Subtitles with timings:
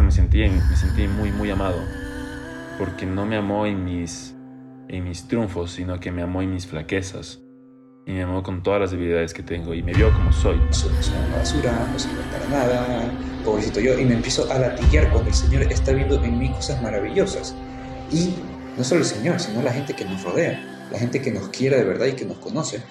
[0.00, 1.78] me sentí, me sentí muy, muy amado.
[2.78, 4.34] Porque no me amó en mis,
[4.88, 7.40] en mis triunfos, sino que me amó en mis flaquezas.
[8.06, 10.60] Y me amó con todas las debilidades que tengo y me vio como soy.
[10.70, 10.90] Soy
[11.26, 13.10] una basura, no sirve para nada,
[13.44, 13.98] pobrecito yo.
[13.98, 17.54] Y me empiezo a latiguear cuando el Señor está viendo en mí cosas maravillosas.
[18.10, 18.34] Y
[18.76, 21.76] no solo el Señor, sino la gente que nos rodea, la gente que nos quiere
[21.76, 22.82] de verdad y que nos conoce.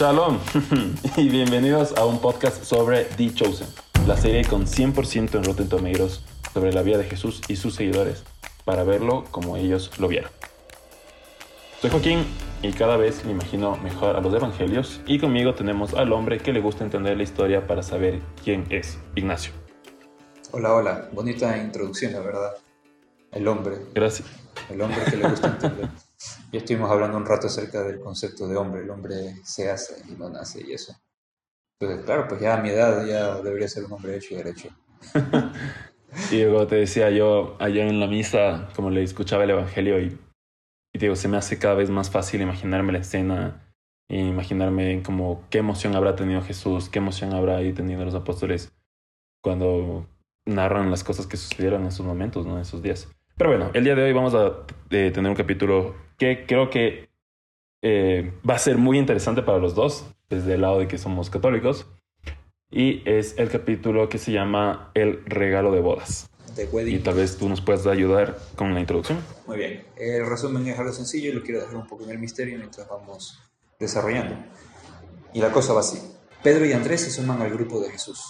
[0.00, 0.38] Shalom
[1.18, 3.66] y bienvenidos a un podcast sobre The Chosen,
[4.06, 6.22] la serie con 100% en Rotten Tomatoes
[6.54, 8.24] sobre la vida de Jesús y sus seguidores
[8.64, 10.30] para verlo como ellos lo vieron.
[11.82, 12.24] Soy Joaquín
[12.62, 16.54] y cada vez me imagino mejor a los evangelios y conmigo tenemos al hombre que
[16.54, 19.52] le gusta entender la historia para saber quién es Ignacio.
[20.52, 22.52] Hola, hola, bonita introducción, la verdad.
[23.32, 23.76] El hombre.
[23.94, 24.26] Gracias.
[24.70, 25.90] El hombre que le gusta entender.
[26.52, 28.82] Ya estuvimos hablando un rato acerca del concepto de hombre.
[28.82, 30.94] El hombre se hace y no nace y eso.
[31.78, 34.68] Entonces, claro, pues ya a mi edad ya debería ser un hombre hecho y derecho.
[36.30, 40.18] y luego te decía yo allá en la misa, como le escuchaba el Evangelio y,
[40.92, 43.66] y digo, se me hace cada vez más fácil imaginarme la escena
[44.10, 48.72] e imaginarme como qué emoción habrá tenido Jesús, qué emoción habrá tenido los apóstoles
[49.42, 50.06] cuando
[50.46, 52.56] narran las cosas que sucedieron en esos momentos, ¿no?
[52.56, 53.08] en esos días.
[53.40, 57.08] Pero bueno, el día de hoy vamos a eh, tener un capítulo que creo que
[57.80, 61.30] eh, va a ser muy interesante para los dos, desde el lado de que somos
[61.30, 61.86] católicos.
[62.70, 66.28] Y es el capítulo que se llama El regalo de bodas.
[66.54, 66.96] De wedding.
[66.96, 69.20] Y tal vez tú nos puedas ayudar con la introducción.
[69.46, 69.84] Muy bien.
[69.96, 72.86] El resumen es algo sencillo y lo quiero dejar un poco en el misterio mientras
[72.90, 73.40] vamos
[73.78, 74.36] desarrollando.
[75.32, 75.98] Y la cosa va así.
[76.42, 78.22] Pedro y Andrés se suman al grupo de Jesús,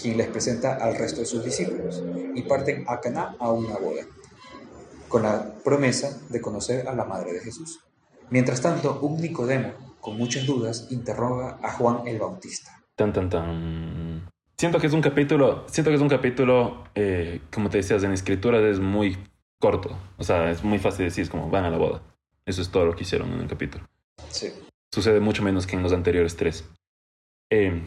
[0.00, 2.02] quien les presenta al resto de sus discípulos,
[2.34, 4.06] y parten a Caná a una boda
[5.14, 7.78] con la promesa de conocer a la madre de Jesús.
[8.30, 12.82] Mientras tanto, un Nicodemo, con muchas dudas, interroga a Juan el Bautista.
[12.96, 14.28] Tan, tan, tan.
[14.58, 18.10] Siento que es un capítulo, siento que es un capítulo, eh, como te decías, en
[18.10, 19.16] escritura es muy
[19.60, 19.96] corto.
[20.18, 22.02] O sea, es muy fácil decir, es como van a la boda.
[22.44, 23.86] Eso es todo lo que hicieron en el capítulo.
[24.30, 24.52] Sí.
[24.92, 26.68] Sucede mucho menos que en los anteriores tres.
[27.50, 27.86] Eh,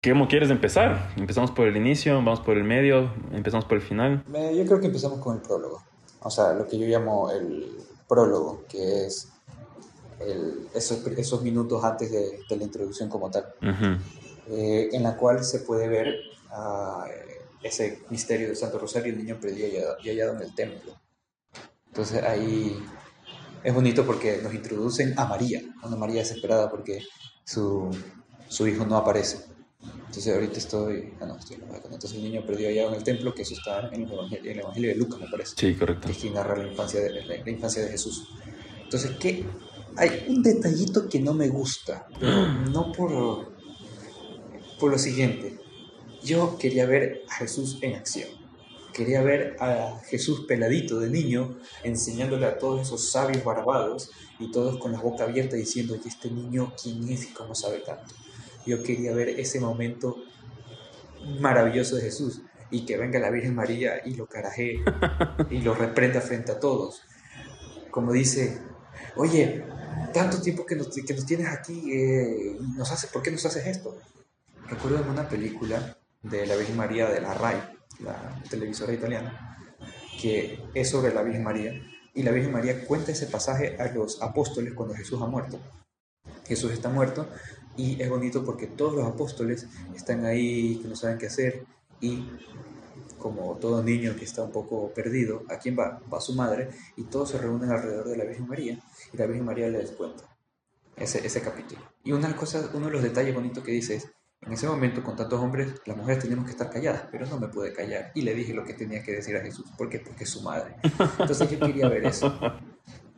[0.00, 1.10] ¿Cómo quieres empezar?
[1.16, 2.14] ¿Empezamos por el inicio?
[2.14, 3.12] ¿Vamos por el medio?
[3.32, 4.22] ¿Empezamos por el final?
[4.32, 5.82] Eh, Yo creo que empezamos con el prólogo
[6.26, 7.70] o sea, lo que yo llamo el
[8.08, 9.28] prólogo, que es
[10.18, 13.98] el, esos, esos, minutos antes de, de, la introducción como tal, uh -huh.
[14.48, 16.14] eh, en la cual se puede ver
[16.50, 17.04] uh,
[17.62, 20.92] ese misterio de Santo Rosario, el niño perdido y hallado en el templo.
[21.86, 22.76] Entonces ahí
[23.62, 27.02] es bonito porque nos introducen a María, una María desesperada porque
[27.44, 27.90] su,
[28.48, 29.55] su hijo no aparece.
[30.06, 33.42] Entonces ahorita estoy, ah, no, estoy entonces el niño perdido allá en el templo, que
[33.42, 35.54] eso está en el Evangelio, en el evangelio de Lucas, me parece.
[35.56, 36.06] Sí, correcto.
[36.06, 38.28] Que es quien narra la infancia de, la, la infancia de Jesús.
[38.82, 39.44] Entonces, ¿qué?
[39.96, 43.52] Hay un detallito que no me gusta, pero no por,
[44.78, 45.58] por lo siguiente.
[46.22, 48.28] Yo quería ver a Jesús en acción.
[48.92, 54.78] Quería ver a Jesús peladito de niño, enseñándole a todos esos sabios barbados y todos
[54.78, 58.14] con la boca abierta diciendo, ¿y este niño quién es y cómo sabe tanto?
[58.66, 60.16] Yo quería ver ese momento
[61.40, 64.82] maravilloso de Jesús y que venga la Virgen María y lo carajee
[65.50, 67.02] y lo reprenda frente a todos.
[67.90, 68.60] Como dice,
[69.16, 69.64] oye,
[70.12, 73.66] tanto tiempo que nos, que nos tienes aquí, eh, nos hace, ¿por qué nos haces
[73.66, 73.96] esto?
[74.68, 77.62] Recuerdo en una película de la Virgen María de la RAI,
[78.00, 79.56] la televisora italiana,
[80.20, 81.72] que es sobre la Virgen María,
[82.14, 85.60] y la Virgen María cuenta ese pasaje a los apóstoles cuando Jesús ha muerto.
[86.46, 87.28] Jesús está muerto
[87.76, 91.64] y es bonito porque todos los apóstoles están ahí que no saben qué hacer
[92.00, 92.26] y
[93.18, 96.00] como todo niño que está un poco perdido, ¿a quién va?
[96.12, 98.78] Va su madre y todos se reúnen alrededor de la Virgen María
[99.12, 100.24] y la Virgen María les cuenta
[100.96, 101.80] ese, ese capítulo.
[102.04, 104.08] Y una cosa, uno de los detalles bonitos que dice es,
[104.42, 107.48] en ese momento con tantos hombres, las mujeres teníamos que estar calladas, pero no me
[107.48, 109.66] pude callar y le dije lo que tenía que decir a Jesús.
[109.76, 109.98] ¿Por qué?
[109.98, 110.76] Porque es su madre.
[111.18, 112.38] Entonces yo quería ver eso.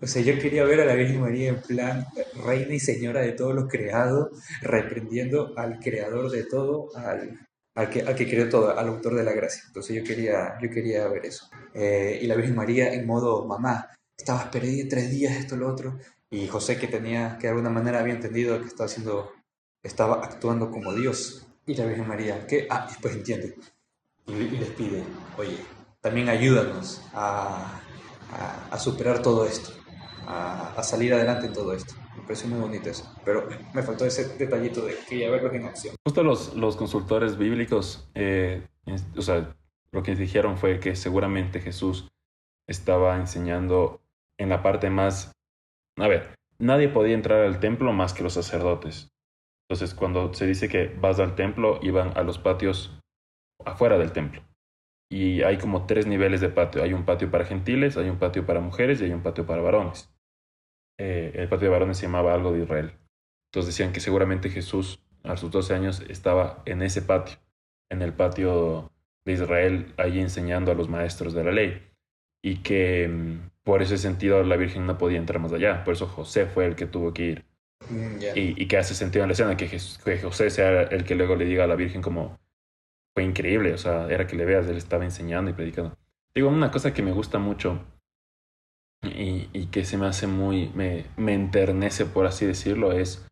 [0.01, 2.07] O sea, yo quería ver a la Virgen María en plan
[2.45, 4.31] reina y señora de todo lo creado,
[4.63, 9.25] reprendiendo al creador de todo, al, al, que, al que creó todo, al autor de
[9.25, 9.65] la gracia.
[9.67, 11.51] Entonces yo quería, yo quería ver eso.
[11.75, 15.99] Eh, y la Virgen María en modo mamá, estabas perdida tres días, esto, lo otro.
[16.31, 19.33] Y José que tenía, que de alguna manera había entendido que estaba haciendo,
[19.83, 21.45] estaba actuando como Dios.
[21.67, 23.57] Y la Virgen María, que, ah, después entiende.
[24.27, 25.03] Y, y les pide,
[25.37, 25.57] oye,
[26.01, 27.81] también ayúdanos a,
[28.31, 29.78] a, a superar todo esto
[30.29, 31.95] a, salir adelante en todo esto.
[32.17, 33.11] Me pareció muy bonito eso.
[33.25, 35.95] Pero me faltó ese detallito de que ya verlos en acción.
[36.07, 38.63] Justo los, los consultores bíblicos, eh,
[39.17, 39.57] o sea,
[39.91, 42.09] lo que dijeron fue que seguramente Jesús
[42.69, 44.03] estaba enseñando
[44.39, 45.33] en la parte más...
[45.99, 49.09] A ver, nadie podía entrar al templo más que los sacerdotes.
[49.69, 53.01] Entonces, cuando se dice que vas al templo, iban a los patios
[53.65, 54.43] afuera del templo.
[55.11, 56.83] Y hay como tres niveles de patio.
[56.83, 59.63] Hay un patio para gentiles, hay un patio para mujeres y hay un patio para
[59.63, 60.11] varones.
[60.99, 62.93] Eh, el patio de varones se llamaba algo de Israel.
[63.51, 67.39] Entonces decían que seguramente Jesús a sus 12 años estaba en ese patio,
[67.91, 68.93] en el patio
[69.25, 71.83] de Israel, allí enseñando a los maestros de la ley.
[72.43, 75.85] Y que mm, por ese sentido la Virgen no podía entrar más allá.
[75.85, 77.45] Por eso José fue el que tuvo que ir.
[77.91, 81.37] Mm, y, que hace sentido en la escena que, que José sea el que luego
[81.37, 82.39] le diga a la Virgen como
[83.15, 85.97] fue increíble, o sea, era que le veas, él estaba enseñando y predicando.
[86.35, 87.85] Digo, una cosa que me gusta mucho
[89.03, 93.27] y, y que se me hace muy, me, me enternece, por así decirlo, es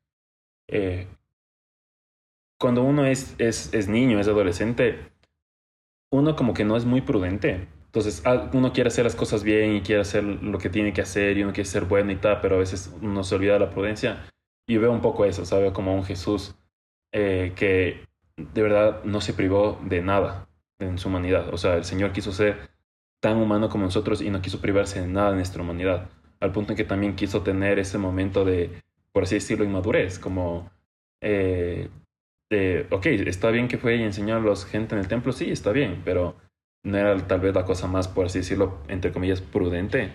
[0.68, 1.06] eh,
[2.58, 5.10] cuando uno es, es, es niño, es adolescente,
[6.12, 7.68] uno como que no es muy prudente.
[7.86, 11.00] Entonces, ah, uno quiere hacer las cosas bien y quiere hacer lo que tiene que
[11.02, 13.60] hacer y uno quiere ser bueno y tal, pero a veces uno se olvida de
[13.60, 14.26] la prudencia.
[14.68, 15.72] Y veo un poco eso, ¿sabe?
[15.72, 16.54] Como un Jesús
[17.12, 18.04] eh, que
[18.36, 20.48] de verdad no se privó de nada
[20.78, 21.52] en su humanidad.
[21.54, 22.70] O sea, el Señor quiso ser
[23.26, 26.08] tan humano como nosotros y no quiso privarse de nada en nuestra humanidad.
[26.38, 28.70] Al punto en que también quiso tener ese momento de,
[29.10, 30.70] por así decirlo, inmadurez, como,
[31.20, 31.88] eh,
[32.48, 35.50] de, ok, está bien que fue y enseñó a la gente en el templo, sí,
[35.50, 36.36] está bien, pero
[36.84, 40.12] no era tal vez la cosa más, por así decirlo, entre comillas, prudente.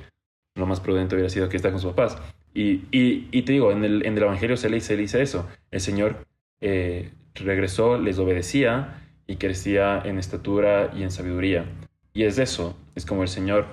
[0.55, 2.17] Lo más prudente hubiera sido que está con sus papás.
[2.53, 5.49] Y, y, te digo, en el, en el Evangelio se le, se dice eso.
[5.69, 6.25] El Señor
[6.61, 11.65] eh, regresó, les obedecía y crecía en estatura y en sabiduría.
[12.13, 13.67] Y es eso, es como el Señor.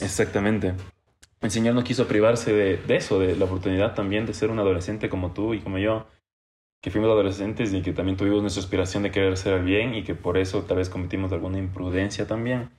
[0.00, 0.74] Exactamente.
[1.40, 4.58] El Señor no quiso privarse de, de, eso, de la oportunidad también de ser un
[4.58, 6.06] adolescente como tú y como yo,
[6.80, 10.14] que fuimos adolescentes y que también tuvimos nuestra aspiración de querer el bien y que
[10.14, 12.70] por eso tal vez cometimos alguna imprudencia también.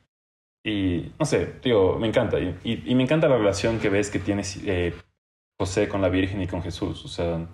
[0.63, 2.39] Y no sé, digo, me encanta.
[2.39, 4.93] Y, y, me encanta la relación que ves que tiene eh,
[5.57, 7.05] José con la Virgen y con Jesús.
[7.05, 7.47] O sea,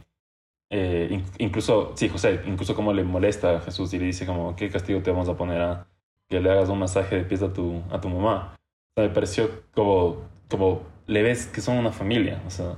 [0.71, 4.69] eh, incluso, sí, José, incluso como le molesta a Jesús y le dice como, ¿qué
[4.69, 5.87] castigo te vamos a poner a
[6.29, 8.55] que le hagas un masaje de pies a tu, a tu mamá?
[8.55, 12.77] O sea, me pareció como, como le ves que son una familia, o sea,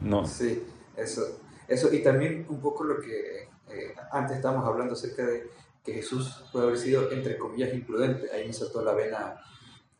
[0.00, 0.26] no.
[0.26, 0.62] Sí,
[0.96, 1.22] eso,
[1.68, 5.48] eso, y también un poco lo que eh, antes estábamos hablando acerca de
[5.84, 9.40] que Jesús puede haber sido, entre comillas, imprudente, ahí me saltó la vena,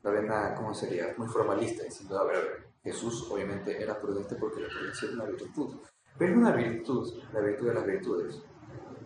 [0.02, 1.14] la vena, ¿cómo sería?
[1.16, 5.76] Muy formalista, diciendo, a ver, Jesús obviamente era prudente porque la prudencia era una virtud.
[6.18, 8.42] Pero es una virtud, la virtud de las virtudes.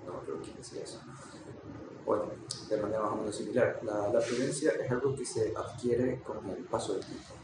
[0.07, 1.01] No creo que decía eso.
[2.05, 2.25] Bueno,
[2.69, 3.81] de manera más o menos similar.
[3.83, 7.35] La, la prudencia es algo que se adquiere con el paso del tiempo.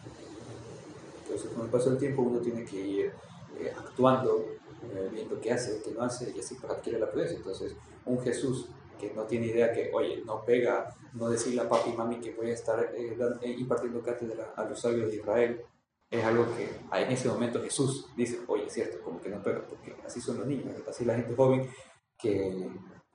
[1.22, 3.12] Entonces, con el paso del tiempo uno tiene que ir
[3.58, 4.46] eh, actuando,
[4.82, 7.36] eh, viendo qué hace, qué no hace, y así pues adquiere la prudencia.
[7.36, 7.74] Entonces,
[8.04, 8.66] un Jesús
[8.98, 12.32] que no tiene idea que, oye, no pega, no decirle a papi y mami que
[12.32, 13.16] voy a estar eh,
[13.58, 15.62] impartiendo cátedra a los sabios de Israel,
[16.10, 16.68] es algo que
[16.98, 20.38] en ese momento Jesús dice, oye, es cierto, como que no pega, porque así son
[20.38, 21.70] los niños, así la gente joven,
[22.18, 22.68] que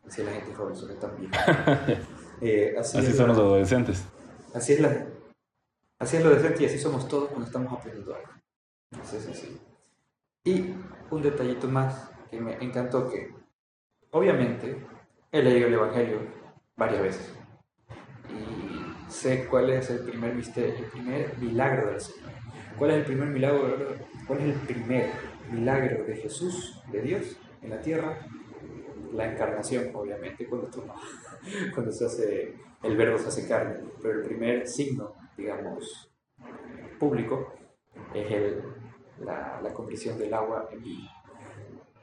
[0.08, 1.12] así la gente joven, son tan
[2.42, 4.06] eh, así, son los adolescentes.
[4.54, 5.08] Así es, la,
[6.00, 8.30] así es lo decente y así somos todos cuando estamos aprendiendo algo.
[9.02, 9.60] Así es así.
[10.44, 10.76] Y
[11.10, 13.34] un detallito más que me encantó que,
[14.12, 14.86] obviamente,
[15.32, 16.20] he leído el Evangelio
[16.76, 17.34] varias veces
[18.30, 22.36] y sé cuál es el primer misterio, el primer milagro del Señor
[22.78, 23.96] ¿Cuál es el primer milagro?
[24.28, 25.10] ¿Cuál es el primer
[25.50, 28.18] milagro de Jesús, de Dios, en la tierra?
[29.14, 30.70] La encarnación, obviamente, cuando,
[31.74, 33.80] cuando se hace, el verbo se hace carne.
[34.02, 36.10] Pero el primer signo, digamos,
[37.00, 37.54] público,
[38.14, 38.64] es el,
[39.20, 41.10] la, la conversión del agua en vino.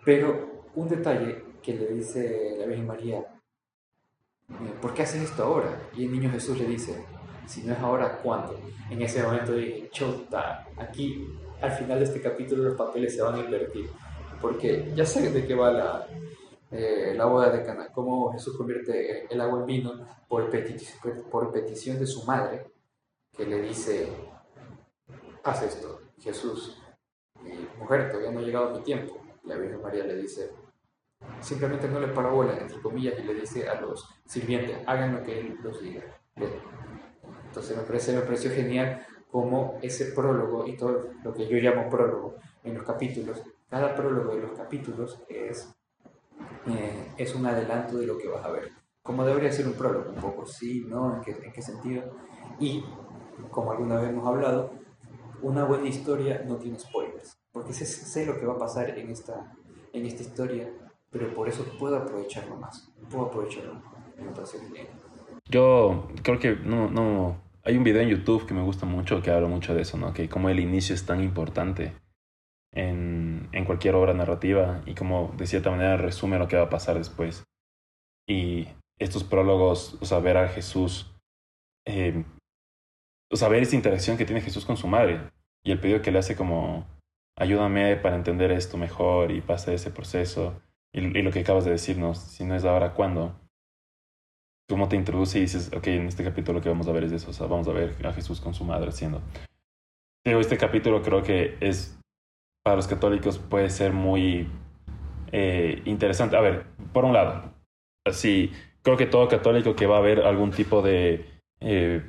[0.05, 5.88] Pero un detalle que le dice la Virgen María, eh, ¿por qué haces esto ahora?
[5.97, 7.05] Y el niño Jesús le dice,
[7.47, 8.59] si no es ahora, ¿cuándo?
[8.91, 11.26] En ese momento dije, chota, aquí
[11.61, 13.88] al final de este capítulo los papeles se van a invertir,
[14.41, 16.07] porque ya sé de qué va la,
[16.73, 20.50] eh, la boda de Cana, cómo Jesús convierte el agua en vino por,
[21.31, 22.67] por petición de su madre,
[23.37, 24.09] que le dice,
[25.45, 26.79] haz esto, Jesús,
[27.43, 29.21] mi mujer, todavía no ha llegado mi tiempo.
[29.45, 30.50] La Virgen María le dice,
[31.41, 35.41] simplemente no le parabola, entre comillas, y le dice a los sirvientes, hagan lo que
[35.41, 36.02] él los diga.
[37.45, 41.91] Entonces me, parece, me pareció genial como ese prólogo y todo lo que yo llamo
[41.91, 45.75] prólogo en los capítulos, cada prólogo de los capítulos es,
[46.66, 48.71] eh, es un adelanto de lo que vas a ver.
[49.02, 51.16] Como debería ser un prólogo, un poco, sí, ¿no?
[51.16, 52.16] ¿En qué, en qué sentido?
[52.61, 52.85] Y,
[53.50, 54.73] como alguna vez hemos hablado,
[55.42, 59.11] una buena historia no tiene spoilers, porque sé, sé lo que va a pasar en
[59.11, 59.52] esta,
[59.92, 60.71] en esta historia,
[61.11, 63.92] pero por eso puedo aprovecharlo más, puedo aprovecharlo más.
[65.49, 67.40] Yo creo que no, no.
[67.64, 70.12] Hay un video en YouTube que me gusta mucho que habla mucho de eso, ¿no?
[70.12, 71.95] Que como el inicio es tan importante
[72.73, 76.71] en, en cualquier obra narrativa y como de cierta manera resume lo que va a
[76.71, 77.45] pasar después.
[78.29, 78.69] Y
[78.99, 81.13] estos prólogos, o sea, ver a Jesús,
[81.87, 82.25] eh,
[83.31, 85.21] o sea, ver esa interacción que tiene Jesús con su madre
[85.65, 86.87] y el pedido que le hace como,
[87.37, 90.61] ayúdame para entender esto mejor y pasa ese proceso.
[90.95, 93.35] Y, y, lo que acabas de decirnos, si no es ahora, ¿cuándo?
[94.69, 97.13] ¿Cómo te introduce y dices, ok, en este capítulo lo que vamos a ver es
[97.13, 99.23] eso, o sea, vamos a ver a Jesús con su madre haciendo.
[100.25, 101.99] Este capítulo creo que es,
[102.62, 104.49] para los católicos puede ser muy
[105.33, 106.37] eh, interesante.
[106.37, 107.52] A ver, por un lado,
[108.07, 108.52] así,
[108.83, 111.26] creo que todo católico que va a ver algún tipo de
[111.61, 112.09] eh,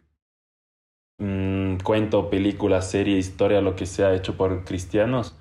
[1.19, 5.39] mm, cuento, película, serie, historia, lo que sea hecho por cristianos,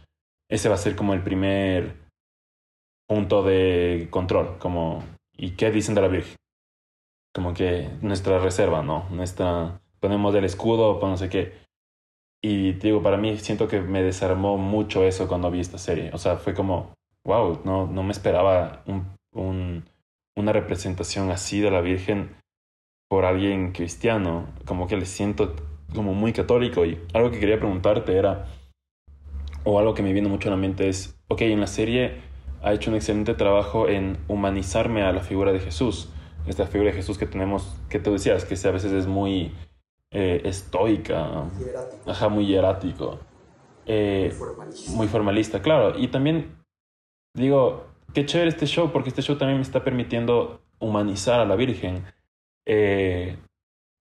[0.48, 1.96] ese va a ser como el primer
[3.08, 5.04] punto de control, como,
[5.36, 6.36] ¿y qué dicen de la Virgen?
[7.34, 9.08] Como que nuestra reserva, ¿no?
[9.10, 11.61] Nuestra, ponemos el escudo, pues no sé qué.
[12.44, 16.10] Y digo, para mí siento que me desarmó mucho eso cuando vi esta serie.
[16.12, 16.92] O sea, fue como,
[17.24, 19.84] wow, no, no me esperaba un, un,
[20.36, 22.34] una representación así de la Virgen
[23.08, 24.48] por alguien cristiano.
[24.64, 25.54] Como que le siento
[25.94, 26.84] como muy católico.
[26.84, 28.46] Y algo que quería preguntarte era,
[29.62, 32.32] o algo que me viene mucho a la mente es, ok, en la serie
[32.62, 36.10] ha hecho un excelente trabajo en humanizarme a la figura de Jesús.
[36.46, 39.52] Esta figura de Jesús que tenemos, que tú decías, que a veces es muy
[40.12, 41.50] eh, estoica,
[42.06, 43.18] ajá, muy hierático,
[43.86, 44.92] eh, muy, formalista.
[44.92, 45.98] muy formalista, claro.
[45.98, 46.56] Y también
[47.34, 51.56] digo, qué chévere este show, porque este show también me está permitiendo humanizar a la
[51.56, 52.04] Virgen.
[52.66, 53.38] Eh,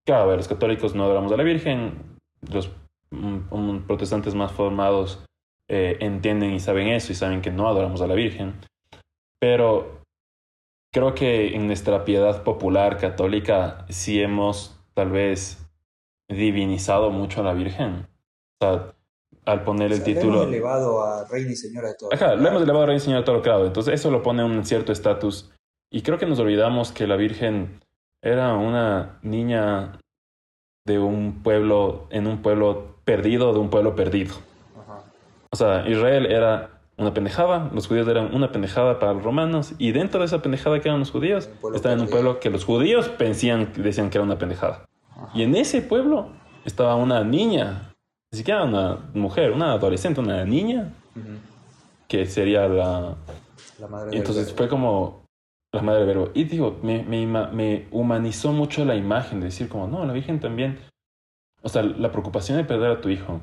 [0.06, 2.18] claro, a ver, los católicos no adoramos a la Virgen,
[2.51, 2.72] los
[3.12, 5.24] um, protestantes más formados
[5.70, 8.56] eh, entienden y saben eso y saben que no adoramos a la Virgen.
[9.39, 10.01] Pero
[10.94, 15.61] creo que en nuestra piedad popular católica sí hemos tal vez
[16.32, 18.08] divinizado mucho a la Virgen.
[18.60, 18.94] O sea,
[19.46, 20.34] al poner el título.
[20.34, 22.10] Lo hemos elevado a Reina y Señora de todo.
[22.14, 23.66] Ajá, lo hemos elevado a Reina y Señora de todo claro.
[23.66, 25.52] Entonces, eso lo pone un cierto estatus.
[25.90, 27.82] Y creo que nos olvidamos que la Virgen
[28.22, 30.00] era una niña
[30.86, 34.36] de un pueblo, en un pueblo perdido, de un pueblo perdido.
[34.80, 35.04] Ajá.
[35.52, 39.92] O sea, Israel era una pendejada, los judíos eran una pendejada para los romanos, y
[39.92, 43.10] dentro de esa pendejada que eran los judíos, estaban en un pueblo que los judíos
[43.10, 44.86] pensían, decían que era una pendejada.
[45.34, 46.30] Y en ese pueblo
[46.66, 47.94] estaba una niña,
[48.32, 50.94] ni siquiera una mujer, una adolescente, una niña,
[52.08, 53.16] que sería la...
[53.80, 55.24] La madre Entonces fue como
[55.74, 56.32] la madre del verbo.
[56.34, 60.40] Y digo, me, me, me humanizó mucho la imagen de decir como, no, la Virgen
[60.40, 60.80] también...
[61.63, 63.40] O sea, la preocupación de perder a tu hijo.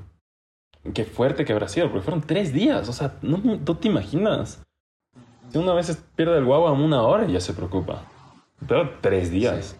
[0.92, 2.88] Qué fuerte que habrá sido, porque fueron tres días.
[2.88, 4.62] O sea, no, no te imaginas.
[5.50, 8.02] Si una vez pierde el guagua en una hora, ya se preocupa.
[8.66, 9.78] Pero tres días.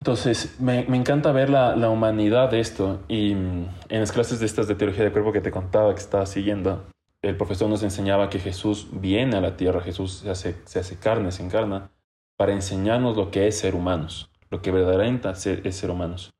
[0.00, 3.00] Entonces, me, encanta ver la, la, humanidad de esto.
[3.08, 6.00] Y mm, en las clases de estas de teología del cuerpo que te contaba que
[6.00, 6.86] estaba siguiendo,
[7.22, 10.98] el profesor nos enseñaba que Jesús viene a la tierra, Jesús se hace, se hace
[10.98, 11.90] carne, se encarna,
[12.36, 16.32] para enseñarnos lo que es ser humanos, lo que verdaderamente es ser humanos.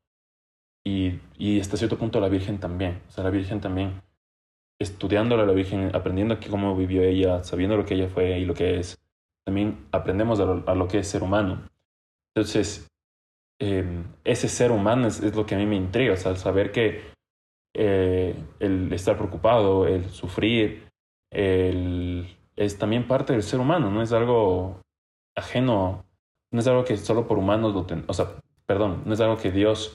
[0.85, 3.03] Y, y hasta cierto punto la Virgen también.
[3.09, 4.01] O sea, la Virgen también,
[4.79, 8.79] estudiándola la Virgen, aprendiendo cómo vivió ella, sabiendo lo que ella fue y lo que
[8.79, 8.99] es,
[9.45, 11.69] también aprendemos a lo, a lo que es ser humano.
[12.35, 12.89] Entonces,
[13.61, 16.71] eh, ese ser humano es, lo que a mí me intriga, o sea, el saber
[16.73, 17.03] que
[17.75, 20.89] eh, el estar preocupado, el sufrir,
[21.31, 24.81] es también parte del ser humano, no es algo
[25.37, 26.05] ajeno,
[26.53, 29.37] no es algo que solo por humanos lo ten, o sea, perdón, no es algo
[29.37, 29.95] que Dios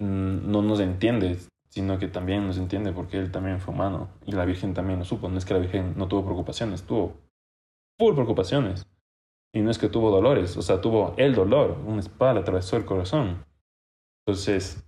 [0.00, 1.38] mm, no nos entiende,
[1.68, 5.04] sino que también nos entiende porque Él también fue humano y la Virgen también lo
[5.04, 7.16] supo, no es que la Virgen no tuvo preocupaciones, tuvo
[7.98, 8.86] full preocupaciones.
[9.54, 12.84] Y no es que tuvo dolores, o sea, tuvo el dolor, una espada atravesó el
[12.84, 13.44] corazón.
[14.26, 14.84] Entonces,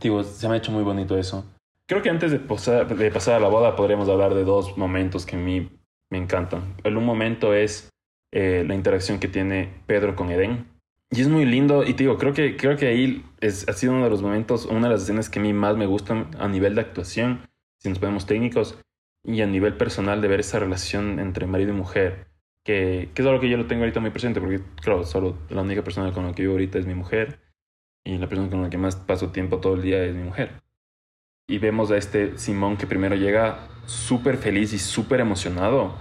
[0.00, 1.44] digo, se me ha hecho muy bonito eso.
[1.86, 5.26] Creo que antes de pasar, de pasar a la boda podríamos hablar de dos momentos
[5.26, 5.68] que a mí
[6.10, 6.74] me encantan.
[6.84, 7.90] El un momento es
[8.32, 10.66] eh, la interacción que tiene Pedro con Edén.
[11.10, 13.92] Y es muy lindo, y te digo, creo que, creo que ahí es, ha sido
[13.92, 16.48] uno de los momentos, una de las escenas que a mí más me gustan a
[16.48, 17.46] nivel de actuación,
[17.78, 18.78] si nos ponemos técnicos,
[19.22, 22.35] y a nivel personal de ver esa relación entre marido y mujer
[22.66, 25.62] que, que, es algo que yo lo tengo ahorita muy presente, porque, claro, solo la
[25.62, 27.38] única persona con la que vivo ahorita es mi mujer,
[28.04, 30.62] y la persona con la que más paso tiempo todo el día es mi mujer.
[31.48, 35.96] Y vemos a este Simón que primero llega súper feliz y súper emocionado,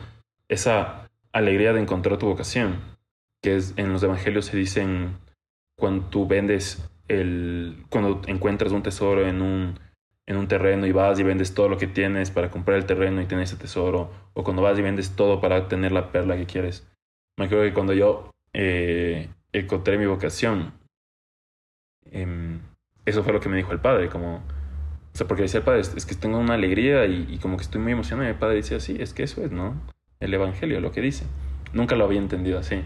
[0.49, 2.79] esa alegría de encontrar tu vocación,
[3.43, 5.17] que es en los evangelios se dicen
[5.77, 9.79] cuando tú vendes el, cuando encuentras un tesoro en un
[10.27, 13.21] en un terreno y vas y vendes todo lo que tienes para comprar el terreno
[13.21, 16.45] y tener ese tesoro, o cuando vas y vendes todo para tener la perla que
[16.45, 16.87] quieres.
[17.37, 20.73] Me acuerdo que cuando yo eh, encontré mi vocación,
[22.11, 22.57] eh,
[23.05, 24.41] eso fue lo que me dijo el padre, como O
[25.17, 27.91] sea, porque decía el padre, es, que tengo una alegría y, como que estoy muy
[27.91, 28.27] emocionado.
[28.27, 29.75] Y el padre decía, sí, es que eso es, ¿no?
[30.19, 31.25] El Evangelio, lo que dice.
[31.73, 32.81] Nunca lo había entendido así.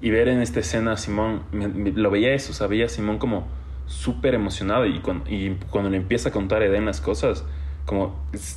[0.00, 3.18] Y ver en esta escena a Simón, lo veía eso, o sea, veía a Simón
[3.18, 3.48] como
[3.86, 7.44] súper emocionado y cuando, y cuando le empieza a contar a Edén las cosas,
[7.86, 8.16] como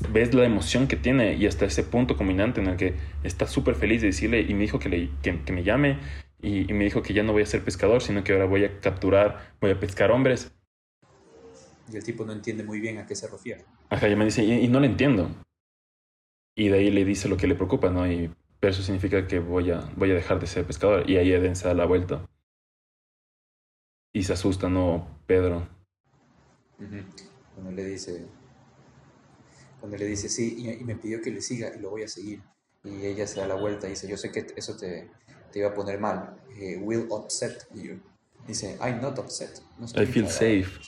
[0.09, 3.75] ves la emoción que tiene y hasta ese punto combinante en el que está súper
[3.75, 5.99] feliz de decirle y me dijo que, le, que, me llame
[6.41, 8.79] y, me dijo que ya no voy a ser pescador, sino que ahora voy a
[8.79, 10.51] capturar, voy a pescar hombres.
[11.91, 13.65] Y el tipo no entiende muy bien a qué se refiere.
[13.89, 15.29] Ajá, y me dice, y, no le entiendo.
[16.55, 18.11] Y de ahí le dice lo que le preocupa, ¿no?
[18.11, 21.09] Y pero eso significa que voy a, voy a dejar de ser pescador.
[21.09, 22.27] Y ahí Eden se da la vuelta.
[24.13, 25.18] Y se asusta, ¿no?
[25.29, 25.69] Pedro.
[27.53, 28.25] Cuando le dice,
[29.79, 32.41] cuando le dice sí, y, me pidió que le siga y lo voy a seguir.
[32.83, 35.07] Y ella se da la vuelta y dice, yo sé que eso te,
[35.51, 36.35] te iba a poner mal.
[36.57, 37.99] Eh, will upset you.
[38.47, 39.61] Dice, I'm not upset.
[39.95, 40.79] I feel safe.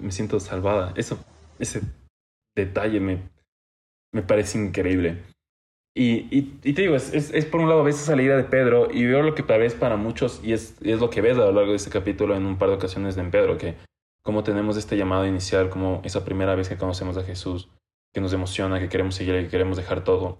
[0.00, 0.92] me siento salvada.
[0.96, 1.16] Eso,
[1.60, 1.82] ese
[2.56, 3.30] detalle me,
[4.12, 5.22] me parece increíble.
[6.00, 9.42] Y, te digo, es, por un lado esa salida de Pedro y veo lo que
[9.42, 11.90] tal vez para muchos, y es, es lo que ves a lo largo de este
[11.90, 13.74] capítulo en un par de ocasiones de Pedro, que
[14.22, 17.68] como tenemos este llamado inicial, como esa primera vez que conocemos a Jesús,
[18.14, 20.38] que nos emociona, que queremos seguir, que queremos dejar todo,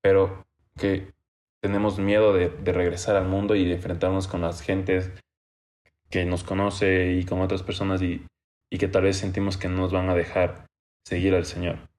[0.00, 0.42] pero
[0.78, 1.12] que
[1.60, 5.10] tenemos miedo de, de regresar al mundo y de enfrentarnos con las gentes
[6.08, 8.24] que nos conoce y con otras personas y,
[8.70, 10.64] y que tal vez sentimos que no nos van a dejar
[11.04, 11.93] seguir al Señor.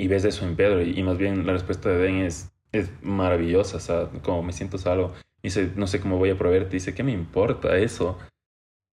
[0.00, 3.76] Y ves eso en Pedro y, más bien la respuesta de Ben es, es maravillosa,
[3.76, 5.12] o sea, como me siento salvo.
[5.42, 8.16] Dice, no sé cómo voy a proveerte, dice, ¿qué me importa eso?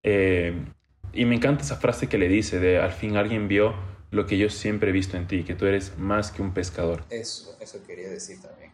[0.04, 0.54] Eh,
[1.14, 3.74] y me encanta esa frase que le dice de, al fin alguien vio
[4.12, 7.06] lo que yo siempre he visto en ti, que tú eres más que un pescador.
[7.10, 8.72] Eso, eso quería decir también.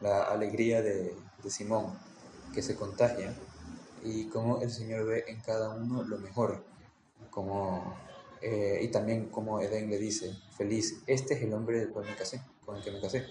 [0.00, 1.98] La alegría de, de Simón,
[2.54, 3.34] que se contagia,
[4.02, 6.64] y cómo el Señor ve en cada uno lo mejor,
[7.28, 7.94] como
[8.40, 12.14] eh, y también como Edén le dice, feliz, este es el hombre del cual me
[12.14, 13.26] casé, con el que me casé,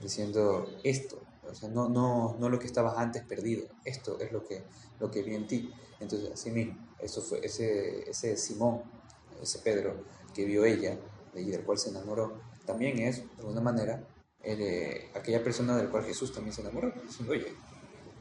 [0.00, 4.44] diciendo esto, o sea, no, no, no lo que estabas antes perdido, esto es lo
[4.44, 4.64] que,
[4.98, 5.72] lo que vi en ti.
[6.00, 8.82] Entonces, así mismo, eso fue ese, ese Simón,
[9.42, 10.98] ese Pedro que vio ella
[11.34, 14.06] y del cual se enamoró, también es, de alguna manera,
[14.42, 17.54] eh, aquella persona del cual Jesús también se enamoró, diciendo, oye,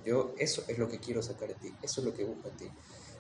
[0.06, 2.58] yo eso es lo que quiero sacar de ti, eso es lo que busco en
[2.58, 2.65] ti.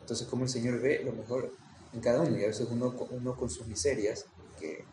[0.01, 1.53] Entonces, como el Señor ve lo mejor
[1.93, 4.25] en cada uno, y a veces uno, uno con sus miserias,
[4.59, 4.85] que,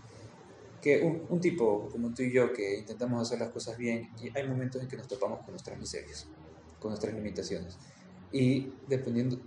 [0.80, 4.36] que un, un, tipo como tú y yo que intentamos hacer las cosas bien, y
[4.36, 6.26] hay momentos en que nos topamos con nuestras miserias,
[6.78, 7.78] con nuestras limitaciones.
[8.32, 9.40] Y dependiendo,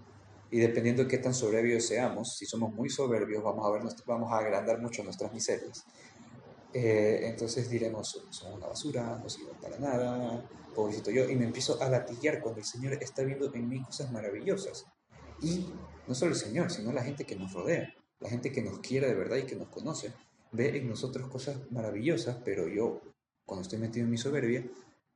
[0.51, 4.31] y dependiendo de qué tan soberbios seamos, si somos muy soberbios, vamos a, ver, vamos
[4.31, 5.85] a agrandar mucho nuestras miserias.
[6.73, 11.81] Eh, entonces diremos, somos una basura, no sirven para nada, pobrecito yo, y me empiezo
[11.81, 14.85] a latiguear cuando el Señor está viendo en mí cosas maravillosas.
[15.41, 15.69] Y
[16.07, 19.07] no solo el Señor, sino la gente que nos rodea, la gente que nos quiere
[19.07, 20.13] de verdad y que nos conoce,
[20.53, 23.01] ve en nosotros cosas maravillosas, pero yo,
[23.45, 24.63] cuando estoy metido en mi soberbia,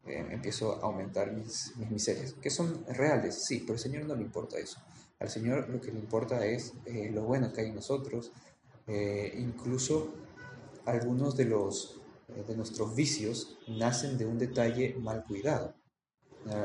[0.06, 4.15] eh, empiezo a aumentar mis, mis, miserias, que son reales, sí, pero al Señor no
[4.15, 4.80] le importa eso.
[5.19, 8.32] Al Señor lo que le importa es eh, lo bueno que hay en nosotros,
[8.88, 10.13] eh, incluso
[10.86, 12.02] algunos de, los,
[12.47, 15.76] de nuestros vicios nacen de un detalle mal cuidado,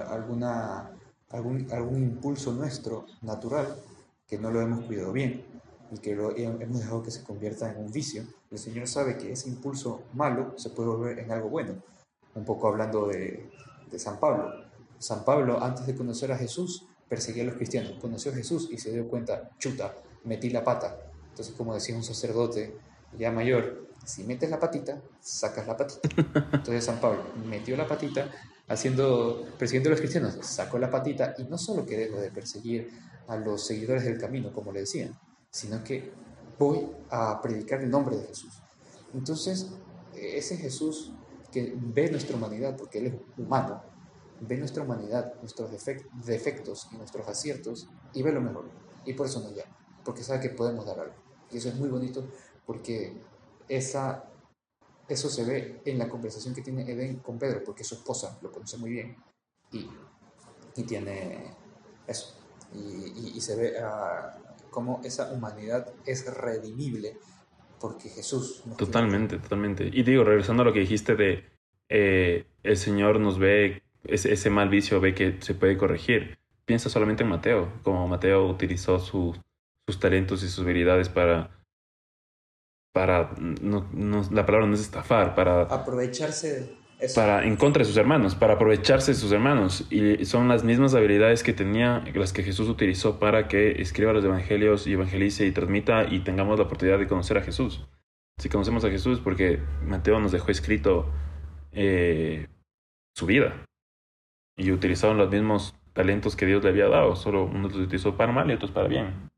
[0.09, 0.93] alguna,
[1.29, 3.77] algún, algún impulso nuestro natural
[4.29, 5.52] que no lo hemos cuidado bien
[5.93, 9.33] y que lo hemos dejado que se convierta en un vicio, el Señor sabe que
[9.33, 11.75] ese impulso malo se puede volver en algo bueno.
[12.35, 13.51] Un poco hablando de,
[13.91, 14.51] de San Pablo.
[14.99, 17.93] San Pablo, antes de conocer a Jesús, perseguía a los cristianos.
[18.01, 20.97] Conoció a Jesús y se dio cuenta, chuta, metí la pata.
[21.29, 22.75] Entonces, como decía un sacerdote
[23.19, 26.09] ya mayor, si metes la patita, sacas la patita.
[26.53, 28.31] Entonces San Pablo metió la patita,
[28.69, 32.91] haciendo, persiguiendo a los cristianos, sacó la patita y no solo que dejó de perseguir
[33.29, 35.17] a los seguidores del camino, como le decían,
[35.53, 36.13] sino que
[36.59, 38.63] voy a predicar el nombre de Jesús.
[39.15, 39.71] Entonces,
[40.15, 41.13] ese Jesús
[41.53, 43.83] que ve nuestra humanidad, porque Él es humano,
[44.41, 48.71] ve nuestra humanidad, nuestros defectos y nuestros aciertos, y ve lo mejor.
[49.05, 51.15] Y por eso nos llama, porque sabe que podemos dar algo.
[51.51, 52.27] Y eso es muy bonito,
[52.65, 53.21] porque
[53.69, 54.25] esa,
[55.09, 58.51] eso se ve en la conversación que tiene Edén con Pedro, porque su esposa lo
[58.51, 59.17] conoce muy bien,
[59.71, 59.89] y,
[60.77, 61.55] y tiene
[62.07, 62.35] eso,
[62.75, 64.42] y, se ve uh,
[64.73, 67.17] cómo esa humanidad es redimible
[67.81, 68.65] porque Jesús.
[68.77, 69.89] totalmente, totalmente.
[69.93, 71.45] Y digo, regresando a lo que dijiste de
[71.89, 76.39] eh, el Señor nos ve, ese, ese, mal vicio ve que se puede corregir.
[76.65, 79.37] Piensa solamente en Mateo, como Mateo utilizó sus
[80.01, 81.51] talentos y sus habilidades para,
[82.93, 85.63] para no, no, la palabra no es estafar, para...
[85.63, 86.82] Aprovecharse
[87.15, 89.87] para en contra de sus hermanos, para aprovecharse de sus hermanos.
[89.91, 94.25] Y son las mismas habilidades que tenía, las que Jesús utilizó para que escriba los
[94.25, 97.87] evangelios y evangelice y transmita y tengamos la oportunidad de conocer a Jesús.
[98.39, 101.11] Si conocemos a Jesús, porque Mateo nos dejó escrito
[101.73, 102.47] eh,
[103.15, 103.65] su vida.
[104.57, 108.33] Y utilizaron los mismos talentos que Dios le había dado, solo uno los utilizó para
[108.33, 109.31] mal y otros para bien.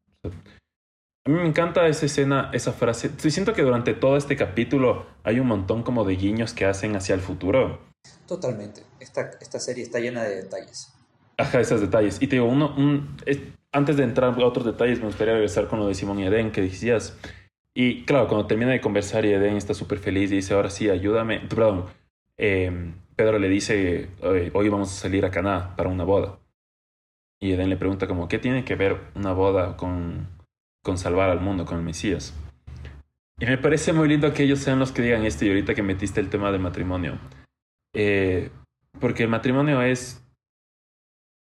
[1.26, 3.10] A mí me encanta esa escena, esa frase.
[3.16, 7.14] Siento que durante todo este capítulo hay un montón como de guiños que hacen hacia
[7.14, 7.80] el futuro.
[8.28, 8.82] Totalmente.
[9.00, 10.92] Esta, esta serie está llena de detalles.
[11.38, 12.20] Ajá, esos detalles.
[12.20, 13.16] Y te digo, uno, un,
[13.72, 16.52] antes de entrar a otros detalles, me gustaría regresar con lo de Simón y Edén
[16.52, 17.16] que decías.
[17.72, 20.90] Y claro, cuando termina de conversar y Edén está súper feliz y dice, ahora sí,
[20.90, 21.40] ayúdame.
[21.40, 21.86] Perdón,
[22.36, 24.10] eh, Pedro le dice,
[24.52, 26.38] hoy vamos a salir a Caná para una boda.
[27.40, 30.33] Y Edén le pregunta como, ¿qué tiene que ver una boda con,
[30.84, 32.32] con salvar al mundo, con el Mesías?
[33.40, 35.82] Y me parece muy lindo que ellos sean los que digan esto y ahorita que
[35.82, 37.18] metiste el tema del matrimonio.
[37.92, 38.50] Eh,
[39.00, 40.20] porque el matrimonio es...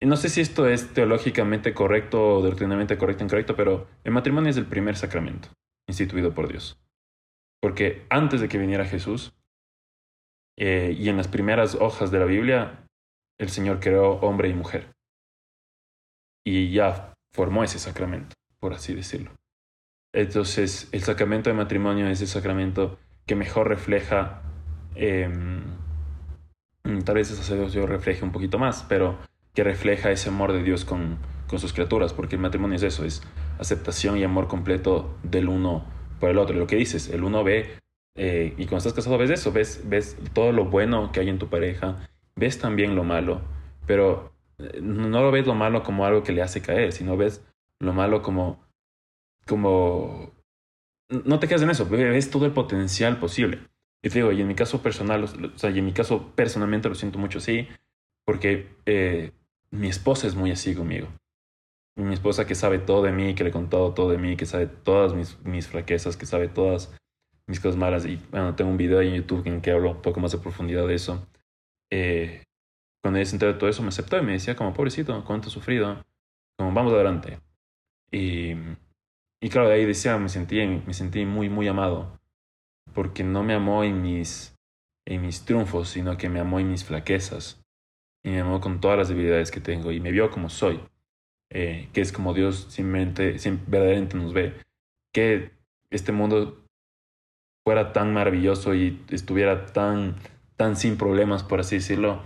[0.02, 4.50] No sé si esto es teológicamente correcto o doctrinalmente correcto o incorrecto, pero el matrimonio
[4.50, 5.50] es el primer sacramento
[5.88, 6.78] instituido por Dios.
[7.62, 9.34] Porque antes de que viniera Jesús,
[10.58, 12.84] eh, y en las primeras hojas de la Biblia,
[13.40, 14.92] el Señor creó hombre y mujer.
[16.46, 19.32] Y ya formó ese sacramento, por así decirlo.
[20.14, 24.42] Entonces, el sacramento de matrimonio es el sacramento que mejor refleja,
[24.96, 25.64] em,
[27.06, 29.18] tal vez ese sacerdocio refleje un poquito más, pero
[29.54, 31.18] que refleja ese amor de Dios con,
[31.48, 33.22] con sus criaturas, porque el matrimonio es eso, es
[33.60, 35.86] aceptación y amor completo del uno
[36.20, 36.56] por el otro.
[36.56, 37.80] Lo que dices, el uno ve
[38.18, 41.38] eh, y cuando estás casado ves eso, ves, ves todo lo bueno que hay en
[41.38, 43.42] tu pareja, ves también lo malo,
[43.86, 47.46] pero eh, no lo ves lo malo como algo que le hace caer, sino ves
[47.80, 48.66] lo malo como,
[49.46, 50.34] como,
[51.10, 53.60] no te quedas en eso, ves todo el potencial posible.
[54.04, 56.90] Y te digo, y en mi caso personal, o sea, y en mi caso personalmente
[56.90, 57.68] lo siento mucho así,
[58.26, 59.32] porque eh,
[59.72, 61.08] mi esposa es muy así conmigo.
[61.96, 64.46] Mi esposa que sabe todo de mí, que le he contado todo de mí, que
[64.46, 66.96] sabe todas mis, mis fraquezas, que sabe todas
[67.48, 68.06] mis cosas malas.
[68.06, 70.88] Y bueno, tengo un video en YouTube en que hablo un poco más de profundidad
[70.88, 71.28] de eso.
[71.92, 72.44] Eh,
[73.02, 75.48] cuando ella se enteró de todo eso, me aceptó y me decía como, pobrecito, cuánto
[75.48, 76.04] he sufrido.
[76.58, 77.40] Como, vamos adelante.
[78.12, 78.54] Y,
[79.42, 82.20] y claro, de ahí decía, me sentí, me sentí muy, muy amado.
[82.94, 84.56] Porque no me amó en mis,
[85.06, 87.62] en mis triunfos, sino que me amó en mis flaquezas.
[88.24, 89.92] Y me amó con todas las debilidades que tengo.
[89.92, 90.80] Y me vio como soy.
[91.50, 94.54] Eh, que es como Dios simplemente, verdaderamente nos ve.
[95.14, 95.52] Que
[95.90, 96.64] este mundo
[97.68, 100.16] fuera tan maravilloso y estuviera tan,
[100.56, 102.24] tan sin problemas, por así decirlo,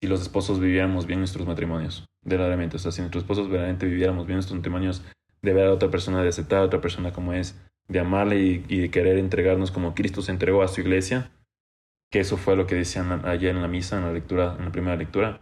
[0.00, 2.76] si los esposos viviéramos bien nuestros matrimonios, verdaderamente.
[2.76, 5.02] O sea, si nuestros esposos verdaderamente viviéramos bien nuestros matrimonios,
[5.42, 7.58] de ver a otra persona, de aceptar a otra persona como es,
[7.88, 11.30] de amarle y, de querer entregarnos como Cristo se entregó a su iglesia,
[12.10, 14.72] que eso fue lo que decían ayer en la misa, en la lectura, en la
[14.72, 15.40] primera lectura,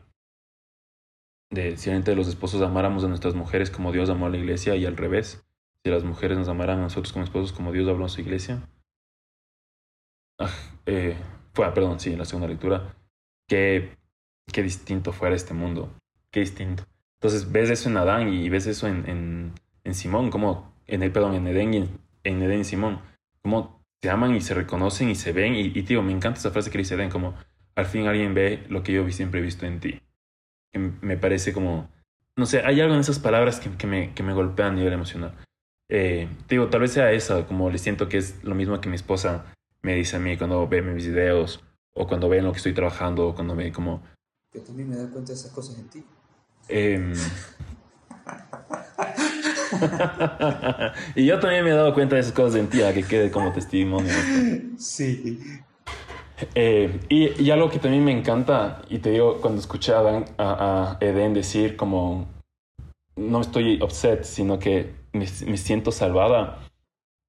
[1.51, 4.77] de si de los esposos amáramos a nuestras mujeres como Dios amó a la iglesia
[4.77, 5.47] y al revés,
[5.83, 8.69] si las mujeres nos amaran a nosotros como esposos como Dios habló a su iglesia,
[10.39, 10.51] Ah,
[10.87, 11.17] eh,
[11.53, 12.97] fue, perdón, sí, en la segunda lectura,
[13.49, 13.97] qué,
[14.53, 15.95] qué distinto fuera este mundo,
[16.35, 16.85] qué distinto.
[17.21, 19.53] Entonces ves eso en Adán y ves eso en, en,
[19.85, 21.77] en Simón, como, en el, perdón, en Edén y
[22.25, 23.01] en, Edén y Simón,
[23.41, 25.55] como se aman y se reconocen y se ven.
[25.55, 27.35] Y, tío, me encanta esa frase que dice Edén, como
[27.77, 30.01] al fin alguien ve lo que yo siempre he visto en ti.
[30.73, 31.89] Que me parece como,
[32.37, 34.93] no sé, hay algo en esas palabras que, que, me, que me golpean a nivel
[34.93, 35.35] emocional.
[35.89, 38.97] Eh, digo, tal vez sea esa, como le siento que es lo mismo que mi
[38.97, 39.47] esposa
[39.83, 41.63] me dice a mí cuando ve mis videos
[41.95, 44.03] o cuando ve lo que estoy trabajando o cuando ve como...
[44.53, 46.05] Yo también me doy cuenta de esas cosas en ti.
[46.69, 47.15] Em,
[51.15, 53.31] y yo también me he dado cuenta de esas cosas en ti, a que quede
[53.31, 54.13] como testimonio.
[54.79, 55.41] Sí.
[56.55, 60.99] Eh, y, y, algo que también me encanta, y te digo, cuando escuché a, a,
[61.01, 62.27] Eden decir como,
[63.17, 66.67] no estoy upset, sino que me, me siento salvada,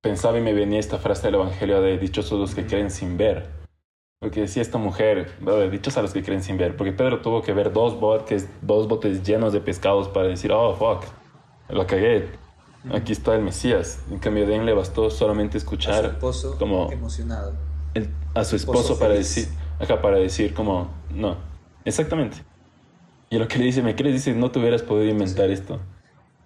[0.01, 3.64] pensaba y me venía esta frase del Evangelio de dichosos los que creen sin ver.
[4.25, 5.37] Porque decía esta mujer,
[5.69, 8.87] dichos a los que creen sin ver, porque Pedro tuvo que ver dos botes, dos
[8.87, 11.05] botes llenos de pescados para decir, oh, fuck,
[11.69, 12.29] lo cagué,
[12.91, 13.99] aquí está el Mesías.
[14.09, 17.53] En cambio, de él le bastó solamente escuchar a su esposo como emocionado.
[18.33, 19.47] a su esposo, para decir,
[19.79, 21.37] acá para decir como, no,
[21.83, 22.37] exactamente.
[23.29, 25.79] Y lo que le dice, me crees, dice, no te hubieras podido inventar esto.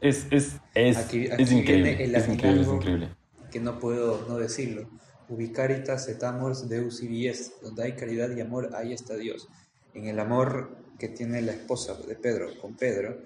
[0.02, 1.14] Es, es, es, es
[1.54, 3.10] increíble, es increíble, es increíble
[3.50, 4.88] que no puedo no decirlo.
[5.30, 9.48] Ubicaritas et amors Deus ibi donde hay caridad y amor, ahí está Dios.
[9.94, 13.22] En el amor que tiene la esposa de Pedro con Pedro,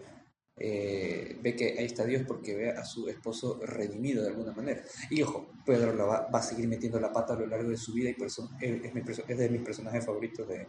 [0.56, 4.84] eh, ve que ahí está Dios porque ve a su esposo redimido de alguna manera.
[5.10, 7.94] Y ojo, Pedro la va, a seguir metiendo la pata a lo largo de su
[7.94, 8.82] vida y por eso es,
[9.28, 10.68] es de mis personajes favoritos de,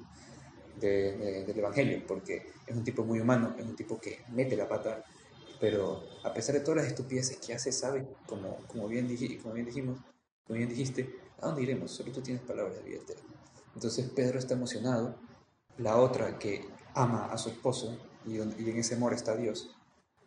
[0.80, 4.68] de, del Evangelio, porque es un tipo muy humano, es un tipo que mete la
[4.68, 5.04] pata,
[5.60, 9.54] pero a pesar de todas las estupideces que hace, sabe, como, como, bien, dij, como
[9.54, 10.00] bien dijimos,
[10.44, 11.08] como bien dijiste,
[11.40, 11.90] ¿a dónde iremos?
[11.90, 13.22] Solo tú tienes palabras de vida eterna.
[13.74, 15.16] Entonces Pedro está emocionado,
[15.78, 19.74] la otra que ama a su esposo y, en ese amor está Dios,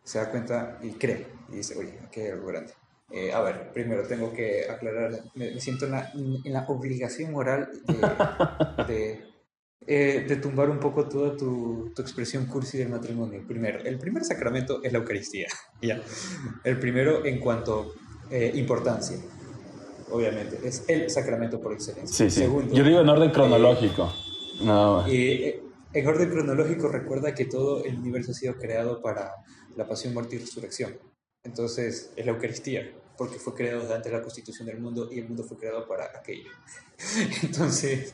[0.04, 2.74] se da cuenta y cree y dice, oye, aquí hay algo grande.
[3.10, 7.70] Eh, a ver, primero tengo que aclarar, me, siento en la, en la, obligación moral
[7.86, 9.26] de, de,
[9.88, 13.46] eh, de, tumbar un poco toda tu, tu, expresión cursi del matrimonio.
[13.48, 15.48] Primero, el primer sacramento es la Eucaristía,
[15.82, 16.02] ¿ya?
[16.65, 17.93] El primero en cuanto
[18.30, 19.17] eh, importancia,
[20.12, 22.15] obviamente, es el sacramento por excelencia.
[22.15, 22.41] Sí, sí.
[22.41, 24.13] Segundo, Yo digo en orden cronológico.
[24.62, 25.06] no.
[25.93, 29.32] En orden cronológico recuerda que todo el universo ha sido creado para
[29.76, 30.98] la pasión, muerte y resurrección.
[31.43, 35.28] Entonces es la Eucaristía, porque fue creado antes de la constitución del mundo y el
[35.28, 36.52] mundo fue creado para aquello.
[37.43, 38.13] Entonces,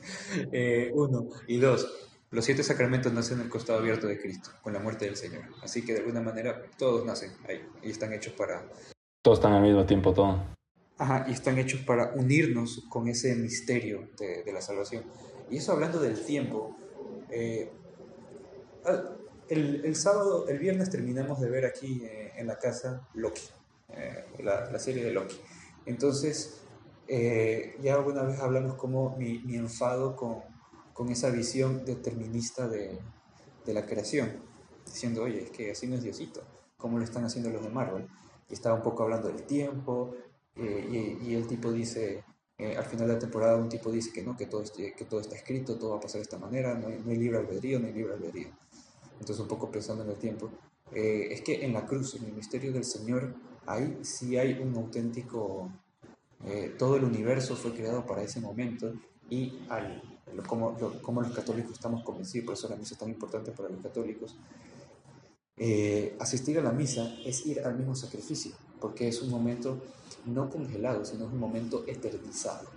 [0.52, 4.72] eh, uno y dos, los siete sacramentos nacen en el costado abierto de Cristo, con
[4.74, 5.44] la muerte del Señor.
[5.62, 8.66] Así que de alguna manera todos nacen ahí y están hechos para...
[9.24, 10.42] Todos están al mismo tiempo, todo.
[11.04, 15.04] Ajá, y están hechos para unirnos con ese misterio de, de la salvación.
[15.50, 16.78] Y eso hablando del tiempo,
[17.30, 17.70] eh,
[19.50, 23.42] el, el, sábado, el viernes terminamos de ver aquí eh, en la casa Loki,
[23.90, 25.36] eh, la, la, serie de Loki.
[25.86, 26.62] Entonces,
[27.10, 30.38] ya alguna vez hablamos como mi, mi enfado con,
[30.94, 32.98] con, esa visión determinista de,
[33.66, 34.38] de, la creación,
[34.86, 36.46] diciendo, oye, es que así no es Diosito,
[36.78, 38.08] como lo están haciendo los de Marvel.
[38.50, 40.16] Y estaba un poco hablando del tiempo,
[40.56, 42.24] y, y el tipo dice,
[42.58, 45.20] eh, al final de la temporada un tipo dice que no, que todo, que todo
[45.20, 47.80] está escrito, todo va a pasar de esta manera, no hay, no hay libre albedrío,
[47.80, 48.50] no hay libre albedrío.
[49.14, 50.52] Entonces un poco pensando en el tiempo,
[50.92, 53.34] eh, es que en la cruz, en el misterio del Señor,
[53.66, 55.72] ahí sí hay un auténtico,
[56.46, 58.94] eh, todo el universo fue creado para ese momento
[59.30, 60.02] y al,
[60.46, 63.82] como, como los católicos estamos convencidos, por eso la misa es tan importante para los
[63.82, 64.38] católicos,
[66.20, 69.82] asistir a la misa es ir al mismo sacrificio, porque es un momento
[70.26, 72.68] no congelado, sino un momento eternizado.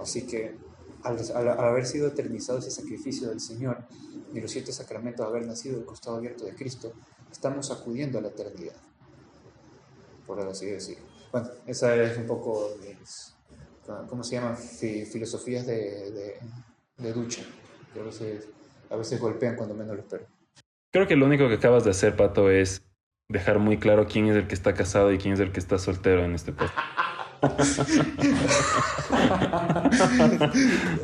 [0.00, 0.54] Así que
[1.02, 3.78] al, haber sido eternizado ese sacrificio del Señor
[4.32, 6.92] y los siete sacramentos, haber nacido del costado abierto de Cristo,
[7.30, 8.76] estamos acudiendo a la eternidad,
[10.26, 11.04] por así decirlo.
[11.32, 12.70] Bueno, esa es un poco,
[14.08, 14.54] ¿cómo se llama?
[14.56, 16.38] filosofías de,
[16.98, 17.42] de, ducha,
[17.92, 18.48] que a veces,
[18.90, 20.26] a veces golpean cuando menos lo espero.
[20.90, 22.82] Creo que lo único que acabas de hacer, Pato, es
[23.28, 25.78] dejar muy claro quién es el que está casado y quién es el que está
[25.78, 26.78] soltero en este podcast.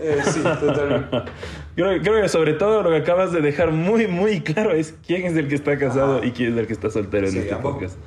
[0.01, 1.31] Eh, sí, totalmente.
[1.77, 5.37] Creo, que sobre todo lo que acabas de dejar muy, muy claro es quién es
[5.37, 7.99] el que está casado y quién es el que está soltero en este podcast.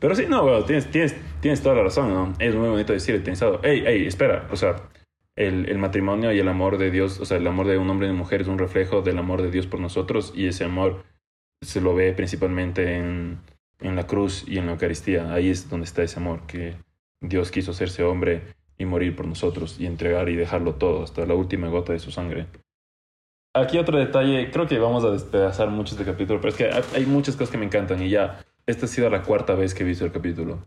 [0.00, 2.34] Pero sí, no, tienes, tienes, tienes toda la razón, ¿no?
[2.38, 3.60] Es muy bonito decir eternizado.
[3.62, 4.76] Ey, ey, espera, o sea,
[5.36, 8.06] el, el, matrimonio y el amor de Dios, o sea, el amor de un hombre
[8.06, 11.04] y una mujer es un reflejo del amor de Dios por nosotros y ese amor
[11.62, 13.38] se lo ve principalmente en
[13.80, 15.32] en la cruz y en la Eucaristía.
[15.32, 16.76] Ahí es donde está ese amor, que
[17.20, 18.42] Dios quiso hacerse hombre
[18.76, 22.10] y morir por nosotros y entregar y dejarlo todo hasta la última gota de su
[22.10, 22.46] sangre.
[23.54, 27.06] Aquí otro detalle, creo que vamos a despedazar mucho este capítulo, pero es que hay
[27.06, 29.86] muchas cosas que me encantan y ya, esta ha sido la cuarta vez que he
[29.86, 30.64] visto el capítulo.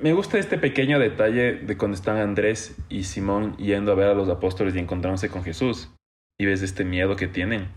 [0.00, 4.14] Me gusta este pequeño detalle de cuando están Andrés y Simón yendo a ver a
[4.14, 5.90] los apóstoles y encontrándose con Jesús
[6.38, 7.68] y ves este miedo que tienen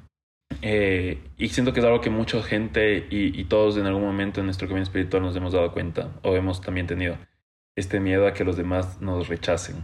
[0.61, 4.45] eh, y siento que es algo que mucha gente y, todos en algún momento en
[4.45, 7.17] nuestro camino espiritual nos hemos dado cuenta o hemos también tenido
[7.75, 9.83] este miedo a que los demás nos rechacen.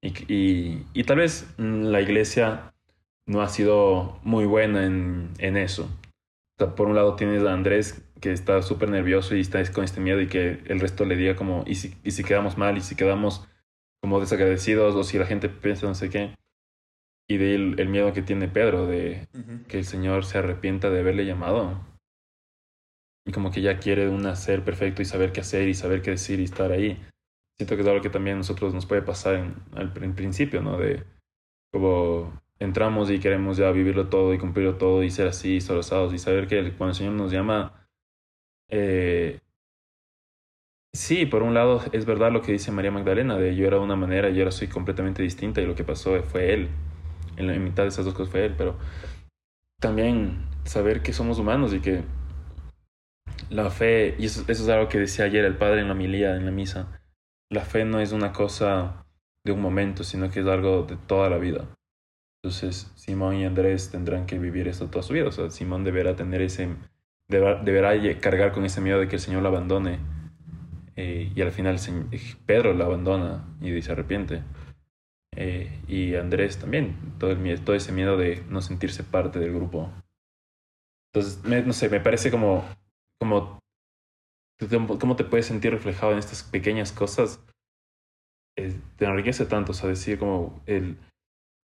[0.00, 2.74] Y, y, tal vez la iglesia
[3.26, 5.88] no ha sido muy buena en, en eso.
[6.76, 10.20] por un lado tienes a Andrés que está súper nervioso y está con este miedo
[10.20, 12.78] y que el resto le diga como, ¿y si, y si quedamos mal?
[12.78, 13.46] ¿Y si quedamos
[14.00, 14.94] como desagradecidos?
[14.94, 16.34] ¿O si la gente piensa no sé qué?
[17.32, 19.26] Y de el, miedo que tiene Pedro de
[19.68, 21.80] que el Señor se arrepienta de haberle llamado.
[23.24, 26.10] Y como que ya quiere un ser perfecto y saber qué hacer y saber qué
[26.10, 27.02] decir y estar ahí.
[27.58, 30.76] Siento que es algo que también a nosotros nos puede pasar en, en principio, ¿no?
[30.76, 31.04] De
[31.72, 36.18] como entramos y queremos ya vivirlo todo y cumplirlo todo y ser así, solosados y
[36.18, 37.86] saber que cuando el Señor nos llama,
[38.68, 39.40] eh,
[40.92, 43.84] sí, por un lado es verdad lo que dice María Magdalena, de yo era de
[43.84, 46.68] una manera y ahora soy completamente distinta y lo que pasó fue Él
[47.36, 48.76] en la mitad de esas dos cosas fue él, pero
[49.80, 52.04] también saber que somos humanos y que
[53.50, 56.44] la fe, y eso, es algo que decía ayer el padre en la milía, en
[56.44, 57.00] la misa,
[57.50, 59.04] la fe no es una cosa
[59.44, 61.66] de un momento, sino que es algo de toda la vida.
[62.42, 65.28] Entonces, Simón y Andrés tendrán que vivir esto toda su vida.
[65.28, 66.68] O sea, Simón deberá tener ese
[67.28, 70.00] deberá cargar con ese miedo de que el Señor lo abandone.
[70.96, 71.78] Eh, y al final
[72.44, 74.42] Pedro lo abandona y se arrepiente.
[75.36, 79.90] Eh, y Andrés también, todo, el, todo ese miedo de no sentirse parte del grupo.
[81.12, 82.64] Entonces, no sé, me parece como,
[83.20, 83.58] como,
[84.98, 87.40] cómo te puedes sentir reflejado en estas pequeñas cosas.
[88.58, 90.98] Eh, te enriquece tanto, o sea, decir como el,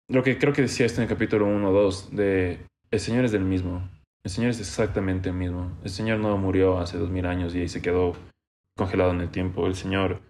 [0.07, 2.59] lo que creo que decía esto en el capítulo 1 o 2, de
[2.91, 3.89] el Señor es del mismo,
[4.23, 7.61] el Señor es exactamente el mismo, el Señor no murió hace dos mil años y
[7.61, 8.13] ahí se quedó
[8.77, 10.21] congelado en el tiempo, el Señor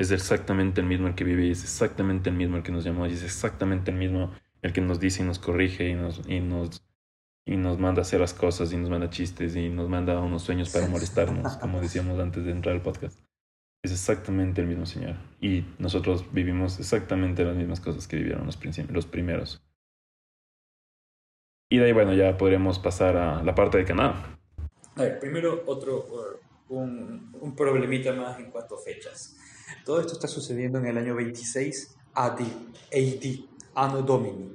[0.00, 2.84] es exactamente el mismo el que vive y es exactamente el mismo el que nos
[2.84, 4.32] llamó y es exactamente el mismo
[4.62, 6.82] el que nos dice y nos corrige y nos, y nos,
[7.44, 10.42] y nos manda a hacer las cosas y nos manda chistes y nos manda unos
[10.42, 13.20] sueños para molestarnos, como decíamos antes de entrar al podcast.
[13.82, 15.16] Es exactamente el mismo Señor.
[15.40, 18.58] Y nosotros vivimos exactamente las mismas cosas que vivieron los,
[18.90, 19.62] los primeros.
[21.70, 24.38] Y de ahí, bueno, ya podríamos pasar a la parte de Canadá.
[24.96, 26.06] A ver, primero otro,
[26.68, 29.36] un, un problemita más en cuanto a fechas.
[29.84, 33.24] Todo esto está sucediendo en el año 26 AD, AD,
[33.74, 34.52] Anno Domini.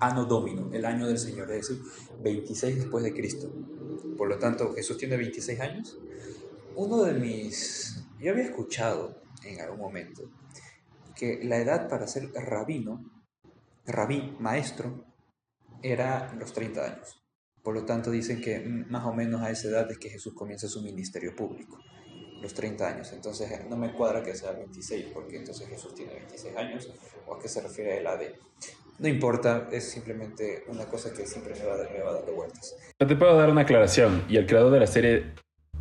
[0.00, 1.82] Anno Domino, el año del Señor, es decir,
[2.22, 3.52] 26 después de Cristo.
[4.16, 5.98] Por lo tanto, Jesús tiene 26 años.
[6.74, 8.04] Uno de mis...
[8.18, 10.22] Yo había escuchado en algún momento
[11.14, 13.04] que la edad para ser rabino,
[13.86, 15.04] rabí, maestro,
[15.82, 17.22] era los 30 años.
[17.62, 20.66] Por lo tanto, dicen que más o menos a esa edad es que Jesús comienza
[20.66, 21.78] su ministerio público
[22.40, 23.12] los 30 años.
[23.12, 26.90] Entonces no me cuadra que sea 26, porque entonces Jesús tiene 26 años,
[27.26, 28.22] o a qué se refiere el AD.
[28.98, 32.76] No importa, es simplemente una cosa que siempre me va, me va dando vueltas.
[32.98, 35.32] No te puedo dar una aclaración, y el creador de la serie,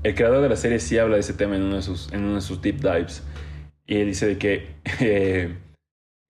[0.03, 2.23] el creador de la serie sí habla de ese tema en uno de sus, en
[2.23, 3.23] uno de sus deep dives,
[3.85, 5.57] y dice de que, eh,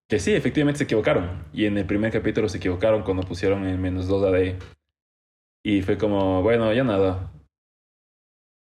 [0.08, 3.78] que sí, efectivamente se equivocaron, y en el primer capítulo se equivocaron cuando pusieron el
[3.78, 4.56] menos 2 AD,
[5.64, 7.32] y fue como, bueno, ya nada,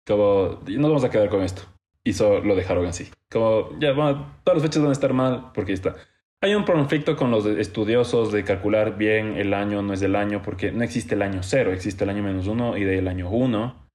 [0.09, 1.61] como, nos vamos a quedar con esto.
[2.03, 3.07] Y solo lo dejaron así.
[3.31, 5.95] Como, ya, bueno, todas las fechas van a estar mal porque está.
[6.41, 10.41] Hay un conflicto con los estudiosos de calcular bien el año, no es del año,
[10.41, 13.87] porque no existe el año cero, existe el año menos uno y del año uno.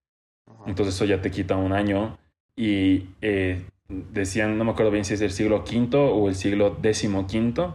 [0.67, 2.17] Entonces eso ya te quita un año.
[2.57, 6.79] Y eh, decían, no me acuerdo bien si es el siglo V o el siglo
[6.81, 7.73] XV,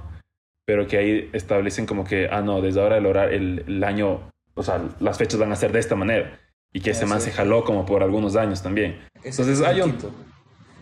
[0.66, 4.30] pero que ahí establecen como que, ah, no, desde ahora el, horario, el, el año,
[4.54, 6.40] o sea, las fechas van a ser de esta manera.
[6.72, 9.00] Y que ese man se jaló como por algunos años también.
[9.24, 9.92] Entonces hay un...
[9.92, 10.12] Quinto.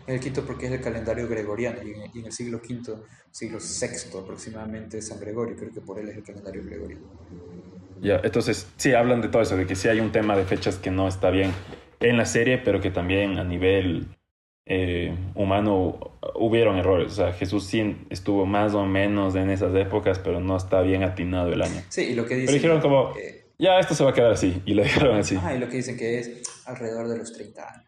[0.08, 2.96] El quinto porque es el calendario gregoriano y en, el siglo V,
[3.30, 7.04] siglo VI aproximadamente San Gregorio, creo que por él es el calendario gregoriano.
[8.02, 10.78] Ya, entonces sí hablan de todo eso, de que sí hay un tema de fechas
[10.78, 11.52] que no está bien
[12.00, 14.08] en la serie, pero que también a nivel
[14.66, 17.12] eh, humano hubieron errores.
[17.12, 21.04] O sea, Jesús sí estuvo más o menos en esas épocas, pero no está bien
[21.04, 21.82] atinado el año.
[21.90, 22.48] Sí, y lo que dicen...
[22.62, 23.14] Pero dijeron como
[23.60, 25.38] ya esto se va a quedar así, y lo dejaron así.
[25.42, 27.88] Ah, y lo que dicen que es alrededor de los 30 años.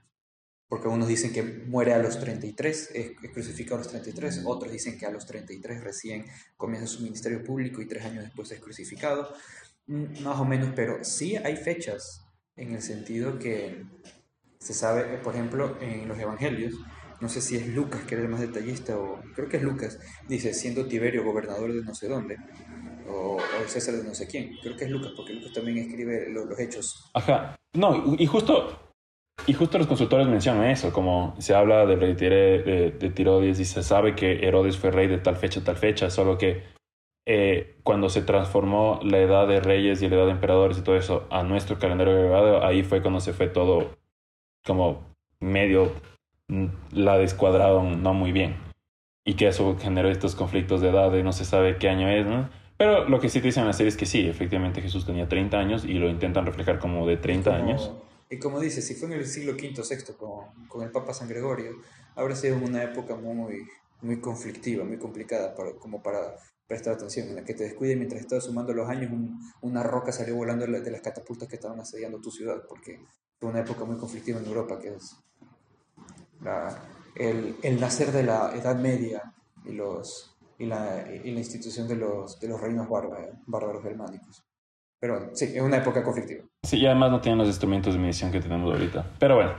[0.67, 4.99] Porque unos dicen que muere a los 33, es, crucificado a los 33, otros dicen
[4.99, 6.25] que a los 33 recién
[6.57, 9.33] comienza su ministerio público y tres años después es crucificado,
[9.87, 12.23] mm, más o menos, pero sí hay fechas
[12.55, 13.83] en el sentido que
[14.59, 16.75] se sabe, por ejemplo, en los evangelios,
[17.21, 19.99] no sé si es Lucas que era el más detallista o creo que es Lucas,
[20.27, 22.37] dice, siendo Tiberio gobernador de no sé dónde,
[23.09, 24.57] o, César de no sé quién.
[24.61, 27.09] Creo que es Lucas, porque Lucas también escribe los hechos.
[27.13, 27.55] Ajá.
[27.73, 28.89] No, y justo,
[29.47, 33.65] y justo los consultores mencionan eso, como se habla del rey de, de, Tiroides y
[33.65, 36.63] se sabe que Herodes fue rey de tal fecha, tal fecha, solo que
[37.25, 40.95] eh, cuando se transformó la edad de reyes y la edad de emperadores y todo
[40.95, 43.95] eso a nuestro calendario agregado, ahí fue cuando se fue todo
[44.65, 45.03] como
[45.39, 45.91] medio
[46.47, 48.57] mm, la descuadraron no muy bien.
[49.25, 52.25] Y que eso generó estos conflictos de edad de no se sabe qué año es,
[52.25, 52.49] ¿no?
[52.79, 55.27] Pero lo que sí te dicen en la serie es que sí, efectivamente Jesús tenía
[55.27, 57.91] 30 años y lo intentan reflejar como de 30 años.
[58.29, 61.27] Y como dice, si fue en el siglo V VI con, con el Papa San
[61.27, 61.73] Gregorio,
[62.15, 63.67] habrá sido una época muy,
[64.01, 66.37] muy conflictiva, muy complicada para, como para
[66.67, 69.11] prestar atención, en la que te descuides mientras estás sumando los años,
[69.59, 73.01] una roca salió volando de las catapultas que estaban asediando tu ciudad, porque
[73.41, 75.17] fue una época muy conflictiva en Europa, que es
[77.15, 79.33] el, el nacer de la Edad Media
[79.65, 80.28] y los
[80.59, 82.87] y la, y la institución de los, de los reinos
[83.47, 84.43] bárbaros germánicos.
[84.99, 86.43] Pero sí, es una época conflictiva.
[86.63, 89.15] Sí, y además no tienen los instrumentos de medición que tenemos ahorita.
[89.17, 89.53] Pero bueno.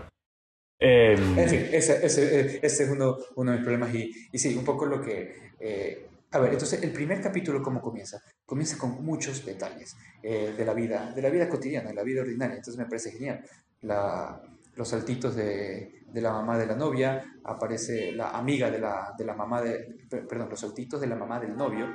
[0.78, 3.94] Eh, ese, ese, ese, es uno, uno de mis problemas.
[3.94, 5.52] Y, y sí, un poco lo que...
[5.58, 8.22] Eh, a ver, entonces el primer capítulo, ¿cómo comienza?
[8.44, 12.20] Comienza con muchos detalles eh, de, la vida, de la vida cotidiana, de la vida
[12.20, 12.56] ordinaria.
[12.56, 13.42] Entonces me parece genial.
[13.80, 14.40] La,
[14.76, 19.24] los saltitos de, de la mamá de la novia, aparece la amiga de la, de
[19.24, 21.86] la mamá de, perdón, los autitos de la mamá del novio,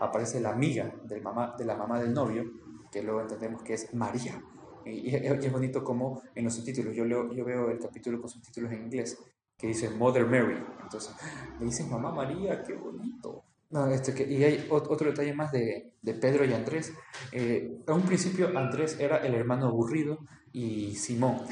[0.00, 2.44] aparece la amiga del mamá, de la mamá del novio,
[2.90, 4.42] que luego entendemos que es María,
[4.84, 8.72] Y, es bonito como en los subtítulos, yo, leo, yo veo el capítulo con subtítulos
[8.72, 9.18] en inglés,
[9.56, 10.58] que dice Mother Mary.
[10.82, 11.14] Entonces,
[11.60, 13.44] le dicen Mamá María, qué bonito.
[13.70, 16.92] No, este, que, y hay otro detalle más de, de Pedro y Andrés.
[17.30, 20.18] Eh, a un principio Andrés era el hermano aburrido
[20.52, 21.42] y Simón,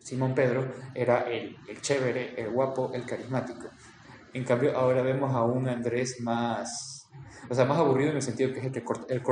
[0.00, 3.68] Simón Pedro, era el, el chévere, el guapo, el carismático.
[4.32, 7.08] En cambio, ahora vemos a un Andrés más,
[7.48, 9.22] o sea, más aburrido en el sentido que es el que corta, el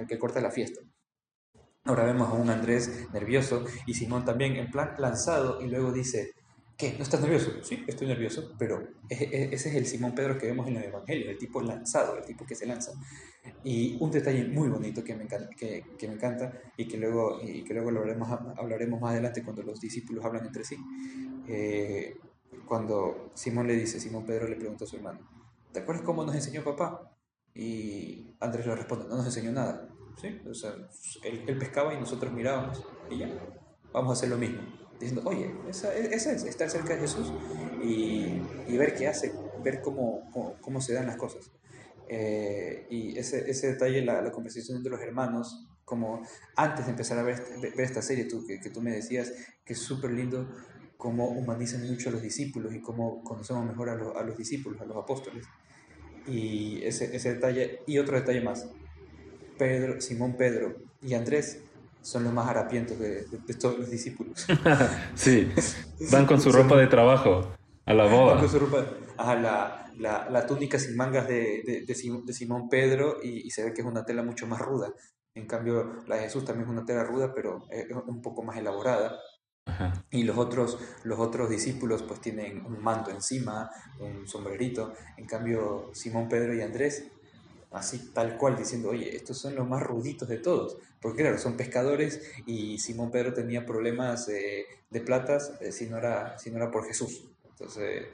[0.00, 0.80] el que corta la fiesta.
[1.84, 6.32] Ahora vemos a un Andrés nervioso y Simón también en plan lanzado y luego dice,
[6.78, 6.94] ¿qué?
[6.96, 7.50] ¿No estás nervioso?
[7.62, 11.36] Sí, estoy nervioso, pero ese es el Simón Pedro que vemos en el Evangelio, el
[11.36, 12.92] tipo lanzado, el tipo que se lanza.
[13.64, 17.64] Y un detalle muy bonito que me encanta, que, me encanta y que luego, y
[17.64, 20.76] que luego lo hablaremos, más adelante cuando los discípulos hablan entre sí.
[21.48, 22.16] Eh,
[22.64, 25.20] cuando Simón le dice, Simón Pedro le pregunta a su hermano,
[25.72, 27.12] ¿te acuerdas cómo nos enseñó papá?
[27.54, 29.88] Y Andrés le responde, no nos enseñó nada.
[30.20, 30.40] ¿sí?
[30.48, 30.74] O sea,
[31.24, 33.28] él, pescaba y nosotros mirábamos y ya,
[33.92, 34.60] vamos a hacer lo mismo.
[34.98, 37.32] Diciendo, oye, esa, esa es estar cerca de Jesús
[37.82, 39.32] y, y ver qué hace,
[39.62, 41.52] ver cómo, cómo, se dan las cosas.
[42.08, 46.22] Eh, y ese, ese detalle, la, la, conversación entre los hermanos, como
[46.56, 49.32] antes de empezar a ver, ver esta serie tú, que, que, tú me decías,
[49.64, 50.48] que es súper lindo
[50.96, 54.84] cómo humanizan mucho a los discípulos y cómo conocemos mejor a, a los discípulos, a
[54.84, 55.46] los apóstoles.
[56.26, 58.68] Y ese, ese detalle, y otro detalle más,
[59.58, 61.62] Pedro, Simón Pedro y Andrés
[62.02, 63.24] son los más harapientos de,
[63.60, 64.46] todos los discípulos.
[65.14, 65.50] sí,
[66.10, 67.52] van con su ropa de trabajo
[67.84, 68.34] a la boda.
[68.34, 68.86] Van con su ropa,
[69.18, 73.86] la, la, la, túnica sin mangas de, de Simón Pedro y, se ve que es
[73.86, 74.92] una tela mucho más ruda.
[75.34, 78.56] En cambio, la de Jesús también es una tela ruda, pero es un poco más
[78.56, 79.18] elaborada.
[80.10, 83.70] Y los otros, los otros discípulos pues tienen un manto encima,
[84.00, 84.94] un sombrerito.
[85.16, 87.12] En cambio, Simón, Pedro y Andrés
[87.70, 91.56] así tal cual, diciendo, oye, estos son los más ruditos de todos, porque claro, son
[91.56, 96.70] pescadores y Simón Pedro tenía problemas de platas eh, si, no era, si no era
[96.70, 97.24] por Jesús.
[97.50, 98.06] Entonces,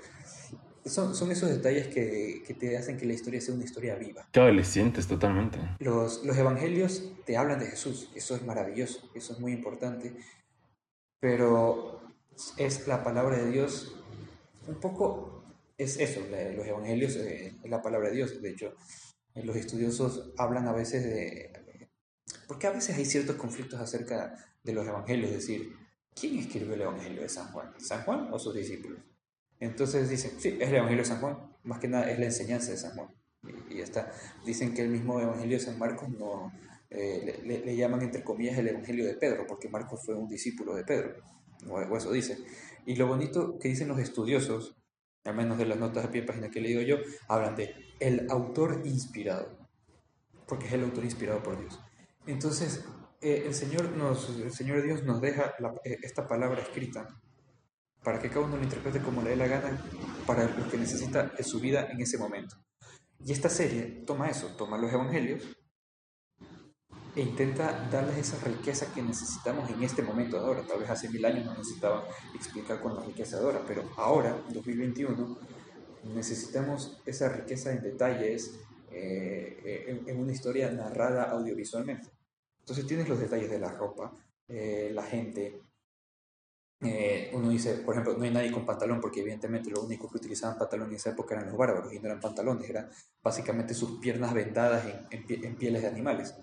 [0.86, 4.26] son, son esos detalles que, que, te hacen que la historia sea una historia viva.
[4.30, 5.58] Claro, le sientes totalmente.
[5.78, 10.14] Los, los evangelios te hablan de Jesús, eso es maravilloso, eso es muy importante,
[11.20, 12.02] pero
[12.58, 13.96] es la palabra de Dios,
[14.66, 15.44] un poco
[15.78, 18.74] es eso, los evangelios eh, es la palabra de Dios, de hecho,
[19.42, 21.88] los estudiosos hablan a veces de...
[22.46, 25.72] Porque a veces hay ciertos conflictos acerca de los evangelios, es decir,
[26.14, 27.72] ¿quién escribió el evangelio de San Juan?
[27.78, 29.00] ¿San Juan o sus discípulos?
[29.60, 32.70] Entonces dicen, sí, es el evangelio de San Juan, más que nada es la enseñanza
[32.70, 33.08] de San Juan.
[33.70, 34.12] Y, ya está.
[34.44, 36.52] Dicen que el mismo evangelio de San Marcos no...
[36.90, 40.84] Eh, le, llaman entre comillas el evangelio de Pedro, porque Marcos fue un discípulo de
[40.84, 41.16] Pedro,
[41.68, 42.38] o, eso dice.
[42.86, 44.76] Y lo bonito que dicen los estudiosos,
[45.24, 47.74] al menos de las notas de pie de página que he leído yo, hablan de
[48.00, 49.48] el autor inspirado,
[50.46, 51.80] porque es el autor inspirado por Dios.
[52.26, 52.84] Entonces,
[53.20, 57.08] eh, el, Señor nos, el Señor Dios nos deja eh, esta palabra escrita
[58.02, 59.82] para que cada uno lo interprete como le dé la gana
[60.26, 62.56] para lo que necesita en su vida en ese momento.
[63.24, 65.42] Y esta serie toma eso, toma los evangelios
[67.16, 70.62] e intenta darles esa riqueza que necesitamos en este momento de ahora.
[70.66, 74.36] Tal vez hace mil años no necesitaba explicar con la riqueza de ahora, pero ahora,
[74.48, 75.38] en 2021,
[76.12, 78.58] necesitamos esa riqueza en detalles
[78.96, 82.08] eh, en, una historia narrada audiovisualmente.
[82.60, 84.12] Entonces tienes los detalles de la ropa,
[84.48, 85.60] eh, la gente.
[86.80, 90.18] Eh, uno dice, por ejemplo, no hay nadie con pantalón porque evidentemente lo único que
[90.18, 92.90] utilizaban pantalón en esa época eran los bárbaros y no eran pantalones, eran
[93.22, 96.34] básicamente sus piernas vendadas en, en, pieles de animales.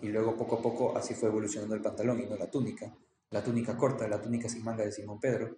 [0.00, 2.94] Y luego poco a poco así fue evolucionando el pantalón y no la túnica.
[3.30, 5.56] La túnica corta, la túnica sin manga de Simón Pedro.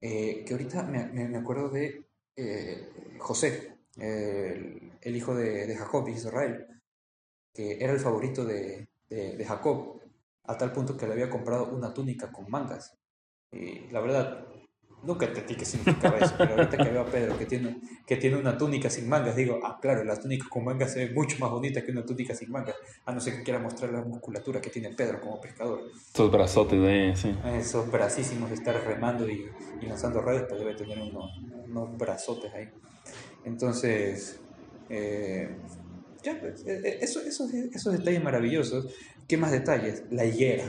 [0.00, 2.06] que ahorita me, me acuerdo de
[2.36, 6.66] eh, José, el, hijo de, Jacob y Israel,
[7.52, 8.88] que era el favorito de,
[9.46, 10.00] Jacob,
[10.44, 12.96] a tal punto que le había comprado una túnica con mangas.
[13.50, 14.46] Y la verdad,
[15.04, 17.76] nunca entendí qué significaba eso, pero ahorita que veo a Pedro que tiene,
[18.06, 21.14] que tiene una túnica sin mangas, digo, ah, claro, la túnica con mangas se ve
[21.14, 24.02] mucho más bonita que una túnica sin mangas, a no ser que quiera mostrar la
[24.02, 25.80] musculatura que tiene Pedro como pescador.
[26.12, 27.34] Esos brazotes de sí.
[27.56, 29.50] Esos bracísimos de estar remando y,
[29.82, 31.30] lanzando redes, pues debe tener unos,
[31.66, 32.68] unos brazotes ahí.
[33.44, 34.40] Entonces,
[34.88, 35.48] eh,
[36.22, 38.88] ya, pues, eh, eh, eso, esos, esos detalles maravillosos.
[39.28, 40.04] ¿Qué más detalles?
[40.10, 40.64] La higuera.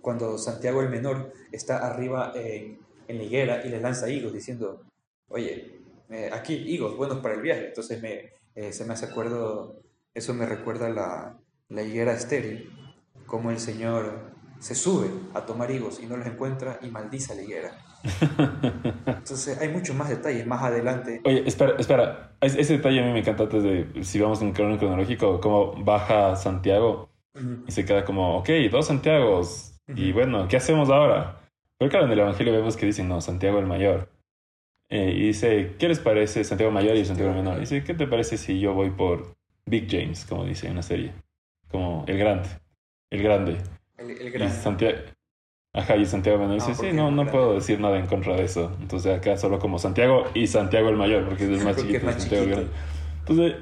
[0.00, 2.78] Cuando Santiago el Menor está arriba en
[3.08, 4.82] en la higuera y le lanza higos diciendo,
[5.28, 5.80] oye,
[6.10, 7.68] eh, aquí higos buenos para el viaje.
[7.68, 9.80] Entonces me, eh, se me hace acuerdo,
[10.14, 11.38] eso me recuerda la,
[11.68, 12.70] la higuera estéril,
[13.26, 17.36] como el Señor se sube a tomar higos y no los encuentra y maldice a
[17.36, 17.78] la higuera.
[19.06, 21.20] Entonces hay muchos más detalles más adelante.
[21.24, 25.40] Oye, espera, espera, ese detalle a mí me encanta antes de, si vamos en cronológico,
[25.40, 27.10] cómo baja Santiago
[27.66, 31.45] y se queda como, ok, dos Santiagos, Y bueno, ¿qué hacemos ahora?
[31.78, 34.08] Porque claro, en el Evangelio vemos que dicen, no, Santiago el mayor.
[34.88, 37.58] Eh, y dice, ¿qué les parece Santiago mayor y Santiago el menor?
[37.60, 39.34] dice, ¿qué te parece si yo voy por
[39.66, 41.12] Big James, como dice en la serie?
[41.70, 42.48] Como el grande.
[43.10, 43.58] El grande.
[43.98, 44.54] El, el grande.
[44.54, 44.98] Y Santiago,
[45.74, 47.32] ajá, y Santiago menor dice, No, sí, no, el no grande.
[47.32, 48.74] puedo decir nada en contra de eso.
[48.80, 52.06] Entonces acá solo como Santiago y Santiago el mayor, porque es el más chiquito.
[52.06, 52.70] más Santiago el chiquito.
[52.70, 52.70] grande.
[53.18, 53.54] Entonces,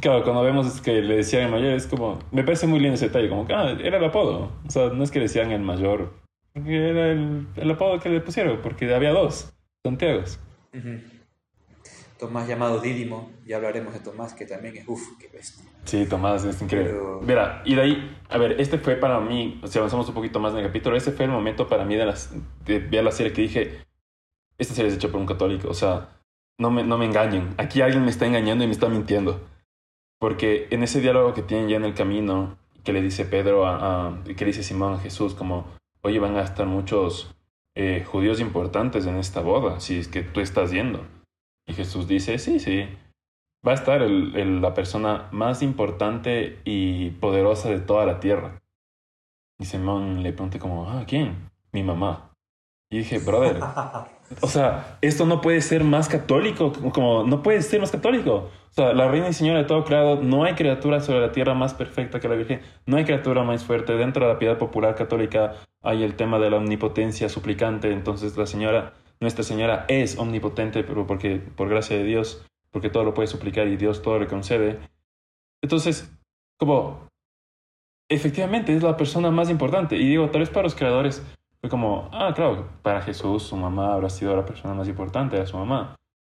[0.00, 3.08] claro, cuando vemos que le decían el mayor, es como, me parece muy lindo ese
[3.08, 4.52] detalle, como que, ah, era el apodo.
[4.64, 6.12] O sea, no es que decían el mayor,
[6.52, 9.52] porque era el, el apodo que le pusieron, porque había dos,
[9.84, 10.38] Santiagos.
[10.74, 11.00] Ujú.
[12.18, 15.64] Tomás llamado Dídimo, ya hablaremos de Tomás, que también es, uff, qué bestia.
[15.84, 16.92] Sí, Tomás, es increíble.
[16.92, 20.38] Pero- Mira, y de ahí, a ver, este fue para mí, si avanzamos un poquito
[20.38, 22.32] más en el capítulo, ese fue el momento para mí de, las,
[22.64, 23.78] de ver la serie que dije,
[24.56, 26.10] esta serie es hecha por un católico, o sea,
[26.60, 29.40] no me, no me engañen, aquí alguien me está engañando y me está mintiendo.
[30.20, 34.06] Porque en ese diálogo que tienen ya en el camino, que le dice Pedro a,
[34.10, 35.66] a- que le dice Simón a Jesús, como,
[36.04, 37.34] oye, van a estar muchos
[37.76, 41.06] eh, judíos importantes en esta boda, si es que tú estás yendo.
[41.66, 42.88] Y Jesús dice, sí, sí,
[43.66, 48.60] va a estar la persona más importante y poderosa de toda la tierra.
[49.60, 51.50] Y Simón le pregunta como, ah, ¿quién?
[51.72, 52.30] Mi mamá.
[52.90, 53.58] Y dije, brother,
[54.42, 58.50] o sea, esto no puede ser más católico, como- como no puede ser más católico.
[58.70, 61.54] O sea, la reina y señora de todo creado, no hay criatura sobre la tierra
[61.54, 63.94] más perfecta que la Virgen, no hay criatura más fuerte.
[63.94, 68.46] Dentro de la piedad popular católica hay el tema de la omnipotencia suplicante, entonces la
[68.46, 73.28] señora, nuestra señora es omnipotente, pero porque por gracia de Dios, porque todo lo puede
[73.28, 74.78] suplicar y Dios todo le concede.
[75.62, 76.10] Entonces,
[76.58, 77.06] como,
[78.08, 79.96] efectivamente es la persona más importante.
[79.96, 81.22] Y digo, tal vez para los creadores
[81.60, 85.46] fue como, ah, claro, para Jesús su mamá habrá sido la persona más importante, era
[85.46, 85.94] su mamá.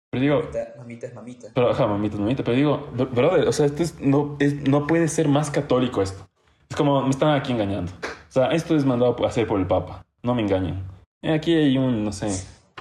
[0.09, 1.47] Pero digo, Mamita, mamita es mamita.
[1.53, 4.87] pero, ajá, mamita, mamita, pero digo, bro- brother, o sea, esto es, no, es, no
[4.87, 6.25] puede ser más católico esto.
[6.69, 7.91] Es como, me están aquí engañando.
[8.37, 10.83] Sea, esto es mandado a hacer por el Papa, no me engañen.
[11.23, 12.29] Eh, Aquí hay un, no sé.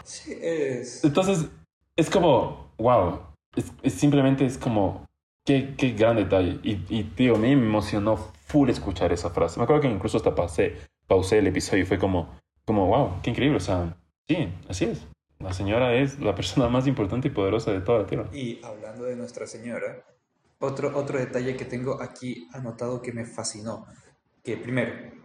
[0.05, 1.03] Sí, es...
[1.03, 1.49] Entonces,
[1.97, 3.21] es como, wow,
[3.55, 5.07] es, es simplemente es como,
[5.47, 6.61] qué, qué gran detalle.
[6.63, 9.59] Y, y, tío, a mí me emocionó full escuchar esa frase.
[9.59, 10.77] Me acuerdo que incluso hasta pasé,
[11.07, 13.57] pausé el episodio y fue como, como, wow, qué increíble.
[13.57, 13.97] O sea,
[14.29, 15.07] sí, así es.
[15.39, 18.29] La señora es la persona más importante y poderosa de toda la tierra.
[18.31, 20.05] Y hablando de Nuestra Señora,
[20.59, 23.87] otro, otro detalle que tengo aquí anotado que me fascinó,
[24.45, 25.16] que primero,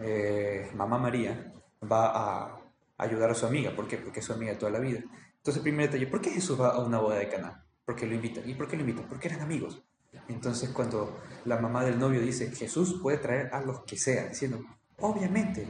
[0.00, 1.52] eh, Mamá María
[1.90, 2.58] va a
[2.98, 3.98] ayudar a su amiga, ¿por qué?
[3.98, 5.00] Porque es su amiga toda la vida.
[5.36, 7.64] Entonces, primer detalle, ¿por qué Jesús va a una boda de Caná?
[7.84, 8.48] Porque lo invitan.
[8.48, 9.06] ¿Y por qué lo invitan?
[9.08, 9.82] Porque eran amigos.
[10.28, 14.60] Entonces, cuando la mamá del novio dice, Jesús puede traer a los que sea, diciendo,
[14.98, 15.66] obviamente,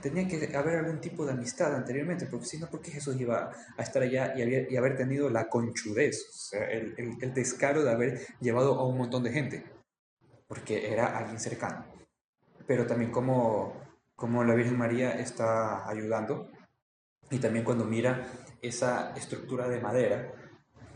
[0.00, 3.52] tenía que haber algún tipo de amistad anteriormente, porque si no, ¿por qué Jesús iba
[3.76, 8.78] a estar allá y haber, tenido la conchudez, o sea, el descaro de haber llevado
[8.78, 9.64] a un montón de gente?
[10.48, 11.84] Porque era alguien cercano.
[12.66, 13.74] Pero también como,
[14.16, 16.50] como la Virgen María está ayudando,
[17.30, 18.26] y también cuando mira
[18.62, 20.32] esa estructura de madera,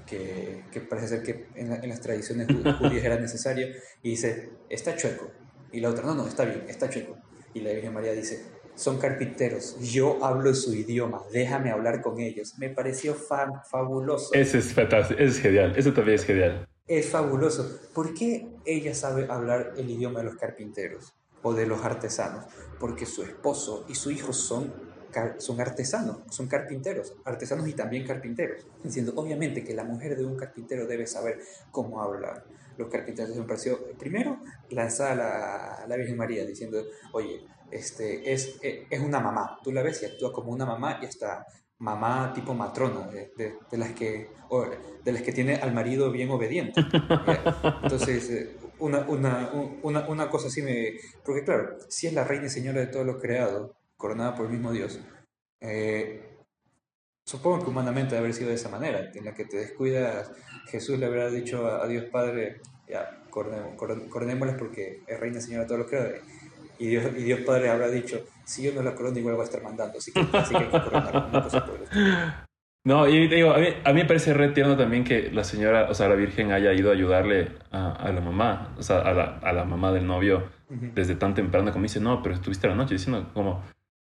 [0.07, 3.69] que, que parece ser que en, la- en las tradiciones ju- judías era necesaria,
[4.03, 5.31] y dice, está chueco.
[5.73, 7.17] Y la otra, no, no, está bien, está chueco.
[7.55, 8.45] Y la Virgen María dice,
[8.75, 12.55] son carpinteros, yo hablo su idioma, déjame hablar con ellos.
[12.59, 14.31] Me pareció fa- fabuloso.
[14.35, 16.69] Ese es fantástico, ese es genial, ese también es genial.
[16.87, 17.81] Es fabuloso.
[17.95, 22.47] ¿Por qué ella sabe hablar el idioma de los carpinteros o de los artesanos?
[22.81, 24.75] Porque su esposo y su hijo son,
[25.39, 28.67] son artesanos, son carpinteros, artesanos y también carpinteros.
[28.83, 31.39] Diciendo, obviamente que la mujer de un carpintero debe saber
[31.71, 32.45] cómo hablar
[32.77, 33.37] los carpinteros.
[33.37, 34.41] Me pareció, primero,
[34.71, 36.83] lanzar a la, la Virgen María diciendo,
[37.13, 39.59] oye, este, es, es es una mamá.
[39.63, 41.47] Tú la ves y actúa como una mamá y hasta
[41.79, 44.65] mamá tipo matrona, de, de- de las que, o
[45.05, 46.81] de las que tiene al marido bien obediente.
[46.93, 47.81] ¿ya?
[47.83, 50.93] Entonces, eh, una, una, un- una, una cosa así me...
[51.25, 54.53] Porque claro, si es la reina y señora de todo lo creado, coronada por el
[54.53, 55.01] mismo Dios,
[55.61, 56.37] eh,
[57.27, 60.31] supongo que humanamente debe haber sido de esa manera, en la que te descuidas,
[60.67, 65.63] Jesús le habrá dicho a, a Dios Padre, ya, coronémoslas porque es reina y señora
[65.63, 66.11] de todo lo creado.
[66.79, 69.47] Y Dios, y Dios Padre habrá dicho, si yo no la corono, igual va a
[69.47, 71.27] estar mandando, así que, así que hay que coronarla.
[71.27, 72.44] Una cosa por el.
[72.87, 75.43] No, y te digo, a mí, a mí me parece re tierno también que la
[75.43, 78.99] señora, o sea, la Virgen haya ido a ayudarle a, a la mamá, o sea,
[78.99, 82.69] a la, a la mamá del novio desde tan temprano como dice, no, pero estuviste
[82.69, 83.63] la noche diciendo como,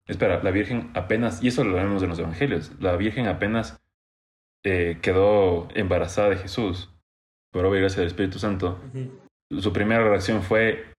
[0.08, 3.82] espera, la Virgen apenas, y eso lo vemos en los evangelios, la Virgen apenas
[4.64, 6.90] eh, quedó embarazada de Jesús,
[7.52, 8.80] por obra y gracia del Espíritu Santo,
[9.50, 10.94] su primera reacción fue,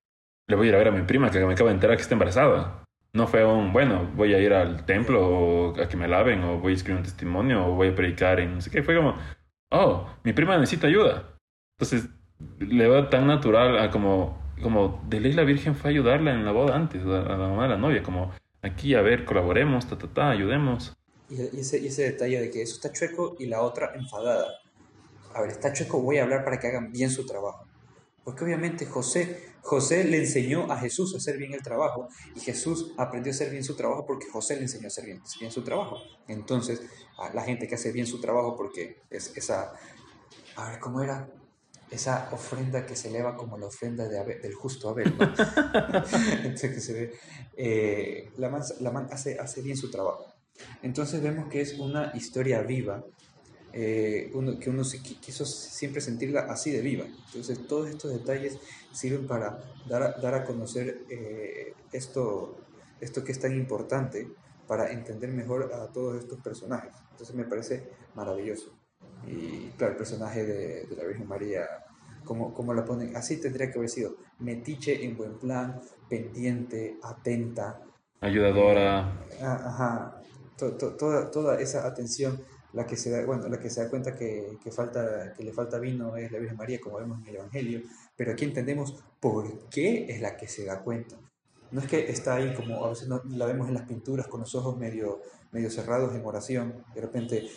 [0.48, 2.02] le voy a ir a ver a mi prima que me acaba de enterar que
[2.02, 2.84] está embarazada.
[3.12, 6.58] No fue un, bueno, voy a ir al templo o a que me laven o
[6.58, 8.82] voy a escribir un testimonio o voy a predicar en no sé qué.
[8.82, 9.16] Fue como,
[9.70, 11.36] oh, mi prima necesita ayuda.
[11.78, 12.08] Entonces,
[12.58, 16.44] le va tan natural a como, como de ley la Virgen fue a ayudarla en
[16.44, 18.30] la boda antes, a, la mamá de la novia, como
[18.62, 20.96] aquí, a ver, colaboremos, ta, ta, ta, ayudemos.
[21.28, 24.46] Y, ese, y ese detalle de que eso está chueco y la otra enfadada.
[25.34, 27.66] A ver, está chueco, voy a hablar para que hagan bien su trabajo.
[28.24, 32.92] Porque obviamente José, José le enseñó a Jesús a hacer bien el trabajo y Jesús
[32.96, 35.62] aprendió a hacer bien su trabajo porque José le enseñó a hacer bien, bien su
[35.62, 35.98] trabajo.
[36.28, 36.82] Entonces,
[37.18, 39.72] a la gente que hace bien su trabajo porque es esa,
[40.56, 41.28] a ver, ¿cómo era?
[41.90, 45.24] Esa ofrenda que se eleva como la ofrenda de del justo Abel, ¿no?
[46.44, 47.12] Entonces, que se ve,
[47.56, 50.26] eh, la man, la man hace, hace bien su trabajo.
[50.82, 53.04] Entonces vemos que es una historia viva
[53.72, 54.82] eh, uno, que uno
[55.20, 57.06] quiso siempre sentirla así de viva.
[57.26, 58.58] Entonces todos estos detalles
[58.92, 62.58] sirven para dar a, dar a conocer eh, esto,
[63.00, 64.28] esto que es tan importante
[64.66, 66.92] para entender mejor a todos estos personajes.
[67.12, 68.72] Entonces me parece maravilloso.
[69.26, 71.66] Y claro, el personaje de, de la Virgen María,
[72.24, 77.80] como, como la ponen, así tendría que haber sido, metiche en buen plan, pendiente, atenta.
[78.20, 79.26] Ayudadora.
[79.40, 80.22] Ah, ajá,
[80.56, 82.40] toda, toda esa atención
[82.72, 85.52] la que se da, bueno, la que se da cuenta que, que, falta, que le
[85.52, 87.82] falta vino es la Virgen María, como vemos en el Evangelio,
[88.16, 91.16] pero aquí entendemos por qué es la que se da cuenta.
[91.70, 94.40] No es que está ahí como a veces no, la vemos en las pinturas con
[94.40, 95.20] los ojos medio,
[95.52, 97.48] medio cerrados en oración, de repente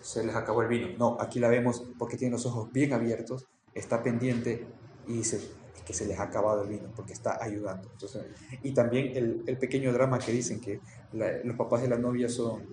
[0.00, 0.88] se les acabó el vino.
[0.98, 4.66] No, aquí la vemos porque tiene los ojos bien abiertos, está pendiente
[5.06, 5.40] y dice
[5.86, 7.88] que se les ha acabado el vino porque está ayudando.
[7.90, 8.24] Entonces,
[8.62, 10.80] y también el, el pequeño drama que dicen que
[11.12, 12.66] los papás de la novia son,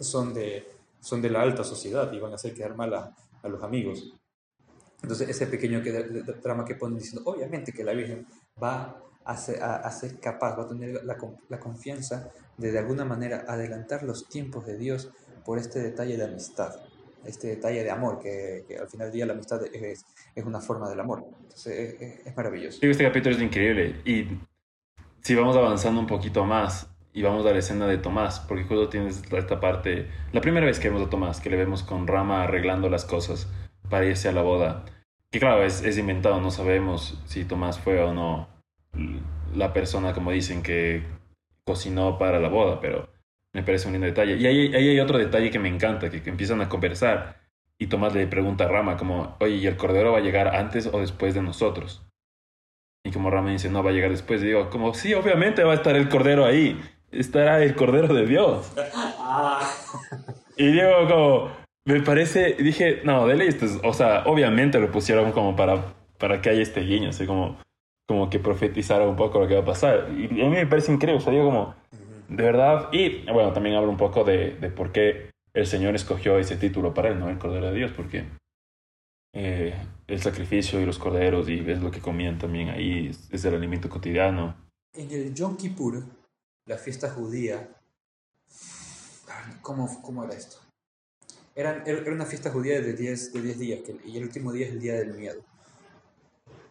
[0.00, 0.66] son de,
[1.04, 4.14] son de la alta sociedad y van a hacer quedar mal a, a los amigos.
[5.02, 5.92] Entonces, ese pequeño que,
[6.42, 8.26] trama que ponen diciendo, obviamente que la Virgen
[8.60, 11.16] va a ser, a, ser capaz, va a tener la,
[11.48, 15.10] la, confianza de de alguna manera adelantar los tiempos de Dios
[15.44, 16.74] por este detalle de amistad,
[17.26, 20.88] este detalle de amor, que, al final del día la amistad es, es una forma
[20.88, 21.24] del amor.
[21.42, 22.78] Entonces, es, es maravilloso.
[22.80, 24.26] Este capítulo es increíble y
[25.20, 28.88] si vamos avanzando un poquito más, y vamos a la escena de Tomás, porque justo
[28.88, 32.42] tienes esta parte, la primera vez que vemos a Tomás, que le vemos con Rama
[32.42, 33.48] arreglando las cosas
[33.88, 34.84] para irse a la boda,
[35.30, 38.48] que claro, es, es inventado, no sabemos si Tomás fue o no
[39.54, 41.04] la persona, como dicen, que
[41.64, 43.08] cocinó para la boda, pero
[43.52, 44.36] me parece un lindo detalle.
[44.36, 47.40] Y ahí, ahí hay otro detalle que me encanta, que, que, empiezan a conversar
[47.78, 50.88] y Tomás le pregunta a Rama como, oye, ¿y el cordero va a llegar antes
[50.92, 52.04] o después de nosotros?
[53.04, 54.42] Y como Rama dice, no, va a llegar después.
[54.42, 56.80] Y digo, como, sí, obviamente va a estar el cordero ahí
[57.18, 58.72] estará el Cordero de Dios.
[60.56, 61.50] Y digo, como,
[61.86, 66.50] me parece, dije, no, dele esto, o sea, obviamente lo pusieron como para, para que
[66.50, 67.58] haya este guiño, así como,
[68.06, 70.08] como que profetizara un poco lo que va a pasar.
[70.16, 71.74] Y a mí me parece increíble, o sea, digo como,
[72.28, 76.38] de verdad, y bueno, también hablo un poco de, de por qué el Señor escogió
[76.38, 77.28] ese título para él, ¿no?
[77.28, 78.24] El Cordero de Dios, porque
[79.34, 79.74] eh,
[80.06, 83.54] el sacrificio y los corderos, y es lo que comían también ahí, es, es el
[83.54, 84.56] alimento cotidiano.
[84.94, 86.04] En el Yom Kippur,
[86.66, 87.68] la fiesta judía.
[89.62, 90.58] ¿Cómo, cómo era esto?
[91.54, 94.72] Era, era una fiesta judía de 10 de diez días y el último día es
[94.72, 95.42] el día del miedo.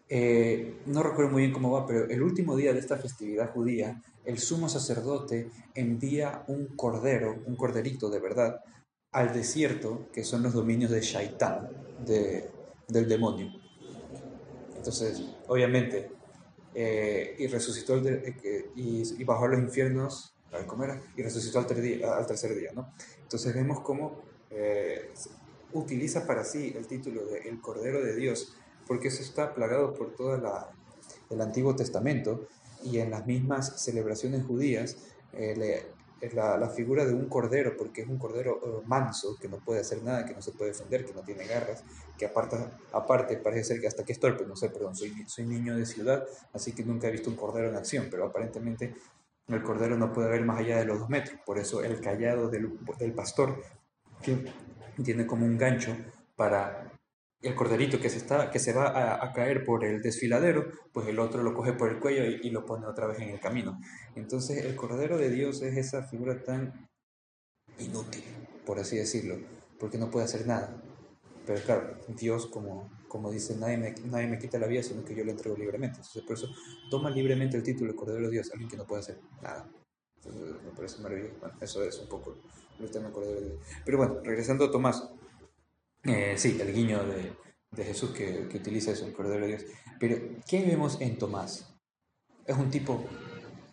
[0.09, 4.01] Eh, no recuerdo muy bien cómo va, pero el último día de esta festividad judía,
[4.25, 8.61] el sumo sacerdote envía un cordero, un corderito de verdad,
[9.11, 11.69] al desierto, que son los dominios de Shaitán,
[12.05, 12.49] de,
[12.87, 13.51] del demonio.
[14.75, 16.11] Entonces, obviamente,
[16.75, 20.33] eh, y resucitó el eh, y, bajó a los infiernos
[20.67, 21.01] ¿cómo era?
[21.15, 22.71] y resucitó al, día, al, tercer día.
[22.73, 22.93] ¿no?
[23.21, 25.11] Entonces vemos cómo eh,
[25.73, 28.55] utiliza para sí el título de El Cordero de Dios,
[28.87, 30.35] porque eso está plagado por todo
[31.29, 32.47] el Antiguo Testamento
[32.83, 34.97] y en las mismas celebraciones judías
[35.31, 35.92] le,
[36.23, 39.57] es la, la, figura de un cordero, porque es un cordero uh, manso, que no
[39.57, 41.83] puede hacer nada, que no se puede defender, que no tiene garras,
[42.17, 42.57] que aparte,
[42.91, 45.85] aparte parece ser que hasta que es torpe, no sé, perdón, soy, soy niño de
[45.85, 48.95] ciudad, así que nunca he visto un cordero en acción, pero aparentemente
[49.47, 52.49] el cordero no puede ver más allá de los dos metros, por eso el callado
[52.49, 53.61] del, del pastor,
[54.21, 54.45] que
[55.03, 55.95] tiene como un gancho
[56.35, 56.82] para
[57.43, 61.19] el corderito que se, está, que se va a, caer por el desfiladero, pues el
[61.19, 63.79] otro lo coge por el cuello y, lo pone otra vez en el camino.
[64.15, 66.87] Entonces el cordero de Dios es esa figura tan
[67.79, 68.23] inútil,
[68.65, 69.37] por así decirlo,
[69.77, 70.81] porque no puede hacer nada.
[71.45, 75.13] Pero claro, Dios, como, como dice, nadie me, nadie me quita la vida, sino que
[75.13, 75.97] yo le entrego libremente.
[75.97, 76.47] Entonces por eso
[76.89, 79.69] toma libremente el título de cordero de Dios, alguien que no puede hacer nada.
[80.15, 81.35] Entonces, me parece maravilloso.
[81.59, 82.37] Eso es un poco
[82.79, 83.61] el tema del cordero de Dios.
[83.83, 85.09] Pero bueno, regresando a Tomás.
[86.05, 89.65] Eh, sí, el guiño de, Jesús que, utiliza eso, el Cordero de Dios.
[89.99, 91.75] Pero, ¿qué vemos en Tomás?
[92.45, 93.05] Es un tipo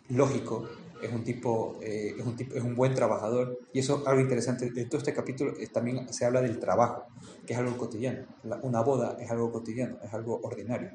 [0.09, 0.67] lógico,
[1.01, 3.59] es un tipo, eh, es un es buen trabajador.
[3.73, 4.71] Y eso algo interesante.
[4.71, 7.05] De todo este capítulo es, también se habla del trabajo,
[7.45, 8.25] que es algo cotidiano.
[8.63, 10.91] una boda es algo cotidiano, es algo ordinario.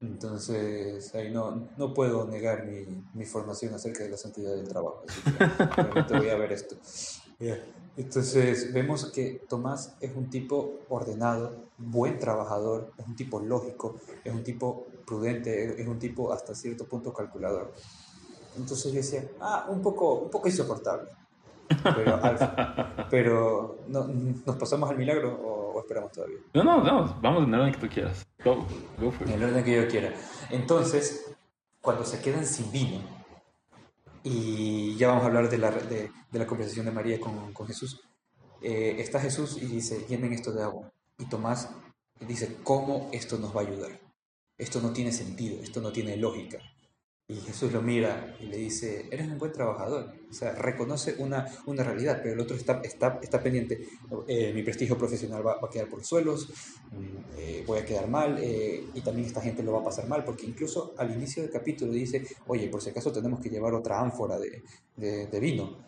[0.00, 5.02] Entonces, ahí no, no puedo negar mi, mi formación acerca de la santidad del trabajo.
[5.06, 6.76] Así que voy a ver esto.
[8.00, 14.32] Entonces, vemos que Tomás es un tipo ordenado, buen trabajador, es un tipo lógico, es
[14.32, 17.74] un tipo prudente, es un tipo hasta cierto punto calculador.
[18.56, 21.10] Entonces yo decía, ah, un poco, un poco insoportable.
[21.94, 22.20] Pero,
[23.10, 24.08] pero no,
[24.46, 26.38] ¿nos pasamos al milagro o, esperamos todavía?
[26.54, 28.26] No, no, no, vamos en el orden que tú quieras.
[28.42, 28.66] Go,
[28.98, 30.14] go En el orden que yo quiera.
[30.48, 31.34] Entonces,
[31.82, 33.02] cuando se quedan sin vino,
[34.22, 38.00] y ya vamos a hablar de la, de, la conversación de María con, con Jesús,
[38.62, 40.90] eh, está Jesús y dice, llenen esto de agua.
[41.18, 41.70] Y Tomás
[42.20, 43.98] dice, ¿cómo esto nos va a ayudar?
[44.58, 46.58] Esto no tiene sentido, esto no tiene lógica.
[47.30, 50.12] Y Jesús lo mira y le dice, eres un buen trabajador.
[50.28, 53.86] O sea, reconoce una, una realidad, pero el otro está, está, está pendiente.
[54.26, 56.48] Eh, mi prestigio profesional va, a quedar por los suelos,
[56.90, 60.08] mm, eh, voy a quedar mal eh, y también esta gente lo va a pasar
[60.08, 63.74] mal, porque incluso al inicio del capítulo dice, oye, por si acaso tenemos que llevar
[63.74, 64.64] otra ánfora de,
[64.96, 65.78] de, de vino.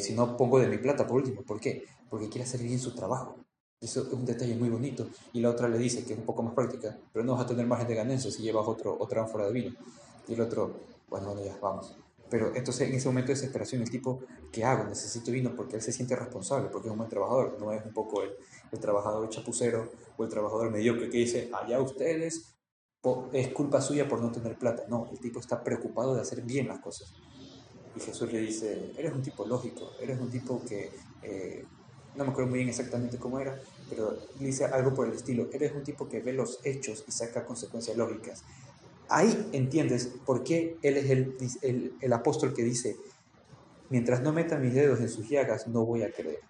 [0.00, 1.40] si no, pongo de mi plata por último.
[1.42, 1.84] ¿Por qué?
[2.10, 3.36] Porque quiere hacer bien su trabajo.
[3.80, 5.08] Eso es un detalle muy bonito.
[5.32, 7.46] Y la otra le dice que es un poco más práctica, pero no vas a
[7.46, 9.74] tener margen de ganancia si llevas otro, otra ánfora de vino.
[10.28, 11.96] Y el otro, bueno, ya, vamos.
[12.30, 14.20] Pero entonces en ese momento de desesperación, el tipo,
[14.52, 14.84] ¿qué hago?
[14.84, 17.92] Necesito vino porque él se siente responsable, porque es un buen trabajador, no es un
[17.92, 18.30] poco el,
[18.70, 22.54] el trabajador chapucero o el trabajador mediocre que dice, allá ustedes,
[23.32, 24.84] es culpa suya por no tener plata.
[24.88, 27.12] No, el tipo está preocupado de hacer bien las cosas.
[27.96, 30.92] Y Jesús le dice, eres un tipo lógico, eres un tipo que,
[31.22, 31.64] eh,
[32.14, 33.58] no me acuerdo muy bien exactamente cómo era,
[33.88, 37.12] pero le dice algo por el estilo, eres un tipo que ve los hechos y
[37.12, 38.44] saca consecuencias lógicas
[39.10, 42.96] ahí entiendes por qué él es el, el, apóstol que dice,
[43.90, 46.40] mientras no meta mis dedos en sus llagas, no voy a creer.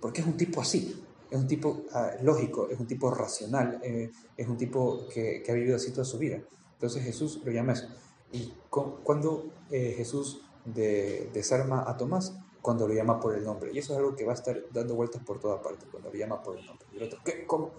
[0.00, 4.10] Porque es un tipo así, es un tipo ah, lógico, es un tipo racional, eh,
[4.36, 6.40] es un tipo que, ha vivido así toda su vida.
[6.74, 7.88] Entonces Jesús lo llama eso.
[8.32, 13.70] Y cuando eh, Jesús de, desarma a Tomás, cuando lo llama por el nombre.
[13.72, 16.16] Y eso es algo que va a estar dando vueltas por toda parte, cuando lo
[16.16, 16.86] llama por el nombre.
[16.92, 17.46] Y el otro, ¿qué?
[17.46, 17.72] ¿Cómo?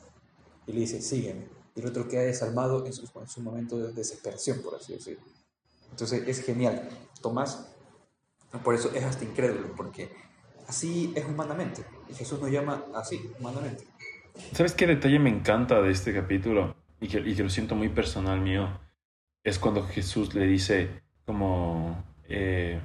[0.67, 3.91] Y le dice, sígueme y el otro queda desarmado en su, en su momento de
[3.91, 5.23] desesperación, por así decirlo.
[5.91, 6.89] Entonces es genial.
[7.21, 7.67] Tomás,
[8.63, 10.09] por eso es hasta incrédulo, porque
[10.67, 11.83] así es humanamente.
[12.09, 13.85] Y Jesús nos llama así, humanamente.
[14.53, 16.75] ¿Sabes qué detalle me encanta de este capítulo?
[16.99, 18.79] Y que, y que lo siento muy personal mío.
[19.43, 22.03] Es cuando Jesús le dice como...
[22.27, 22.81] Eh,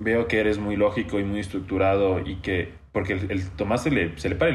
[0.00, 2.74] veo que eres muy lógico y muy estructurado y que...
[2.92, 4.50] Porque el, Tomás se le, se le para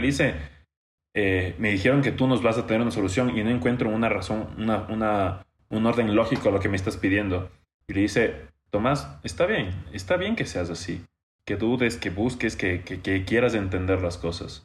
[1.14, 4.10] eh, me dijeron que tú nos vas a tener una solución y no encuentro una
[4.10, 7.52] razón, una, una, un orden lógico a lo que me estás pidiendo.
[7.88, 11.06] Y le dice, Tomás, está bien, está bien que seas así,
[11.46, 14.64] que dudes, que busques, que, que, quieras entender las cosas.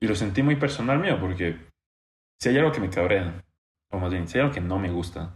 [0.00, 1.56] Y lo sentí muy personal mío, porque
[2.38, 3.42] si hay algo que me cabrea,
[3.90, 5.34] o más bien, si hay algo que no me gusta,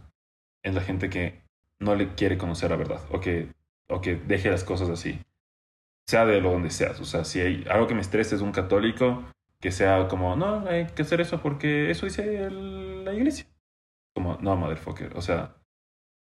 [0.61, 1.41] es la gente que
[1.79, 3.47] no le quiere conocer la verdad, o que,
[3.87, 5.19] o que deje las cosas así.
[6.05, 6.99] Sea de lo donde seas.
[6.99, 9.23] O sea, si hay algo que me estresa es un católico
[9.65, 13.47] que sea como, no, hay que hacer eso porque eso dice la iglesia.
[14.13, 15.55] Como, no, motherfucker, o sea,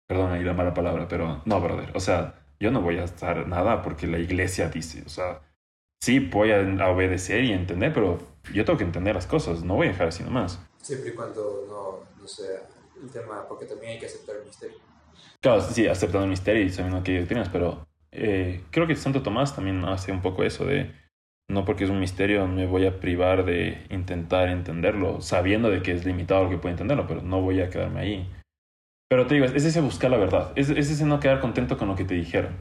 [0.09, 3.49] perdón ahí la mala palabra, pero no, brother, o sea, yo no voy a estar
[3.49, 5.41] nada porque la iglesia dice, o sea,
[6.01, 8.19] sí voy a obedecer y entender, pero
[8.55, 10.65] yo tengo que entender las cosas, no voy a dejar así nomás.
[10.81, 12.61] Siempre y cuando no, no sea
[13.03, 14.79] el tema, porque también hay que aceptar el misterio.
[15.41, 19.53] Claro, sí, aceptando el misterio y sabiendo que tienes, pero eh, creo que Santo Tomás
[19.53, 21.02] también hace un poco eso de
[21.53, 25.93] no porque es un misterio me voy a privar de intentar entenderlo, sabiendo de que
[25.93, 28.31] es limitado lo que puedo entenderlo, pero no voy a quedarme ahí.
[29.09, 31.97] Pero te digo, es ese buscar la verdad, es, ese no quedar contento con lo
[31.97, 32.57] que te dijeron.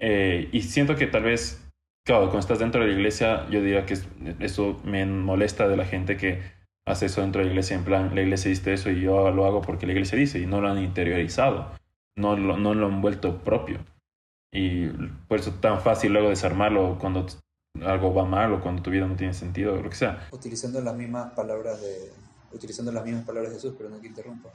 [0.00, 1.70] Eh, y siento que tal vez,
[2.04, 3.98] claro, cuando estás dentro de la iglesia, yo diría que
[4.40, 6.40] eso me molesta de la gente que
[6.86, 9.44] hace eso dentro de la iglesia, en plan, la iglesia dice eso y yo lo
[9.44, 11.70] hago porque la iglesia dice, y no lo han interiorizado,
[12.16, 13.78] no lo, no lo han vuelto propio.
[14.50, 14.88] Y
[15.28, 17.26] por eso es tan fácil luego desarmarlo cuando
[17.80, 20.28] algo va mal o cuando tu vida no tiene sentido o lo que sea.
[20.30, 22.12] Utilizando las mismas palabras de,
[22.52, 24.50] utilizando las mismas palabras de Jesús, pero no que interrumpa.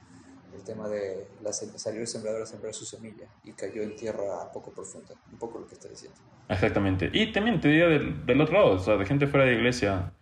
[0.55, 4.51] El tema de la, salió el sembrador a sembrar su semilla y cayó en tierra
[4.51, 6.17] poco profunda, un poco lo que está diciendo.
[6.49, 7.09] Exactamente.
[7.13, 10.13] Y también te diría del, del otro lado, o sea, de gente fuera de iglesia.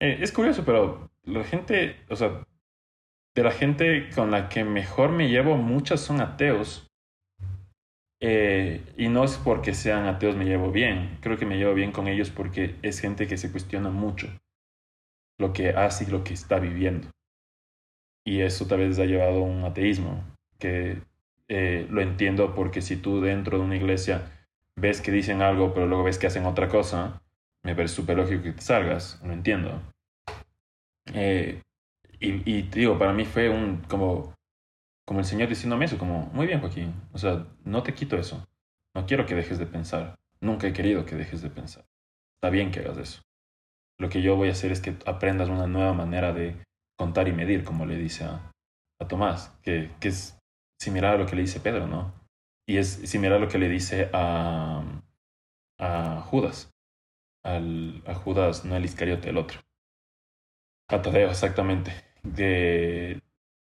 [0.00, 2.44] Eh, es curioso, pero la gente, o sea,
[3.34, 6.86] de la gente con la que mejor me llevo, muchas son ateos
[8.26, 11.92] eh, y no es porque sean ateos me llevo bien, creo que me llevo bien
[11.92, 14.28] con ellos porque es gente que se cuestiona mucho
[15.38, 17.10] lo que hace y lo que está viviendo.
[18.24, 20.24] Y eso tal vez ha llevado a un ateísmo,
[20.58, 21.02] que
[21.48, 25.86] eh, lo entiendo porque si tú dentro de una iglesia ves que dicen algo pero
[25.86, 27.20] luego ves que hacen otra cosa,
[27.62, 29.82] me parece súper lógico que te salgas, lo entiendo.
[31.12, 31.60] Eh,
[32.20, 34.32] y, y digo, para mí fue un como
[35.04, 38.46] como el Señor diciéndome eso, como, muy bien Joaquín, o sea, no te quito eso,
[38.94, 41.84] no quiero que dejes de pensar, nunca he querido que dejes de pensar,
[42.36, 43.22] está bien que hagas eso.
[43.98, 46.56] Lo que yo voy a hacer es que aprendas una nueva manera de
[46.96, 48.52] contar y medir, como le dice a,
[49.00, 50.38] a Tomás, que, que es
[50.80, 52.12] similar a lo que le dice Pedro, ¿no?
[52.66, 54.82] Y es similar a lo que le dice a,
[55.78, 56.72] a Judas,
[57.44, 59.60] al, a Judas, no el Iscariote, el otro.
[60.88, 61.92] A Tadeo, exactamente.
[62.22, 63.22] De,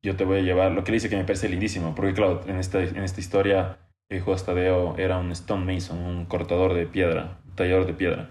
[0.04, 2.41] yo te voy a llevar, lo que le dice que me parece lindísimo, porque claro,
[2.45, 3.80] en esta, en esta historia,
[4.10, 8.30] eh, Judas Tadeo era un stonemason, un cortador de piedra, un tallador de piedra.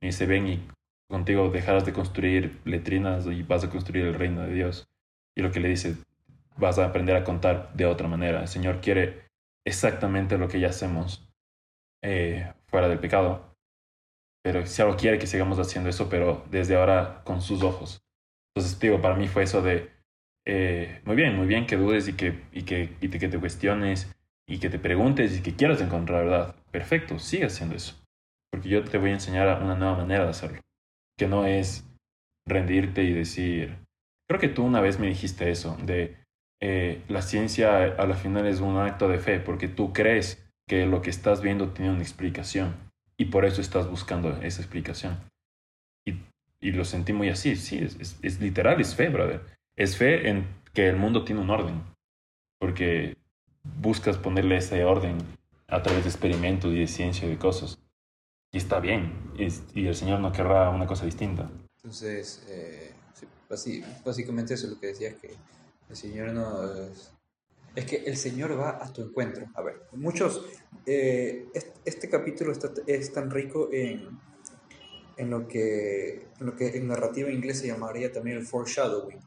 [0.00, 0.68] Y dice, ven y
[1.08, 4.88] contigo dejarás de construir letrinas y vas a construir el reino de Dios.
[5.36, 5.94] Y lo que le dice,
[6.56, 8.40] vas a aprender a contar de otra manera.
[8.40, 9.22] El Señor quiere
[9.64, 11.28] exactamente lo que ya hacemos
[12.02, 13.56] eh, fuera del pecado.
[14.42, 18.02] Pero si algo quiere que sigamos haciendo eso, pero desde ahora con sus ojos.
[18.54, 19.91] Entonces, digo, para mí fue eso de,
[20.44, 24.12] eh, muy bien, muy bien que dudes y que, y que, y que te cuestiones
[24.46, 26.56] y que te preguntes y que quieras encontrar verdad.
[26.70, 27.94] Perfecto, sigue haciendo eso.
[28.50, 30.60] Porque yo te voy a enseñar una nueva manera de hacerlo.
[31.16, 31.88] Que no es
[32.46, 33.78] rendirte y decir,
[34.28, 36.16] creo que tú una vez me dijiste eso, de
[36.60, 40.86] eh, la ciencia a la final es un acto de fe, porque tú crees que
[40.86, 42.74] lo que estás viendo tiene una explicación
[43.16, 45.18] y por eso estás buscando esa explicación.
[46.06, 46.14] Y,
[46.60, 49.40] y lo sentí muy así, sí, es, es, literal, es fe, brother.
[49.76, 51.82] Es fe en que el mundo tiene un orden,
[52.58, 53.16] porque
[53.62, 55.18] buscas ponerle ese orden
[55.68, 57.78] a través de experimentos y de ciencia y de cosas.
[58.52, 59.32] Y está bien,
[59.74, 61.50] y el Señor no querrá una cosa distinta.
[61.76, 62.92] Entonces, eh,
[64.04, 65.34] básicamente eso es lo que decías, que
[65.88, 66.64] el Señor no...
[66.64, 67.12] Es,
[67.74, 69.46] es que el Señor va a tu encuentro.
[69.54, 70.44] A ver, muchos...
[70.84, 71.48] Eh,
[71.84, 74.18] este, capítulo está, es tan rico en,
[75.16, 79.18] en, lo que, en lo que en narrativa inglesa llamaría también el foreshadowing.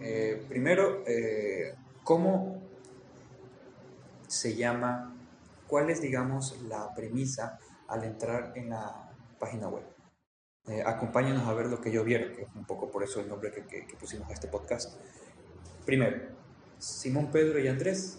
[0.00, 1.74] Eh, primero, eh,
[2.04, 2.62] ¿cómo
[4.26, 5.16] se llama?
[5.66, 9.84] ¿Cuál es, digamos, la premisa al entrar en la página web?
[10.84, 13.50] acompáñanos a ver lo que yo vieron, que es un poco por eso el nombre
[13.50, 15.00] que, que pusimos a este podcast.
[15.86, 16.28] Primero,
[16.78, 18.18] Simón Pedro y Andrés,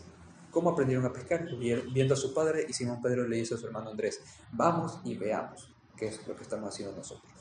[0.51, 1.47] ¿cómo aprendieron a pescar?
[1.57, 4.21] Viendo a su padre y Simón Pedro le dice a su hermano Andrés,
[4.51, 7.31] vamos y veamos qué es lo que estamos haciendo nosotros.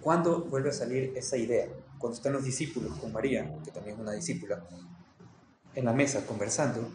[0.00, 1.68] ¿Cuándo vuelve a salir esa idea?
[2.00, 4.64] Cuando están los discípulos con María, que también es una discípula,
[5.74, 6.88] en la mesa conversando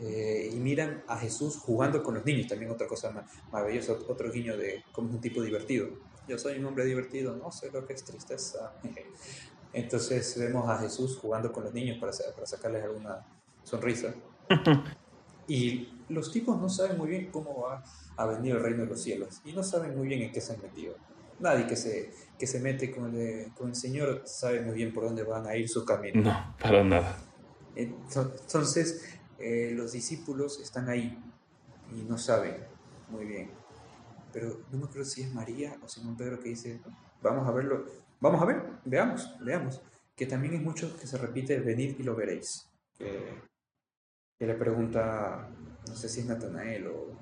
[0.00, 4.56] eh, y miran a Jesús jugando con los niños, también otra cosa maravillosa, otro guiño
[4.56, 5.88] de cómo es un tipo divertido.
[6.28, 8.72] Yo soy un hombre divertido, no sé lo que es tristeza.
[9.72, 13.26] Entonces vemos a Jesús jugando con los niños para, para sacarles alguna
[13.64, 14.14] sonrisa.
[15.48, 17.84] Y los tipos no saben muy bien cómo va
[18.16, 20.54] a venir el reino de los cielos y no saben muy bien en qué se
[20.54, 20.96] han metido.
[21.40, 25.04] Nadie que se, que se mete con el, con el Señor sabe muy bien por
[25.04, 26.22] dónde van a ir su camino.
[26.22, 27.18] No, para nada.
[27.74, 29.04] Entonces,
[29.38, 31.18] eh, los discípulos están ahí
[31.94, 32.56] y no saben
[33.10, 33.50] muy bien.
[34.32, 36.80] Pero no me acuerdo si es María o Simón Pedro que dice,
[37.22, 37.84] vamos a verlo,
[38.20, 39.82] Vamos a ver, veamos, veamos.
[40.14, 42.68] Que también es mucho que se repite, venid y lo veréis.
[42.96, 45.50] Que, le pregunta,
[45.86, 47.18] no sé si es Natanael o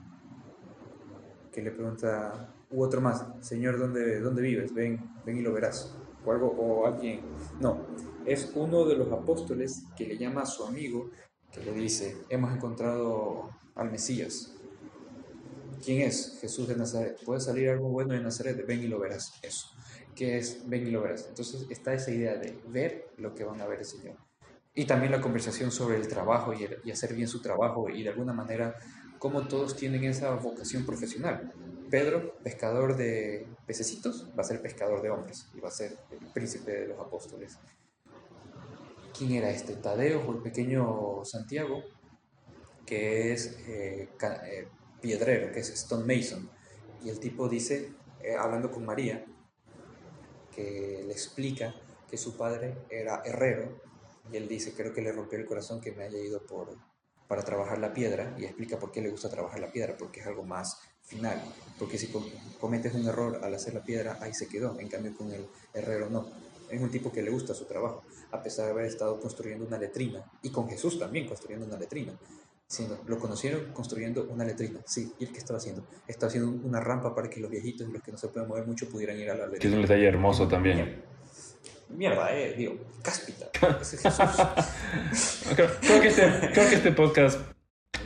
[1.52, 4.74] que le pregunta, u otro más, Señor, ¿dónde, dónde vives?
[4.74, 5.96] Ven, ven y lo verás.
[6.24, 7.20] O algo, o alguien.
[7.60, 7.86] No,
[8.26, 11.10] es uno de los apóstoles que le llama a su amigo,
[11.52, 14.54] que le dice, hemos encontrado al Mesías.
[15.84, 16.38] ¿Quién es?
[16.40, 17.18] Jesús de Nazaret.
[17.24, 19.32] Puede salir algo bueno de Nazaret, ven y lo verás.
[19.42, 19.74] Eso
[20.14, 21.26] que es ven y lo verás.
[21.28, 24.16] Entonces está esa idea de ver lo que van a ver el Señor.
[24.74, 28.32] Y también la conversación sobre el trabajo y, hacer bien su trabajo y de alguna
[28.32, 28.74] manera
[29.18, 31.52] cómo todos tienen esa vocación profesional.
[31.90, 36.26] Pedro, pescador de pececitos, va a ser pescador de hombres y va a ser el
[36.32, 37.58] príncipe de los apóstoles.
[39.16, 39.76] ¿Quién era este?
[39.76, 41.82] Tadeo o el pequeño Santiago,
[42.84, 44.68] que es eh, eh,
[45.00, 46.50] piedrero, que es Stone Mason.
[47.02, 49.24] Y el tipo dice, eh, hablando con María,
[50.54, 51.74] que le explica
[52.08, 53.80] que su padre era herrero
[54.32, 56.76] y él dice, creo que le rompió el corazón que me haya ido por,
[57.28, 60.26] para trabajar la piedra y explica por qué le gusta trabajar la piedra, porque es
[60.26, 61.40] algo más final,
[61.78, 62.12] porque si
[62.60, 66.08] cometes un error al hacer la piedra, ahí se quedó, en cambio con el herrero
[66.10, 66.26] no.
[66.70, 68.02] Es un tipo que le gusta su trabajo,
[68.32, 72.12] a pesar de haber estado construyendo una letrina, y con Jesús también construyendo una letrina.
[72.66, 74.80] Sino, lo conocieron construyendo una letrina.
[74.86, 75.86] Sí, ¿y el que estaba haciendo?
[76.08, 78.66] Estaba haciendo una rampa para que los viejitos y los que no se pueden mover
[78.66, 79.60] mucho pudieran ir a la letrina.
[79.60, 81.02] Que es un detalle hermoso también.
[81.90, 83.50] Mierda, eh, digo, cáspita.
[83.80, 85.52] Ese Jesús.
[85.54, 87.38] creo, que este, creo que este podcast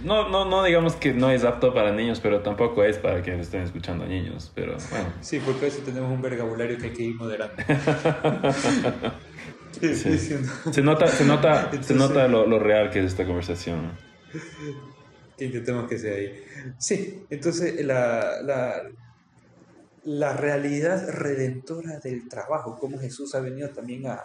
[0.05, 3.47] no, no, no digamos que no es apto para niños, pero tampoco es para quienes
[3.47, 5.12] estén escuchando a niños, pero bueno.
[5.20, 7.55] Sí, porque a veces tenemos un vocabulario que hay que ir moderando.
[9.80, 13.93] Se nota, se nota, se nota lo, lo, real que es esta conversación.
[15.36, 16.43] Que intentemos que sea ahí.
[16.78, 18.82] Sí, entonces la, la,
[20.05, 24.24] la realidad redentora del trabajo, como Jesús ha venido también a,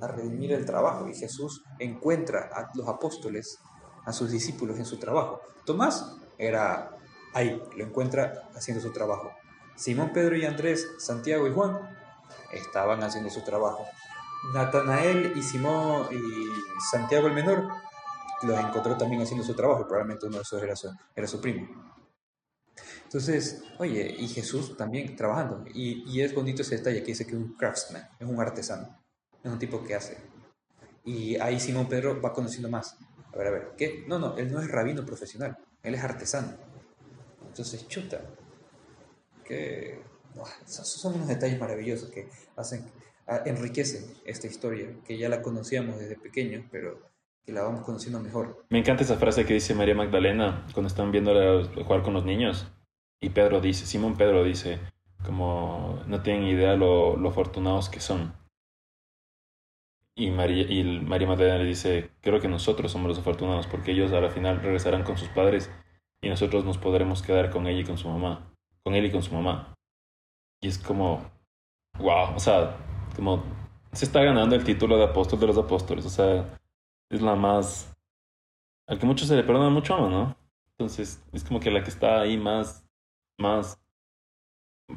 [0.00, 3.58] a redimir el trabajo y Jesús encuentra a los apóstoles,
[4.04, 5.40] a sus discípulos en su trabajo.
[5.64, 6.90] Tomás era
[7.34, 9.32] ahí, lo encuentra haciendo su trabajo.
[9.76, 11.78] Simón, Pedro y Andrés, Santiago y Juan
[12.52, 13.86] estaban haciendo su trabajo.
[14.54, 16.20] Natanael y Simón y
[16.90, 17.68] Santiago el menor
[18.42, 21.68] los encontró también haciendo su trabajo, probablemente uno de esos era su, primo.
[23.04, 25.64] Entonces, oye, y Jesús también trabajando.
[25.74, 28.98] Y, y, es bonito ese detalle que dice que es un craftsman, es un artesano,
[29.42, 30.18] es un tipo que hace.
[31.04, 32.96] Y ahí Simón Pedro va conociendo más.
[33.32, 34.04] A ver, a ver, ¿qué?
[34.06, 36.52] No, no, él no es rabino profesional, él es artesano.
[37.46, 38.20] Entonces, chuta,
[39.44, 40.00] que
[40.64, 42.84] son unos detalles maravillosos que hacen,
[43.26, 47.00] ah, enriquecen esta historia, que ya la conocíamos desde pequeños, pero
[47.44, 48.64] que la vamos conociendo mejor.
[48.70, 51.32] Me encanta esa frase que dice María Magdalena cuando están viendo
[51.84, 52.70] jugar con los niños.
[53.20, 54.78] Y Pedro dice, Simón Pedro dice,
[55.24, 58.32] como no tienen idea lo, lo afortunados que son.
[60.20, 64.12] Y María, y María Magdalena le dice, creo que nosotros somos los afortunados porque ellos
[64.12, 65.70] a la final regresarán con sus padres
[66.20, 68.52] y nosotros nos podremos quedar con ella y con su mamá,
[68.84, 69.74] con él y con su mamá.
[70.60, 71.22] Y es como,
[71.98, 72.76] wow, o sea,
[73.16, 73.42] como
[73.92, 76.60] se está ganando el título de apóstol de los apóstoles, o sea,
[77.08, 77.96] es la más,
[78.88, 80.36] al que muchos se le perdona mucho ¿no?
[80.72, 82.86] Entonces, es como que la que está ahí más,
[83.38, 83.80] más,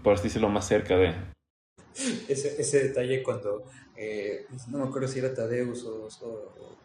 [0.03, 1.15] por así decirlo, más cerca de.
[2.27, 3.63] Ese, ese detalle cuando,
[3.95, 6.07] eh, no me acuerdo si era Tadeus o,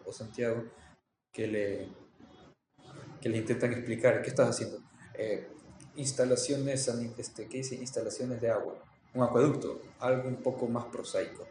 [0.04, 0.64] o Santiago,
[1.32, 1.88] que le,
[3.20, 4.80] que le intentan explicar, ¿qué estás haciendo?
[5.14, 5.48] Eh,
[5.96, 6.88] instalaciones,
[7.18, 7.74] este, ¿qué dice?
[7.76, 8.82] Instalaciones de agua,
[9.14, 11.46] un acueducto, algo un poco más prosaico.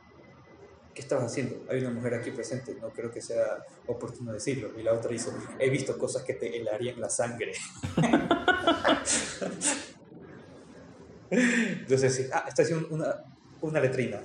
[0.93, 1.63] ¿Qué estabas haciendo?
[1.69, 4.71] Hay una mujer aquí presente, no creo que sea oportuno decirlo.
[4.79, 5.29] Y la otra dice,
[5.59, 7.51] he visto cosas que te helarían la sangre.
[11.29, 13.23] Entonces, sí, ah, está haciendo una,
[13.61, 14.19] una letrina.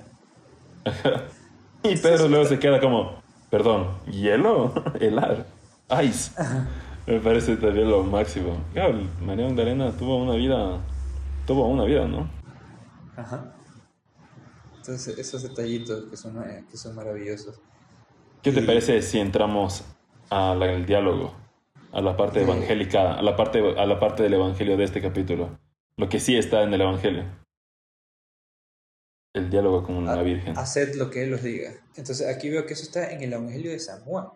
[1.83, 5.45] y Pedro luego se queda como, perdón, hielo, helar,
[6.03, 6.31] ice.
[7.05, 8.57] Me parece también lo máximo.
[8.73, 10.79] Claro, María Magdalena tuvo una vida,
[11.45, 12.29] tuvo una vida, ¿no?
[13.15, 13.53] Ajá.
[14.77, 17.59] Entonces, esos detallitos que son, eh, que son maravillosos.
[18.41, 19.85] ¿Qué te parece si entramos
[20.29, 21.33] al diálogo,
[21.93, 25.57] a la parte evangélica, a la parte, a la parte del evangelio de este capítulo?
[25.95, 27.23] Lo que sí está en el evangelio.
[29.33, 30.57] El diálogo con la Virgen.
[30.57, 31.73] Haced lo que Él os diga.
[31.95, 34.27] Entonces, aquí veo que eso está en el evangelio de San Juan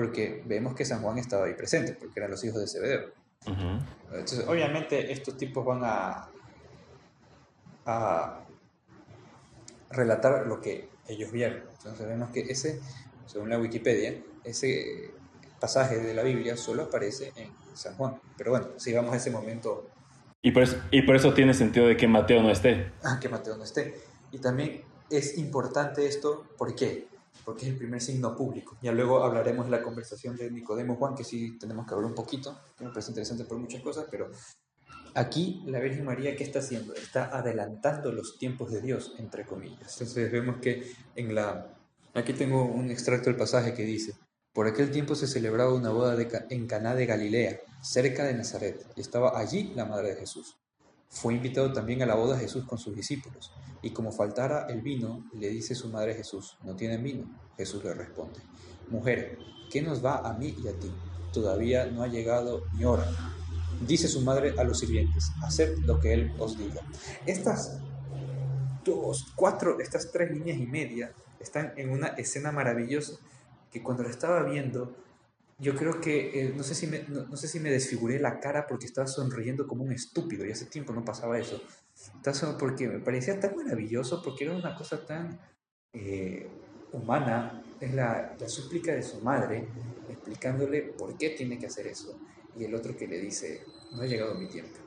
[0.00, 3.10] porque vemos que San Juan estaba ahí presente, porque eran los hijos de Zebedeo.
[3.46, 6.28] Entonces, obviamente, estos tipos van a,
[7.84, 8.40] a
[9.90, 11.64] relatar lo que ellos vieron.
[11.76, 12.80] Entonces, vemos que ese,
[13.26, 15.10] según la Wikipedia, ese
[15.60, 18.18] pasaje de la Biblia solo aparece en San Juan.
[18.38, 19.86] Pero bueno, sigamos a ese momento.
[20.40, 22.90] Y por, eso, y por eso tiene sentido de que Mateo no esté.
[23.02, 23.94] Ah, que Mateo no esté.
[24.32, 27.10] Y también es importante esto, ¿por qué?
[27.44, 28.76] porque es el primer signo público.
[28.82, 32.14] Ya luego hablaremos de la conversación de Nicodemo Juan, que sí tenemos que hablar un
[32.14, 34.30] poquito, que me parece interesante por muchas cosas, pero
[35.14, 36.94] aquí la Virgen María, ¿qué está haciendo?
[36.94, 39.92] Está adelantando los tiempos de Dios, entre comillas.
[39.94, 41.76] Entonces vemos que en la...
[42.14, 44.14] Aquí tengo un extracto del pasaje que dice,
[44.52, 46.16] por aquel tiempo se celebraba una boda
[46.50, 50.59] en Caná de Galilea, cerca de Nazaret, y estaba allí la madre de Jesús.
[51.10, 53.52] Fue invitado también a la boda Jesús con sus discípulos,
[53.82, 57.28] y como faltara el vino, le dice su madre Jesús, ¿no tienen vino?
[57.56, 58.40] Jesús le responde,
[58.88, 59.38] Mujer,
[59.70, 60.90] ¿qué nos va a mí y a ti?
[61.32, 63.06] Todavía no ha llegado mi hora.
[63.86, 66.80] Dice su madre a los sirvientes, haced lo que él os diga.
[67.26, 67.80] Estas
[68.84, 73.14] dos, cuatro, estas tres líneas y media están en una escena maravillosa
[73.72, 74.94] que cuando la estaba viendo
[75.60, 78.66] yo creo que, eh, no, sé si me, no, sé si me desfiguré la cara
[78.66, 81.62] porque estaba sonriendo como un estúpido y hace tiempo no pasaba eso.
[81.94, 85.38] Estaba porque me parecía tan maravilloso, porque era una cosa tan
[85.92, 86.48] eh,
[86.92, 87.62] humana.
[87.78, 89.68] Es la, la súplica de su madre
[90.08, 92.18] explicándole por qué tiene que hacer eso.
[92.56, 94.78] Y el otro que le dice, no ha llegado mi tiempo.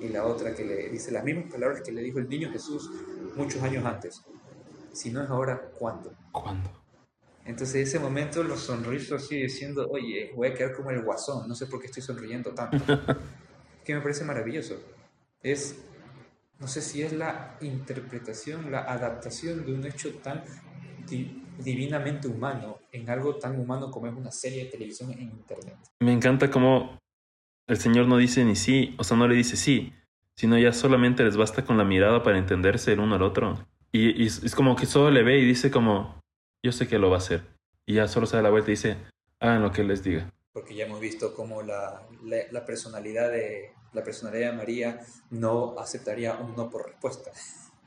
[0.00, 2.90] Y la otra que le dice las mismas palabras que le dijo el niño Jesús
[3.36, 4.22] muchos años antes.
[4.92, 6.12] Si no es ahora, ¿cuándo?
[6.30, 6.70] ¿Cuándo?
[7.50, 11.48] Entonces, en ese momento los sonriso así diciendo, oye, voy a quedar como el guasón,
[11.48, 12.78] no sé por qué estoy sonriendo tanto.
[13.84, 14.80] que me parece maravilloso.
[15.42, 15.82] Es,
[16.60, 20.44] no sé si es la interpretación, la adaptación de un hecho tan
[21.58, 25.76] divinamente humano en algo tan humano como es una serie de televisión en Internet.
[25.98, 27.00] Me encanta cómo
[27.66, 29.92] el Señor no dice ni sí, o sea, no le dice sí,
[30.36, 33.66] sino ya solamente les basta con la mirada para entenderse el uno al otro.
[33.90, 36.20] Y, y es como que solo le ve y dice como,
[36.62, 37.42] yo sé que lo va a hacer.
[37.86, 38.96] Y ya solo se da la vuelta y dice,
[39.40, 40.30] hagan lo que les diga.
[40.52, 45.00] Porque ya hemos visto cómo la, la, la personalidad de la personalidad de María
[45.30, 47.30] no aceptaría un no por respuesta.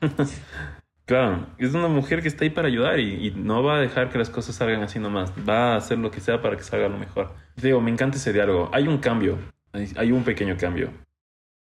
[1.06, 4.10] Claro, es una mujer que está ahí para ayudar y, y, no va a dejar
[4.10, 5.30] que las cosas salgan así nomás.
[5.46, 7.34] Va a hacer lo que sea para que salga lo mejor.
[7.56, 8.70] Digo, me encanta ese diálogo.
[8.72, 9.38] Hay un cambio,
[9.72, 10.92] hay, hay un pequeño cambio.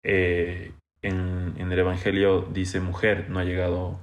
[0.04, 0.72] Eh,
[1.02, 4.00] en, en, el Evangelio dice mujer, no ha llegado,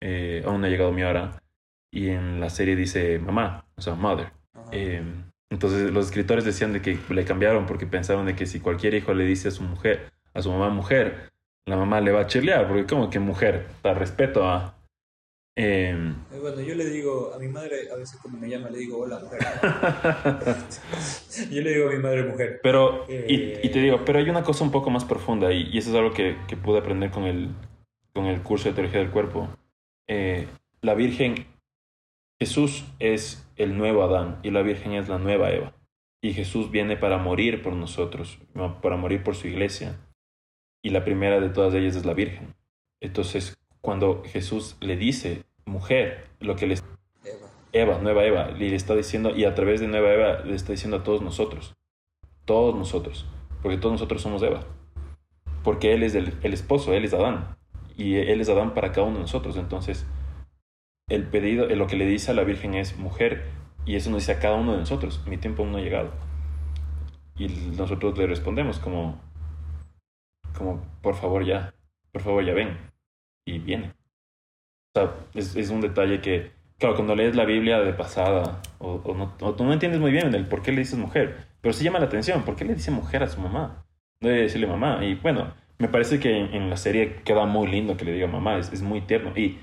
[0.00, 1.38] eh, aún no ha llegado mi hora.
[1.90, 4.32] Y en la serie dice mamá, o sea, mother.
[4.72, 5.02] Eh,
[5.50, 9.14] entonces los escritores decían de que le cambiaron porque pensaban de que si cualquier hijo
[9.14, 11.30] le dice a su mujer, a su mamá mujer,
[11.66, 14.74] la mamá le va a chilear, porque como que mujer, da respeto a...
[15.58, 15.96] Eh...
[16.40, 19.20] Bueno, yo le digo a mi madre, a veces cuando me llama le digo hola
[19.20, 19.40] mujer.
[21.50, 22.60] yo le digo a mi madre mujer.
[22.62, 23.26] Pero, eh...
[23.28, 25.90] y, y, te digo, pero hay una cosa un poco más profunda y, y eso
[25.90, 27.48] es algo que, que, pude aprender con el,
[28.12, 29.48] con el curso de teología del cuerpo.
[30.06, 30.46] Eh,
[30.82, 31.46] la Virgen,
[32.38, 35.72] Jesús es el nuevo Adán y la Virgen es la nueva Eva.
[36.22, 38.38] Y Jesús viene para morir por nosotros,
[38.82, 39.98] para morir por su iglesia
[40.86, 42.54] y la primera de todas ellas es la Virgen.
[43.00, 47.48] Entonces, cuando Jesús le dice, mujer, lo que le Eva.
[47.72, 50.98] Eva, nueva Eva, le está diciendo, y a través de nueva Eva le está diciendo
[50.98, 51.74] a todos nosotros,
[52.44, 53.26] todos nosotros,
[53.62, 54.64] porque todos nosotros somos Eva,
[55.64, 57.56] porque Él es el, el esposo, Él es Adán,
[57.96, 59.56] y Él es Adán para cada uno de nosotros.
[59.56, 60.06] Entonces,
[61.08, 63.44] el pedido, lo que le dice a la Virgen es mujer,
[63.84, 66.10] y eso nos dice a cada uno de nosotros, mi tiempo aún no ha llegado.
[67.38, 69.20] Y nosotros le respondemos como,
[70.56, 71.74] como, por favor ya,
[72.12, 72.76] por favor ya ven.
[73.44, 73.92] Y viene.
[74.94, 78.94] O sea, es, es un detalle que, claro, cuando lees la Biblia de pasada, o,
[79.04, 81.72] o, no, o, tú no entiendes muy bien el por qué le dices mujer, pero
[81.72, 83.86] sí llama la atención, ¿por qué le dice mujer a su mamá?
[84.20, 85.04] Debe decirle mamá.
[85.04, 88.26] Y bueno, me parece que en, en la serie queda muy lindo que le diga
[88.26, 89.32] mamá, es, es, muy tierno.
[89.36, 89.60] Y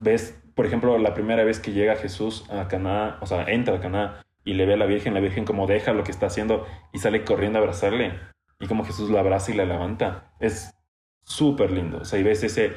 [0.00, 3.80] ves, por ejemplo, la primera vez que llega Jesús a Caná, o sea, entra a
[3.80, 6.66] Caná y le ve a la Virgen, la Virgen como deja lo que está haciendo
[6.92, 8.18] y sale corriendo a abrazarle
[8.58, 10.34] y como Jesús la abraza y la levanta.
[10.40, 10.74] Es
[11.22, 11.98] súper lindo.
[11.98, 12.74] O sea, y ves ese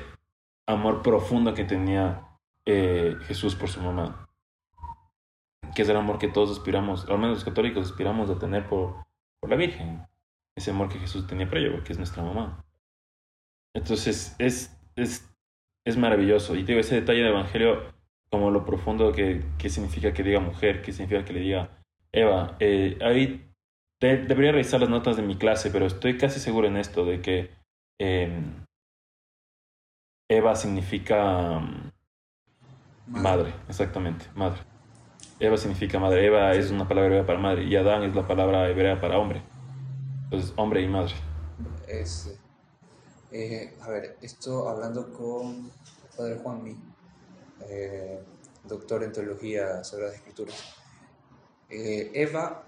[0.68, 4.30] amor profundo que tenía eh, Jesús por su mamá.
[5.74, 9.08] Que es el amor que todos aspiramos, al menos los católicos aspiramos a tener por,
[9.40, 10.06] por la Virgen.
[10.56, 12.64] Ese amor que Jesús tenía por ella, porque es nuestra mamá.
[13.74, 15.31] Entonces, es, es,
[15.86, 16.56] es maravilloso.
[16.56, 17.84] Y te digo, ese detalle del Evangelio,
[18.30, 21.70] como lo profundo que, que significa que diga mujer, que significa que le diga
[22.12, 22.56] Eva.
[22.60, 23.52] Eh, ahí
[24.00, 27.22] de, debería revisar las notas de mi clase, pero estoy casi seguro en esto de
[27.22, 27.52] que
[28.00, 28.42] eh,
[30.30, 31.92] Eva significa um,
[33.08, 33.22] madre.
[33.22, 33.54] madre.
[33.68, 34.62] exactamente, madre.
[35.40, 36.26] Eva significa madre.
[36.26, 39.42] Eva es una palabra hebrea para madre y Adán es la palabra hebrea para hombre.
[40.26, 41.14] Entonces, hombre y madre.
[41.88, 42.41] Es,
[43.32, 46.78] eh, a ver, esto hablando con el padre Juanmi,
[47.68, 48.24] eh,
[48.64, 50.76] doctor en teología Sagradas Escrituras.
[51.70, 52.64] Eh, Eva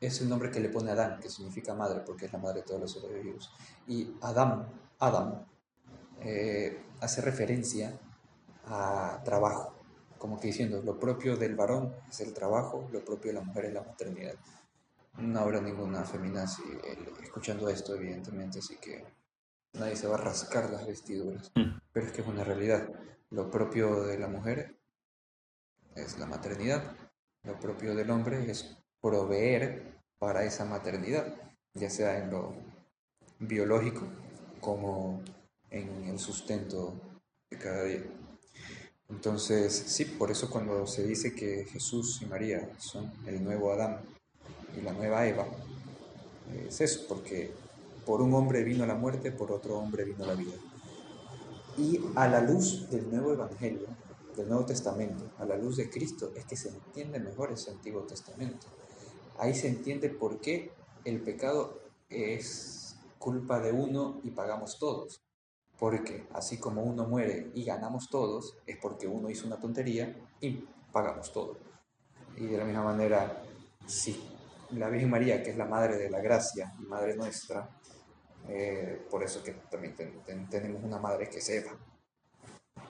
[0.00, 2.66] es el nombre que le pone Adán, que significa madre, porque es la madre de
[2.66, 3.52] todos los seres vivos.
[3.86, 4.66] Y Adam,
[4.98, 5.44] Adam,
[6.20, 7.98] eh, hace referencia
[8.66, 9.74] a trabajo,
[10.18, 13.66] como que diciendo, lo propio del varón es el trabajo, lo propio de la mujer
[13.66, 14.34] es la maternidad.
[15.18, 16.44] No habrá ninguna femina
[17.22, 19.04] escuchando esto, evidentemente, así que
[19.72, 21.50] nadie se va a rascar las vestiduras.
[21.54, 21.78] Mm.
[21.92, 22.88] Pero es que es una realidad.
[23.30, 24.76] Lo propio de la mujer
[25.94, 26.96] es la maternidad,
[27.42, 31.34] lo propio del hombre es proveer para esa maternidad,
[31.74, 32.54] ya sea en lo
[33.38, 34.06] biológico
[34.60, 35.22] como
[35.70, 36.94] en el sustento
[37.50, 38.02] de cada día.
[39.08, 44.00] Entonces, sí, por eso cuando se dice que Jesús y María son el nuevo Adán
[44.76, 45.46] y la nueva Eva,
[46.66, 47.52] es eso, porque
[48.08, 50.56] por un hombre vino la muerte, por otro hombre vino la vida.
[51.76, 53.86] Y a la luz del nuevo Evangelio,
[54.34, 58.02] del Nuevo Testamento, a la luz de Cristo, es que se entiende mejor ese Antiguo
[58.02, 58.66] Testamento
[59.38, 60.72] ahí se entiende por qué
[61.04, 61.80] el pecado
[62.10, 65.22] es culpa de uno y pagamos todos.
[65.78, 70.64] Porque así como uno muere y ganamos todos, es porque uno hizo una tontería y
[70.92, 71.56] pagamos todo.
[72.36, 73.44] Y de la misma manera,
[73.86, 74.20] si
[74.70, 77.77] la Virgen María, que es la Madre de la Gracia y Madre nuestra,
[78.48, 81.72] eh, por eso que también ten, ten, tenemos una Madre que es Eva.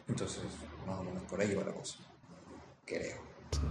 [0.06, 0.42] Entonces,
[0.86, 1.98] más o menos por ahí va la cosa.
[2.84, 3.16] Creo.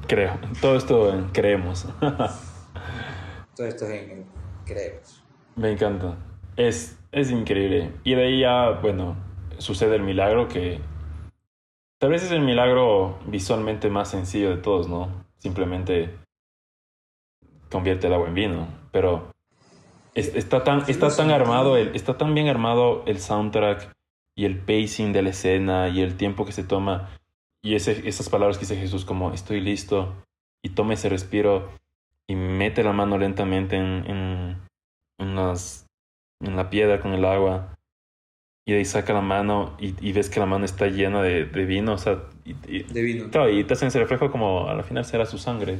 [0.08, 0.40] Creo.
[0.62, 1.88] Todo esto creemos.
[3.56, 4.26] Todo esto es en
[4.66, 5.24] creemos.
[5.56, 6.18] Me encanta.
[6.56, 7.94] Es, es increíble.
[8.04, 9.16] Y de ahí ya, bueno,
[9.58, 10.80] sucede el milagro que
[12.00, 15.26] tal vez es el milagro visualmente más sencillo de todos, ¿no?
[15.38, 16.16] Simplemente
[17.72, 18.68] convierte el agua en vino.
[18.92, 19.32] Pero
[20.18, 23.94] está tan, está tan armado, el, está tan bien armado el soundtrack
[24.36, 27.10] y el pacing de la escena y el tiempo que se toma.
[27.64, 30.14] y ese, esas palabras que dice Jesús como estoy listo
[30.64, 31.70] y toma ese respiro
[32.28, 34.58] y mete la mano lentamente en, en,
[35.20, 37.78] en la piedra con el agua
[38.68, 41.46] y de ahí saca la mano y, y ves que la mano está llena de,
[41.46, 43.30] de vino, o sea, y, de vino.
[43.32, 45.80] Claro, y te hacen ese reflejo como al final será su sangre.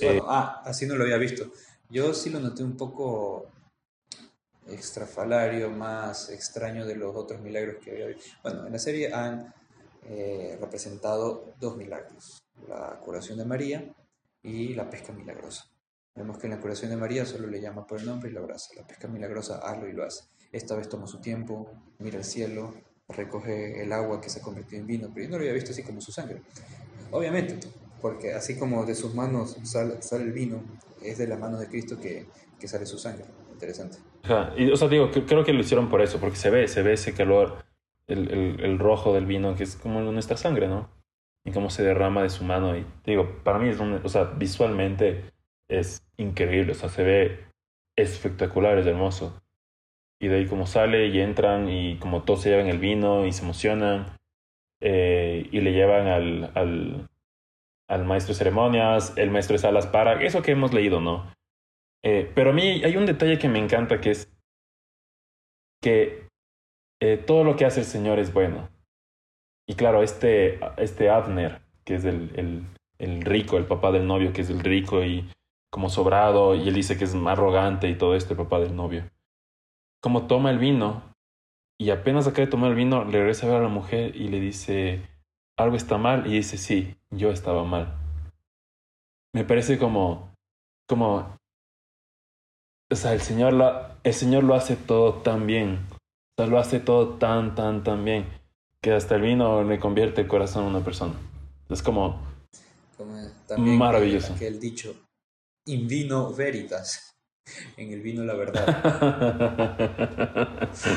[0.00, 1.44] Eh, ah, así no lo había visto.
[1.90, 3.50] Yo sí lo noté un poco
[4.68, 8.16] extrafalario, más extraño de los otros milagros que había.
[8.44, 9.52] Bueno, en la serie han
[10.04, 12.38] eh, representado dos milagros,
[12.68, 13.92] la curación de María
[14.40, 15.64] y la pesca milagrosa.
[16.14, 18.40] Vemos que en la curación de María solo le llama por el nombre y lo
[18.40, 18.72] abraza.
[18.76, 20.24] La pesca milagrosa hazlo y lo hace.
[20.52, 22.72] Esta vez toma su tiempo, mira el cielo,
[23.08, 25.72] recoge el agua que se ha convertido en vino, pero yo no lo había visto
[25.72, 26.42] así como su sangre.
[27.10, 27.58] Obviamente,
[28.00, 30.62] porque así como de sus manos sale, el vino,
[31.02, 32.26] es de las manos de Cristo que,
[32.58, 33.24] que sale su sangre.
[33.52, 33.98] Interesante.
[34.56, 36.94] Y, o sea, digo, creo que lo hicieron por eso, porque se ve, se ve
[36.94, 37.64] ese calor,
[38.06, 40.88] el, el, el rojo del vino, que es como nuestra sangre, ¿no?
[41.44, 42.76] Y cómo se derrama de su mano.
[42.76, 45.24] Y digo, para mí es un, o sea, visualmente
[45.68, 47.50] es increíble, o sea, se ve
[47.96, 49.40] espectacular, es hermoso.
[50.20, 53.32] Y de ahí como sale y entran y como todos se llevan el vino y
[53.32, 54.18] se emocionan
[54.80, 57.09] eh, y le llevan al, al,
[57.90, 61.32] al, maestro de ceremonias, el maestro de salas para, eso que hemos leído, ¿no?
[62.02, 64.32] Eh, pero a mí hay un detalle que me encanta que es
[65.82, 66.28] que
[67.02, 68.68] eh, todo lo que hace el Señor es bueno.
[69.68, 72.64] Y claro, este, este Abner, que es el, el,
[72.98, 75.30] el rico, el papá del novio, que es el rico y
[75.70, 79.08] como sobrado, y él dice que es arrogante y todo este papá del novio.
[80.02, 81.10] Como toma el vino,
[81.80, 84.28] y apenas acaba de tomar el vino, le regresa a ver a la mujer y
[84.28, 85.00] le dice,
[85.62, 87.94] algo está mal, y dice, sí, yo estaba mal.
[89.32, 90.34] Me parece como,
[90.88, 91.36] como,
[92.90, 96.58] o sea, el Señor lo, el Señor lo hace todo tan bien, o sea, lo
[96.58, 98.26] hace todo tan, tan, tan bien,
[98.82, 101.14] que hasta el vino le convierte el corazón a una persona.
[101.68, 102.20] Es como,
[102.96, 104.34] como maravilloso.
[104.36, 104.94] Que el dicho,
[105.66, 107.14] in vino veritas,
[107.76, 108.66] en el vino la verdad.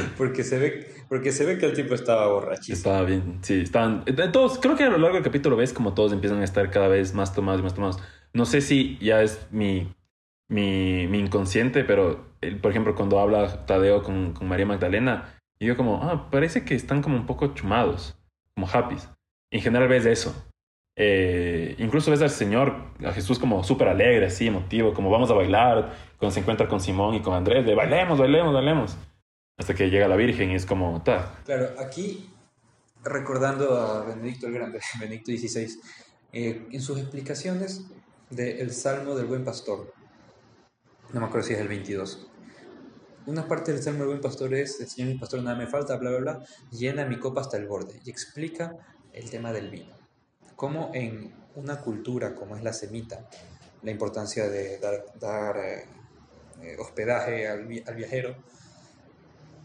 [0.18, 2.76] porque, se ve, porque se ve que el tipo estaba borrachísimo.
[2.76, 4.04] Estaba bien, sí, estaban...
[4.32, 6.88] Todos, creo que a lo largo del capítulo ves como todos empiezan a estar cada
[6.88, 8.00] vez más tomados y más tomados.
[8.34, 9.94] No sé si ya es mi,
[10.50, 12.26] mi, mi inconsciente, pero
[12.64, 17.04] por ejemplo cuando habla Tadeo con, con María Magdalena, yo como, ah, parece que están
[17.04, 18.18] como un poco chumados,
[18.56, 18.96] como happy.
[19.52, 20.34] En general ves eso.
[20.96, 22.74] Eh, incluso ves al Señor,
[23.06, 26.80] a Jesús como súper alegre, así, emotivo, como vamos a bailar, cuando se encuentra con
[26.80, 28.98] Simón y con Andrés, de bailemos, bailemos, bailemos.
[29.58, 31.40] Hasta que llega la Virgen y es como, ta.
[31.46, 32.30] Claro, aquí,
[33.04, 35.80] recordando a Benedicto el Grande, Benedicto XVI,
[36.32, 37.86] eh, en sus explicaciones
[38.30, 39.94] del Salmo del Buen Pastor,
[41.12, 42.28] no me acuerdo si es el 22,
[43.28, 45.96] una parte del Salmo del Buen Pastor es, el Señor mi pastor nada me falta,
[45.98, 48.76] bla, bla, bla, llena mi copa hasta el borde, y explica
[49.14, 50.04] el tema del vino
[50.64, 53.28] cómo en una cultura como es la semita,
[53.82, 55.86] la importancia de dar, eh,
[56.62, 58.38] eh, hospedaje al, viajero,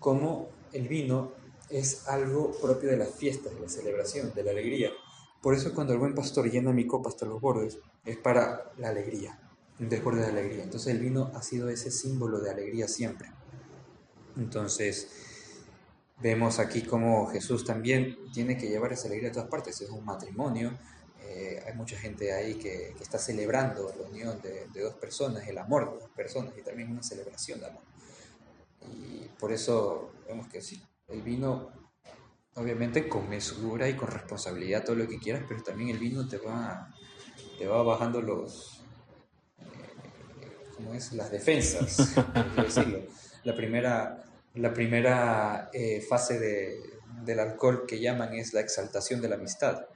[0.08, 1.32] cómo el vino
[1.68, 4.90] es algo propio de las fiestas, de la celebración, de la alegría.
[5.42, 8.88] Por eso cuando el buen pastor llena mi copa hasta los bordes, es para la
[8.88, 9.38] alegría,
[9.78, 10.64] un desborde de alegría.
[10.64, 13.30] Entonces el vino ha sido ese símbolo de alegría siempre.
[14.38, 15.08] Entonces,
[16.20, 19.80] Vemos aquí cómo Jesús también tiene que llevar esa alegría a todas partes.
[19.80, 20.76] Es un matrimonio,
[21.20, 25.92] eh, hay mucha gente ahí que, está celebrando la unión de, dos personas, el amor
[25.92, 27.82] de dos personas y también una celebración de amor.
[28.86, 31.70] Y por eso vemos que sí, el vino,
[32.54, 36.38] obviamente con mesura y con responsabilidad, todo lo que quieras, pero también el vino te
[36.38, 36.94] va,
[37.58, 38.82] te va bajando los,
[39.58, 39.64] eh,
[40.76, 41.12] ¿cómo es?
[41.12, 42.14] Las defensas,
[42.56, 43.00] decirlo.
[43.44, 44.24] La primera
[44.58, 46.80] la primera eh, fase de,
[47.24, 49.86] del alcohol que llaman es la exaltación de la amistad.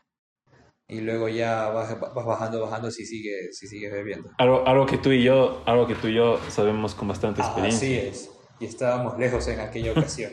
[0.89, 4.31] Y luego ya vas, bajando, bajando si sigues si sigue bebiendo.
[4.39, 7.89] Algo, algo, que tú y yo, algo que tú y yo sabemos con bastante experiencia.
[7.89, 8.31] Así es.
[8.63, 10.31] Y estábamos lejos en aquella ocasión.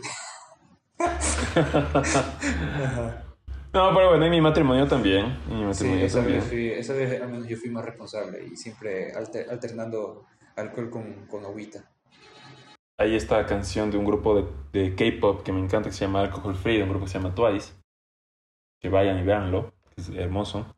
[3.74, 5.26] no, pero bueno, en mi matrimonio también.
[5.50, 6.40] En mi matrimonio esa, también.
[6.40, 11.26] Vez fui, esa vez al menos yo fui más responsable y siempre alternando alcohol con,
[11.26, 11.90] con agüita
[13.00, 16.20] hay esta canción de un grupo de, de K-pop que me encanta que se llama
[16.20, 17.74] Alcohol Free, un grupo que se llama Twice.
[18.82, 20.76] Que vayan y veanlo, es hermoso.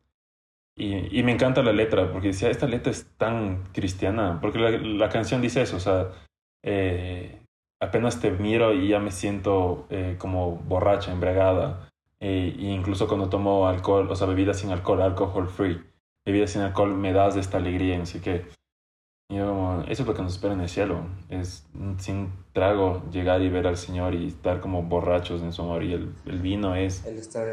[0.76, 4.70] Y, y, me encanta la letra, porque decía, esta letra es tan cristiana, porque la,
[4.70, 6.12] la canción dice eso, o sea,
[6.62, 7.41] eh,
[7.82, 11.90] apenas te miro y ya me siento eh, como borracha, embriagada,
[12.20, 15.82] eh, e incluso cuando tomo alcohol, o sea, bebidas sin alcohol, alcohol free,
[16.24, 18.46] bebidas sin alcohol, me das esta alegría, así que
[19.32, 21.66] eso es lo que nos espera en el cielo, es
[21.98, 25.82] sin trago llegar y ver al Señor y estar como borrachos en su amor.
[25.82, 27.04] Y el, vino es...
[27.06, 27.48] El estar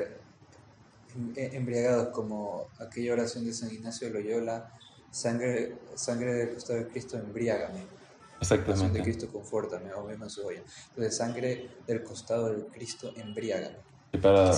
[1.16, 4.74] em- embriagados, como aquella oración de San Ignacio de Loyola,
[5.10, 7.99] sangre, sangre del costado de Cristo, embriágame.
[8.40, 9.04] Pasión de Exactamente.
[9.04, 10.62] Cristo, confórtame, o mismo en su olla.
[10.90, 13.76] Entonces, sangre del costado de Cristo, embriágame.
[14.14, 14.52] Y para,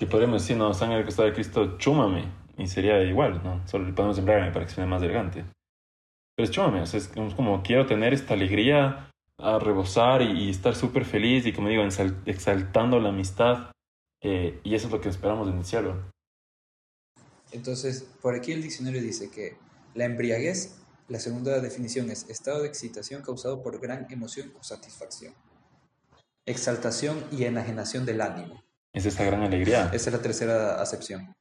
[0.00, 2.24] y podríamos decir, no, sangre del costado de Cristo, chúmame.
[2.58, 3.66] Y sería igual, ¿no?
[3.68, 5.44] Solo le podemos embriagarme para que suene más elegante.
[6.36, 10.50] Pero es chúmame, o sea, es como- quiero tener esta alegría a rebosar y, y
[10.50, 11.82] estar súper feliz y, como digo,
[12.26, 13.70] exaltando la amistad.
[14.22, 15.94] eh, y eso es lo que esperamos en el cielo.
[17.52, 19.56] Entonces, por aquí el diccionario dice que
[19.94, 20.79] la embriaguez,
[21.10, 25.34] la segunda definición es estado de excitación causado por gran emoción o satisfacción.
[26.46, 28.62] Exaltación y enajenación del ánimo.
[28.92, 29.90] Es esa gran alegría.
[29.92, 31.34] Esa es la tercera acepción.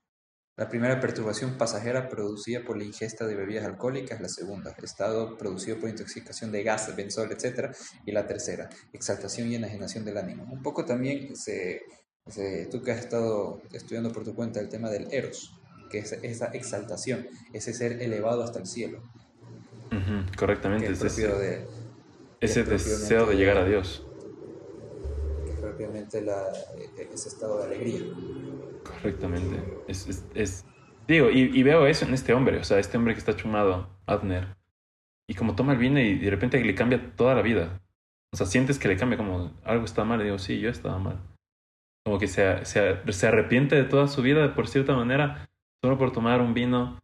[0.57, 4.19] La primera, perturbación pasajera producida por la ingesta de bebidas alcohólicas.
[4.19, 7.73] La segunda, estado producido por intoxicación de gas, benzol, etc.
[8.05, 10.43] Y la tercera, exaltación y enajenación del ánimo.
[10.51, 11.83] Un poco también, se,
[12.27, 15.53] se- tú que has estado estudiando por tu cuenta el tema del eros,
[15.89, 19.01] que es esa exaltación, ese ser elevado hasta el cielo,
[20.37, 20.87] Correctamente.
[20.87, 21.01] es
[22.41, 24.05] Es ese, de, deseo de llegar a Dios.
[25.45, 26.47] que es propiamente la-
[26.97, 27.99] e- ese estado de alegría.
[28.83, 29.61] Correctamente.
[29.87, 30.65] Es, es, es-
[31.07, 33.89] Digo, y, y veo eso en este hombre, o sea, este hombre que está chumado,
[34.05, 34.55] Abner.
[35.27, 37.81] Y como toma el vino y de repente le cambia toda la vida.
[38.31, 40.21] O sea, sientes que le cambia como algo está mal.
[40.21, 41.19] Y digo, sí, yo estaba mal.
[42.05, 45.49] Como que se, se, se arrepiente de toda su vida, por cierta manera,
[45.83, 46.99] solo por tomar un vino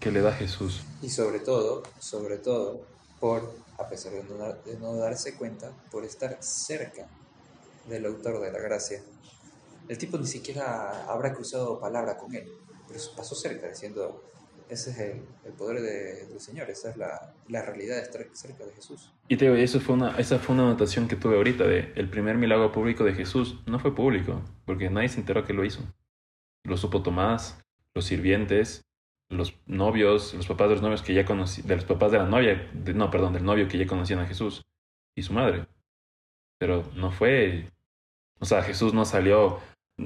[0.00, 0.82] que le da Jesús.
[1.02, 2.80] Y sobre todo, sobre todo,
[3.20, 7.06] por, a pesar de no, dar- de no darse cuenta, por estar cerca
[7.88, 9.02] del autor de la gracia.
[9.88, 12.50] El tipo ni siquiera habrá cruzado palabra con él,
[12.88, 14.22] pero pasó cerca, diciendo,
[14.68, 18.26] ese es el, el poder de- del Señor, esa es la, la realidad de estar
[18.32, 19.12] cerca de Jesús.
[19.28, 22.10] Y te digo, eso fue una, esa fue una anotación que tuve ahorita de el
[22.10, 23.60] primer milagro público de Jesús.
[23.66, 25.80] No fue público, porque nadie se enteró que lo hizo.
[26.64, 27.58] Lo supo Tomás,
[27.94, 28.82] los sirvientes,
[29.28, 32.26] los novios, los papás de los novios que ya conocí, de los papás de la
[32.26, 34.62] novia, de- no, perdón, del novio que ya conocían a Jesús
[35.16, 35.66] y su madre.
[36.58, 37.66] Pero no fue,
[38.40, 39.58] o sea, Jesús no salió.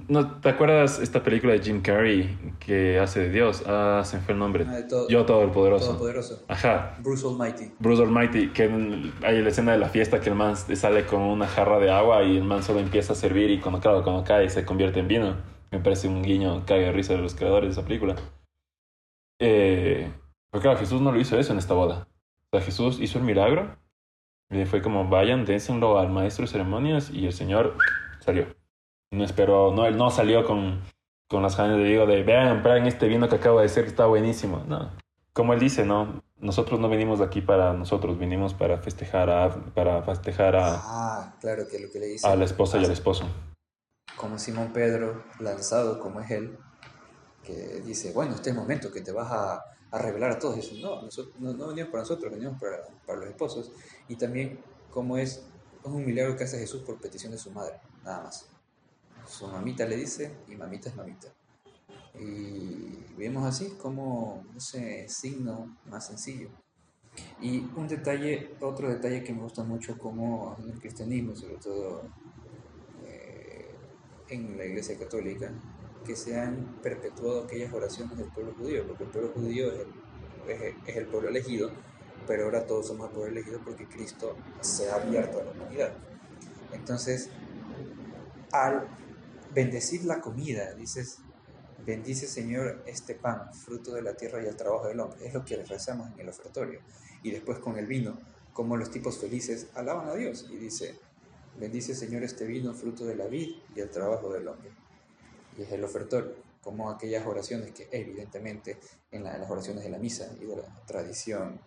[0.09, 3.64] ¿No, ¿Te acuerdas esta película de Jim Carrey que hace de Dios?
[3.66, 4.64] Ah, se me fue el nombre.
[4.68, 5.86] Ah, todo, Yo todo el poderoso.
[5.88, 6.44] Todopoderoso.
[6.48, 7.72] Ajá, Bruce Almighty.
[7.80, 11.20] Bruce Almighty, que en- hay la escena de la fiesta que el man sale con
[11.22, 14.22] una jarra de agua y el man solo empieza a servir y cuando, claro, cuando
[14.24, 15.36] cae se convierte en vino.
[15.72, 18.14] Me parece un guiño cague de risa de los creadores de esa película.
[19.40, 20.12] Eh,
[20.50, 22.06] pero claro, Jesús no lo hizo eso en esta boda.
[22.52, 23.76] O sea, Jesús hizo el milagro
[24.50, 27.76] y fue como, vayan, dénsenlo al maestro de ceremonias y el Señor
[28.20, 28.46] salió.
[29.10, 30.80] No esperó, no, él no salió con,
[31.28, 34.06] con las ganas de digo de, vean, prueben este vino que acabo de que está
[34.06, 34.62] buenísimo.
[34.68, 34.90] No,
[35.32, 40.02] como él dice, no, nosotros no venimos aquí para nosotros, venimos para festejar a, para
[40.02, 42.26] festejar a, Ah, claro que lo que le dice.
[42.26, 43.24] a la esposa y al esposo.
[44.16, 46.58] como Simón Pedro, lanzado como es él,
[47.51, 50.56] que dice, bueno, este es el momento que te vas a, a revelar a todos.
[50.56, 53.72] Dice, no, nosotros, no, no venimos para nosotros, venimos para, para los esposos.
[54.09, 54.59] Y también
[54.90, 55.43] como es,
[55.85, 57.74] es un milagro que hace Jesús por petición de su madre,
[58.05, 58.47] nada más.
[59.27, 61.28] Su mamita le dice y mamita es mamita.
[62.18, 66.48] Y vemos así como ese signo más sencillo.
[67.40, 72.02] Y un detalle, otro detalle que me gusta mucho como en el cristianismo, sobre todo
[73.05, 73.70] eh,
[74.28, 75.52] en la Iglesia Católica,
[76.05, 79.72] que se han perpetuado aquellas oraciones del pueblo judío, porque el pueblo judío
[80.86, 81.70] es el, pueblo elegido,
[82.27, 85.93] pero ahora todos somos el pueblo elegido porque Cristo se ha abierto a la humanidad.
[86.72, 87.31] Entonces,
[88.52, 88.89] al
[89.55, 91.18] bendecir la comida, dices,
[91.85, 95.27] bendice Señor este pan, fruto de la tierra y el trabajo del hombre.
[95.27, 96.81] Es lo que rezamos en el ofertorio.
[97.22, 98.18] Y después con el vino,
[98.52, 100.98] como los tipos felices alaban a Dios y dice,
[101.59, 104.70] bendice Señor este vino, fruto de la vid y el trabajo del hombre.
[105.59, 108.78] Y es el ofertorio, como aquellas oraciones que evidentemente
[109.10, 111.60] en la- las oraciones de la misa y de la tradición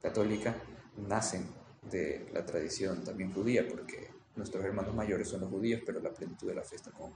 [0.00, 0.56] católica
[0.96, 1.46] nacen
[1.90, 6.48] de la tradición también judía, porque nuestros hermanos mayores son los judíos, pero la plenitud
[6.48, 7.12] de la fiesta con,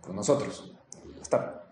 [0.00, 0.72] con nosotros.
[1.20, 1.64] Está.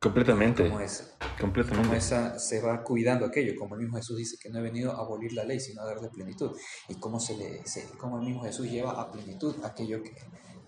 [0.00, 1.96] Completamente, Como es, como completamente.
[1.96, 4.98] esa se va cuidando aquello, como el mismo Jesús dice que no he venido a
[4.98, 6.56] abolir la ley, sino a darle plenitud.
[6.88, 10.12] Y cómo, se le, se, cómo el mismo Jesús lleva a plenitud aquello que,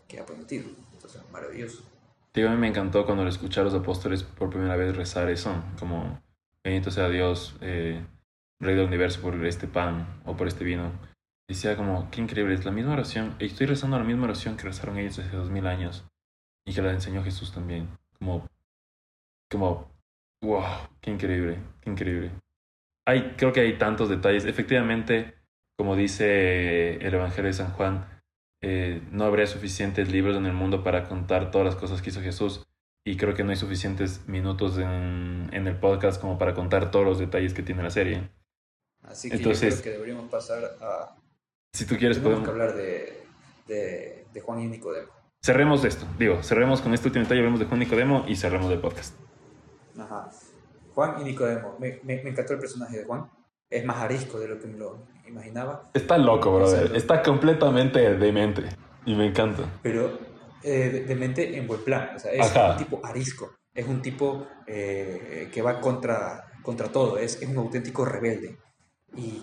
[0.07, 0.69] que ha prometido.
[0.93, 1.83] Entonces, maravilloso.
[2.35, 5.31] Digo, a mí me encantó cuando le escuché a los apóstoles por primera vez rezar
[5.31, 6.21] eso, como
[6.65, 8.05] bendito sea Dios, eh,
[8.61, 10.91] Rey del universo por este pan o por este vino.
[11.49, 14.99] Decía como, qué increíble, es la misma oración, estoy rezando la misma oración que rezaron
[14.99, 16.05] ellos hace dos mil años
[16.67, 17.89] y que la enseñó Jesús también.
[18.19, 18.47] Como,
[19.51, 19.93] como,
[20.43, 20.65] wow,
[21.01, 22.31] qué increíble, qué increíble.
[23.07, 24.45] Hay, creo que hay tantos detalles.
[24.45, 25.35] Efectivamente,
[25.77, 28.14] como dice el Evangelio de San Juan,
[28.67, 32.23] eh, no habría suficientes libros en el mundo para contar todas las cosas que hizo
[32.23, 32.65] Jesús.
[33.07, 37.05] y creo que no hay suficientes minutos en, en el podcast como para contar todos
[37.05, 38.31] los detalles que tiene la serie.
[39.03, 41.15] Así que Entonces, yo creo que deberíamos pasar a...
[41.75, 42.49] Si tú quieres podemos...
[42.49, 43.27] hablar de,
[43.67, 45.13] de, de, Juan y Nicodemo.
[45.45, 48.73] Cerremos esto, digo, cerremos con este último detalle, hablemos de Juan y Nicodemo y cerremos
[48.73, 49.15] el podcast.
[49.99, 50.31] Ajá.
[50.95, 51.77] Juan y Nicodemo.
[51.79, 53.31] Me, me, me, encantó el personaje de Juan.
[53.69, 55.91] Es más arisco de lo que me lo imaginaba.
[55.95, 56.95] Está loco, brother.
[56.95, 58.65] Está completamente demente.
[59.07, 59.65] Y me encanta.
[59.83, 60.19] Pero
[60.63, 62.11] eh, demente en buen plan.
[62.17, 63.55] O sea, es un tipo arisco.
[63.75, 67.19] Es un tipo eh, que va contra, contra todo.
[67.19, 68.59] Es, es un auténtico rebelde.
[69.17, 69.43] Y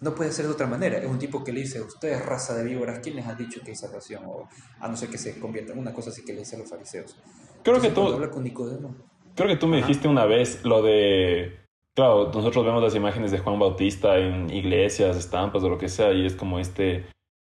[0.00, 0.98] no puede ser de otra manera.
[0.98, 3.60] Es un tipo que le dice, usted es raza de víboras, ¿quién les ha dicho
[3.64, 4.24] que es salvación?
[4.26, 4.48] O
[4.80, 6.68] a no ser que se convierta en una cosa así que le dice a los
[6.68, 7.16] fariseos.
[7.62, 8.06] Creo que tú...
[8.06, 8.94] Habla con Nicodemo.
[9.34, 11.67] Creo que tú me dijiste una vez lo de...
[11.98, 16.12] Claro, nosotros vemos las imágenes de Juan Bautista en iglesias, estampas o lo que sea,
[16.12, 17.06] y es como este,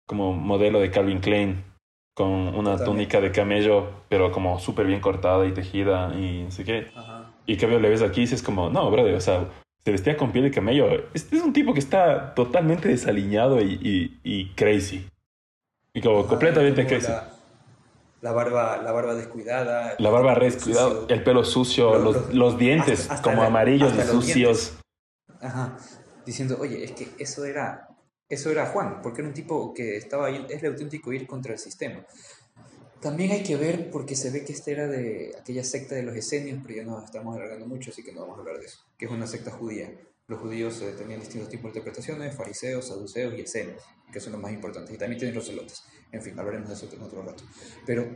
[0.05, 1.63] como modelo de Calvin Klein,
[2.13, 6.65] con una túnica de camello, pero como súper bien cortada y tejida y no sé
[6.65, 6.89] qué.
[7.47, 9.47] Y que le ves aquí y dices como, no, brother, o sea,
[9.85, 10.89] se vestía con piel de camello.
[11.15, 15.07] Este es un tipo que está totalmente desaliñado y, y, crazy.
[15.95, 17.13] Y como completamente crazy.
[17.13, 17.29] La,
[18.31, 19.97] barba, la barba descuidada.
[19.99, 24.79] La barba descuidada, el pelo sucio, los, los, dientes como amarillos y sucios.
[25.41, 25.77] Ajá.
[26.25, 27.89] Diciendo, oye, es que eso era,
[28.29, 31.53] eso era Juan, porque era un tipo que estaba ahí, es el auténtico ir contra
[31.53, 32.07] el sistema.
[33.01, 36.15] También hay que ver, porque se ve que este era de aquella secta de los
[36.15, 38.79] esenios, pero ya nos estamos alargando mucho, así que no vamos a hablar de eso,
[38.97, 39.91] que es una secta judía.
[40.29, 43.83] Los judíos eh, tenían distintos tipos de interpretaciones, fariseos, saduceos y esenios,
[44.13, 45.83] que son los más importantes, y también tienen los celotes.
[46.13, 47.43] En fin, hablaremos de eso en otro rato.
[47.87, 48.07] Pero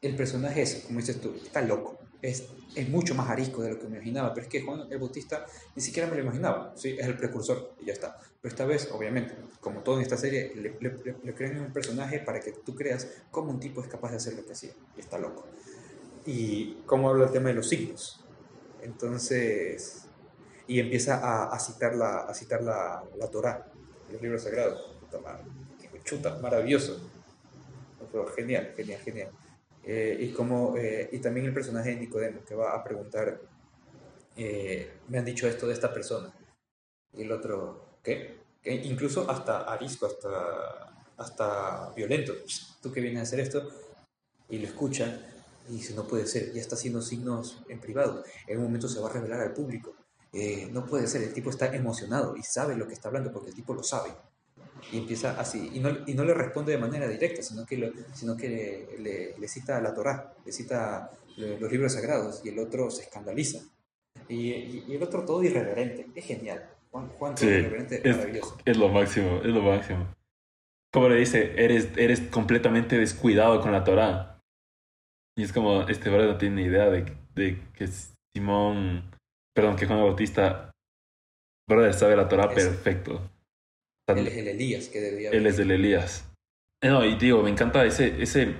[0.00, 3.78] el personaje es, como dices tú, está loco, es, es mucho más arisco de lo
[3.78, 6.96] que me imaginaba, pero es que Juan el Bautista ni siquiera me lo imaginaba, ¿sí?
[6.98, 8.18] es el precursor y ya está.
[8.40, 12.40] Pero esta vez, obviamente, como todo en esta serie, le, le, crean un personaje para
[12.40, 15.18] que tú creas cómo un tipo es capaz de hacer lo que hacía, y está
[15.18, 15.46] loco.
[16.26, 18.22] Y cómo habla el tema de los signos.
[18.82, 20.04] Entonces,
[20.66, 23.66] y empieza a, a citar, la, a citar la, la Torah,
[24.12, 24.96] los libros sagrados.
[26.04, 27.09] Chuta, maravilloso.
[28.36, 29.30] Genial, genial, genial.
[29.84, 33.40] Eh, y, como, eh, y también el personaje de Nicodemo, que va a preguntar,
[34.36, 36.32] eh, me han dicho esto de esta persona.
[37.12, 38.40] Y el otro, ¿qué?
[38.64, 42.34] Incluso hasta arisco, hasta, hasta violento.
[42.82, 43.68] ¿Tú que vienes a hacer esto?
[44.48, 45.20] Y lo escucha
[45.68, 48.24] y dice, no puede ser, ya está haciendo signos en privado.
[48.46, 49.94] En un momento se va a revelar al público.
[50.72, 53.56] no puede ser, el tipo está emocionado y sabe lo que está hablando porque el
[53.56, 54.12] tipo lo sabe
[54.92, 58.36] y empieza así, y no, y no le responde de manera directa, sino que, sino
[58.36, 63.02] que le, le, cita la Torá, le cita los libros sagrados, y el otro se
[63.02, 63.60] escandaliza.
[64.28, 66.68] Y, y, el otro todo irreverente, es genial.
[66.90, 68.58] Juan, Juan sí, irreverente, es, maravilloso.
[68.64, 70.14] Es lo máximo, es lo máximo.
[70.92, 74.40] Como le dice, eres, eres completamente descuidado con la Torá.
[75.36, 77.88] Y es como, este brother no tiene ni idea de, de que
[78.34, 79.10] Simón,
[79.54, 80.70] perdón, que Juan Bautista,
[81.68, 83.30] brother, sabe la Torá perfecto.
[84.18, 86.30] Él es el Elías que debía Él es el Elías.
[86.82, 88.54] No, y digo, me encanta ese, ese,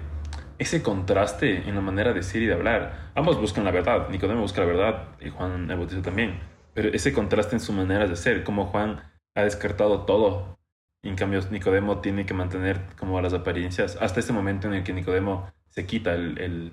[0.58, 3.10] ese contraste en la manera de ser y de hablar.
[3.14, 4.08] Ambos buscan la verdad.
[4.10, 6.38] Nicodemo busca la verdad y Juan el Bautista también.
[6.74, 9.02] Pero ese contraste en su manera de ser, como Juan
[9.34, 10.58] ha descartado todo.
[11.02, 13.96] Y en cambio, Nicodemo tiene que mantener como las apariencias.
[14.00, 16.72] Hasta ese momento en el que Nicodemo se quita el, el,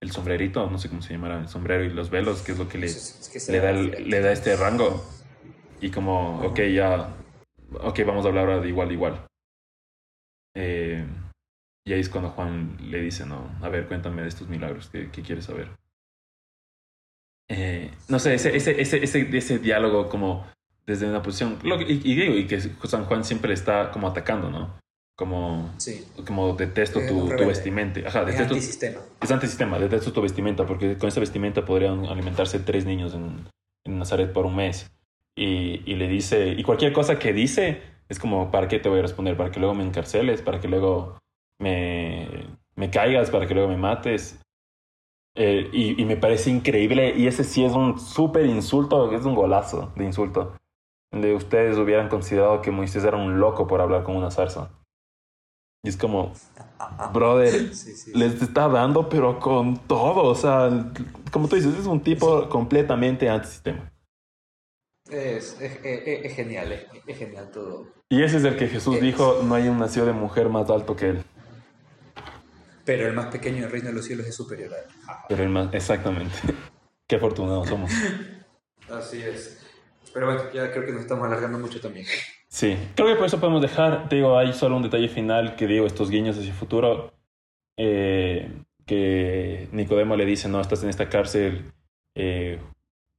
[0.00, 2.66] el sombrerito, no sé cómo se llamará, el sombrero y los velos, que es lo
[2.66, 2.88] que le,
[3.48, 5.04] le, da, le da este rango.
[5.82, 7.14] Y como, ok, ya
[7.72, 9.26] ok, vamos a hablar ahora de igual, igual.
[10.54, 11.04] Eh,
[11.86, 15.08] y ahí es cuando Juan le dice, no, a ver, cuéntame de estos milagros, ¿qué,
[15.10, 15.70] quieres saber?
[17.48, 20.46] Eh, no sé, ese, ese, ese, ese, ese diálogo como
[20.86, 24.78] desde una posición, y, digo, y que San Juan siempre está como atacando, ¿no?
[25.16, 25.74] Como,
[26.26, 28.00] como detesto tu, tu, vestimenta.
[28.06, 29.00] Ajá, detesto, es antisistema.
[29.20, 33.48] Es antisistema, detesto tu vestimenta, porque con esa vestimenta podrían alimentarse tres niños en,
[33.84, 34.90] en Nazaret por un mes
[35.38, 38.98] y, y, le dice, y cualquier cosa que dice es como, ¿para qué te voy
[38.98, 39.36] a responder?
[39.36, 40.42] ¿Para que luego me encarceles?
[40.42, 41.18] ¿Para que luego
[41.60, 43.30] me, me caigas?
[43.30, 44.40] ¿Para que luego me mates?
[45.36, 49.36] Eh, y, y, me parece increíble, y ese sí es un súper insulto, es un
[49.36, 50.56] golazo de insulto,
[51.12, 54.70] donde ustedes hubieran considerado que Moisés era un loco por hablar con una zarza.
[55.84, 56.32] Y es como,
[57.12, 57.70] brother,
[58.14, 60.90] les está dando, pero con todo, o sea,
[61.30, 63.92] como tú dices, es un tipo completamente antisistema.
[65.10, 67.86] Es, es, es, genial, es, genial todo.
[68.10, 70.96] Y ese es el que Jesús dijo, no hay un nacido de mujer más alto
[70.96, 71.22] que él.
[72.84, 74.84] Pero el más pequeño del reino de los cielos es superior a él.
[75.28, 76.34] Pero el más, exactamente.
[77.08, 77.90] Qué afortunados somos.
[78.90, 79.66] Así es.
[80.12, 82.06] Pero bueno, ya creo que nos estamos alargando mucho también.
[82.48, 85.66] Sí, creo que por eso podemos dejar, te digo, hay solo un detalle final que
[85.66, 87.12] digo, estos guiños hacia el futuro.
[87.76, 88.50] Eh,
[88.86, 91.72] que Nicodemo le dice, no, estás en esta cárcel
[92.16, 92.47] eh,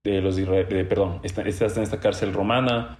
[0.03, 2.99] de los Israel, perdón, estás en esta cárcel romana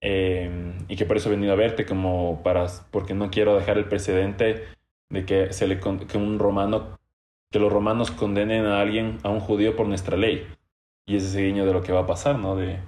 [0.00, 3.78] eh, y que por eso he venido a verte como para, porque no quiero dejar
[3.78, 4.64] el precedente
[5.10, 6.98] de que, se le, que un romano,
[7.50, 10.46] que los romanos condenen a alguien, a un judío por nuestra ley.
[11.06, 12.56] Y ese es el guiño de lo que va a pasar, ¿no?
[12.56, 12.78] De,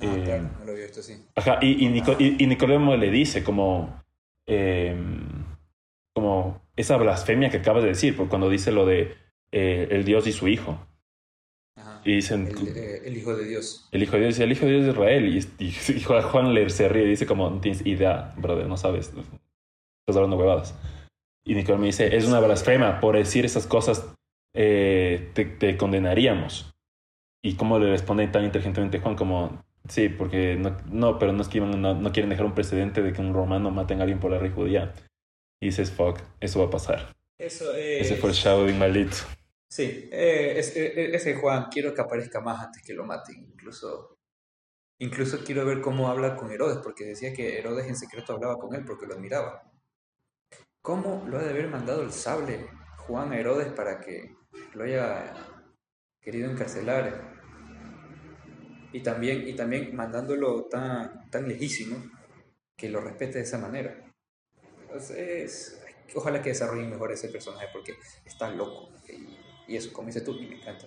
[0.00, 1.24] Ah, eh, claro, no lo había visto así.
[1.34, 4.02] Ajá, y, y, Nicodemo le dice como,
[4.46, 4.96] eh,
[6.14, 9.14] como esa blasfemia que acabas de decir, por cuando dice lo de
[9.52, 10.78] eh, el Dios y su Hijo.
[12.04, 12.48] Y dicen,
[13.04, 13.88] el, Hijo de Dios.
[13.92, 15.46] El Hijo de Dios, el Hijo de Dios de Israel.
[15.58, 19.08] Y, y, Juan le se ríe y dice como, no tienes idea, brother, no sabes,
[19.08, 20.74] estás hablando huevadas.
[21.44, 24.14] Y Nicodemo me dice, es una blasfema, por decir esas cosas
[24.52, 26.72] te, te condenaríamos.
[27.44, 31.48] Y cómo le responde tan inteligentemente Juan como, Sí, porque no, no pero no es
[31.48, 34.38] que no, quieren dejar un precedente de que un romano mate a alguien por la
[34.38, 34.92] rey judía.
[35.60, 37.12] Y dices, fuck, eso va a pasar.
[37.38, 38.06] Eso es...
[38.06, 39.16] Ese fue el shadowing maldito.
[39.72, 43.36] Sí, eh, ese, ese Juan, quiero que aparezca más antes que lo maten.
[43.36, 44.18] Incluso,
[45.00, 48.74] incluso quiero ver cómo habla con Herodes, porque decía que Herodes en secreto hablaba con
[48.74, 49.72] él porque lo admiraba.
[50.82, 52.68] ¿Cómo lo ha de haber mandado el sable
[53.06, 54.36] Juan a Herodes para que
[54.74, 55.32] lo haya
[56.20, 57.32] querido encarcelar?
[58.92, 61.96] y también, y también mandándolo tan, tan lejísimo
[62.76, 64.04] que lo respete de esa manera.
[64.82, 65.82] Entonces,
[66.14, 67.94] ojalá que desarrollen mejor ese personaje porque
[68.26, 68.90] está loco.
[69.68, 70.86] Eso, como dices tú, y me encanta.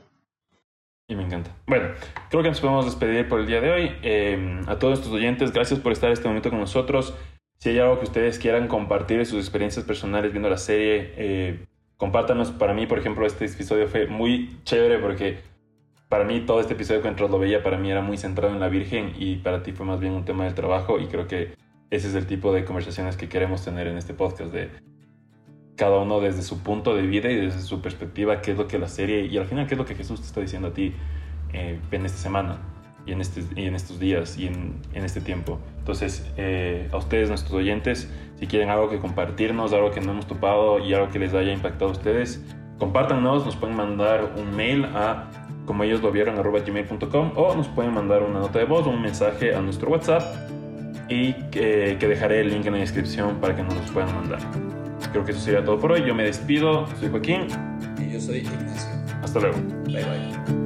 [1.07, 1.56] Y me encanta.
[1.68, 1.89] Bueno,
[2.30, 3.91] creo que nos podemos despedir por el día de hoy.
[4.02, 7.14] Eh, a todos nuestros oyentes, gracias por estar este momento con nosotros.
[7.60, 11.65] Si hay algo que ustedes quieran compartir de sus experiencias personales viendo la serie, eh,
[11.97, 12.52] compártanos.
[12.52, 15.39] Para mí, por ejemplo, este episodio fue muy chévere porque
[16.10, 18.69] para mí todo este episodio mientras lo veía, para mí era muy centrado en la
[18.69, 21.56] Virgen y para ti fue más bien un tema del trabajo y creo que
[21.89, 24.69] ese es el tipo de conversaciones que queremos tener en este podcast de
[25.76, 28.80] cada uno desde su punto de vida y desde su perspectiva, qué es lo que
[28.80, 30.93] la serie y al final qué es lo que Jesús te está diciendo a ti
[31.53, 32.60] eh, en esta semana
[33.06, 35.60] y en, este, y en estos días y en, en este tiempo.
[35.80, 40.27] Entonces, eh, a ustedes, nuestros oyentes, si quieren algo que compartirnos, algo que no hemos
[40.27, 42.43] topado y algo que les haya impactado a ustedes,
[42.80, 45.30] compártanos, nos pueden mandar un mail a
[45.65, 48.89] como ellos lo vieron arroba gmail.com o nos pueden mandar una nota de voz o
[48.91, 50.22] un mensaje a nuestro WhatsApp
[51.10, 54.74] y que, que dejaré el link en la descripción para que nos los puedan mandar.
[55.16, 56.04] Creo que eso sería todo por hoy.
[56.06, 56.88] Yo me despido.
[57.00, 57.48] Soy Joaquín.
[57.98, 58.92] Y yo soy Ignacio.
[59.24, 59.56] Hasta luego.
[59.86, 60.65] Bye bye.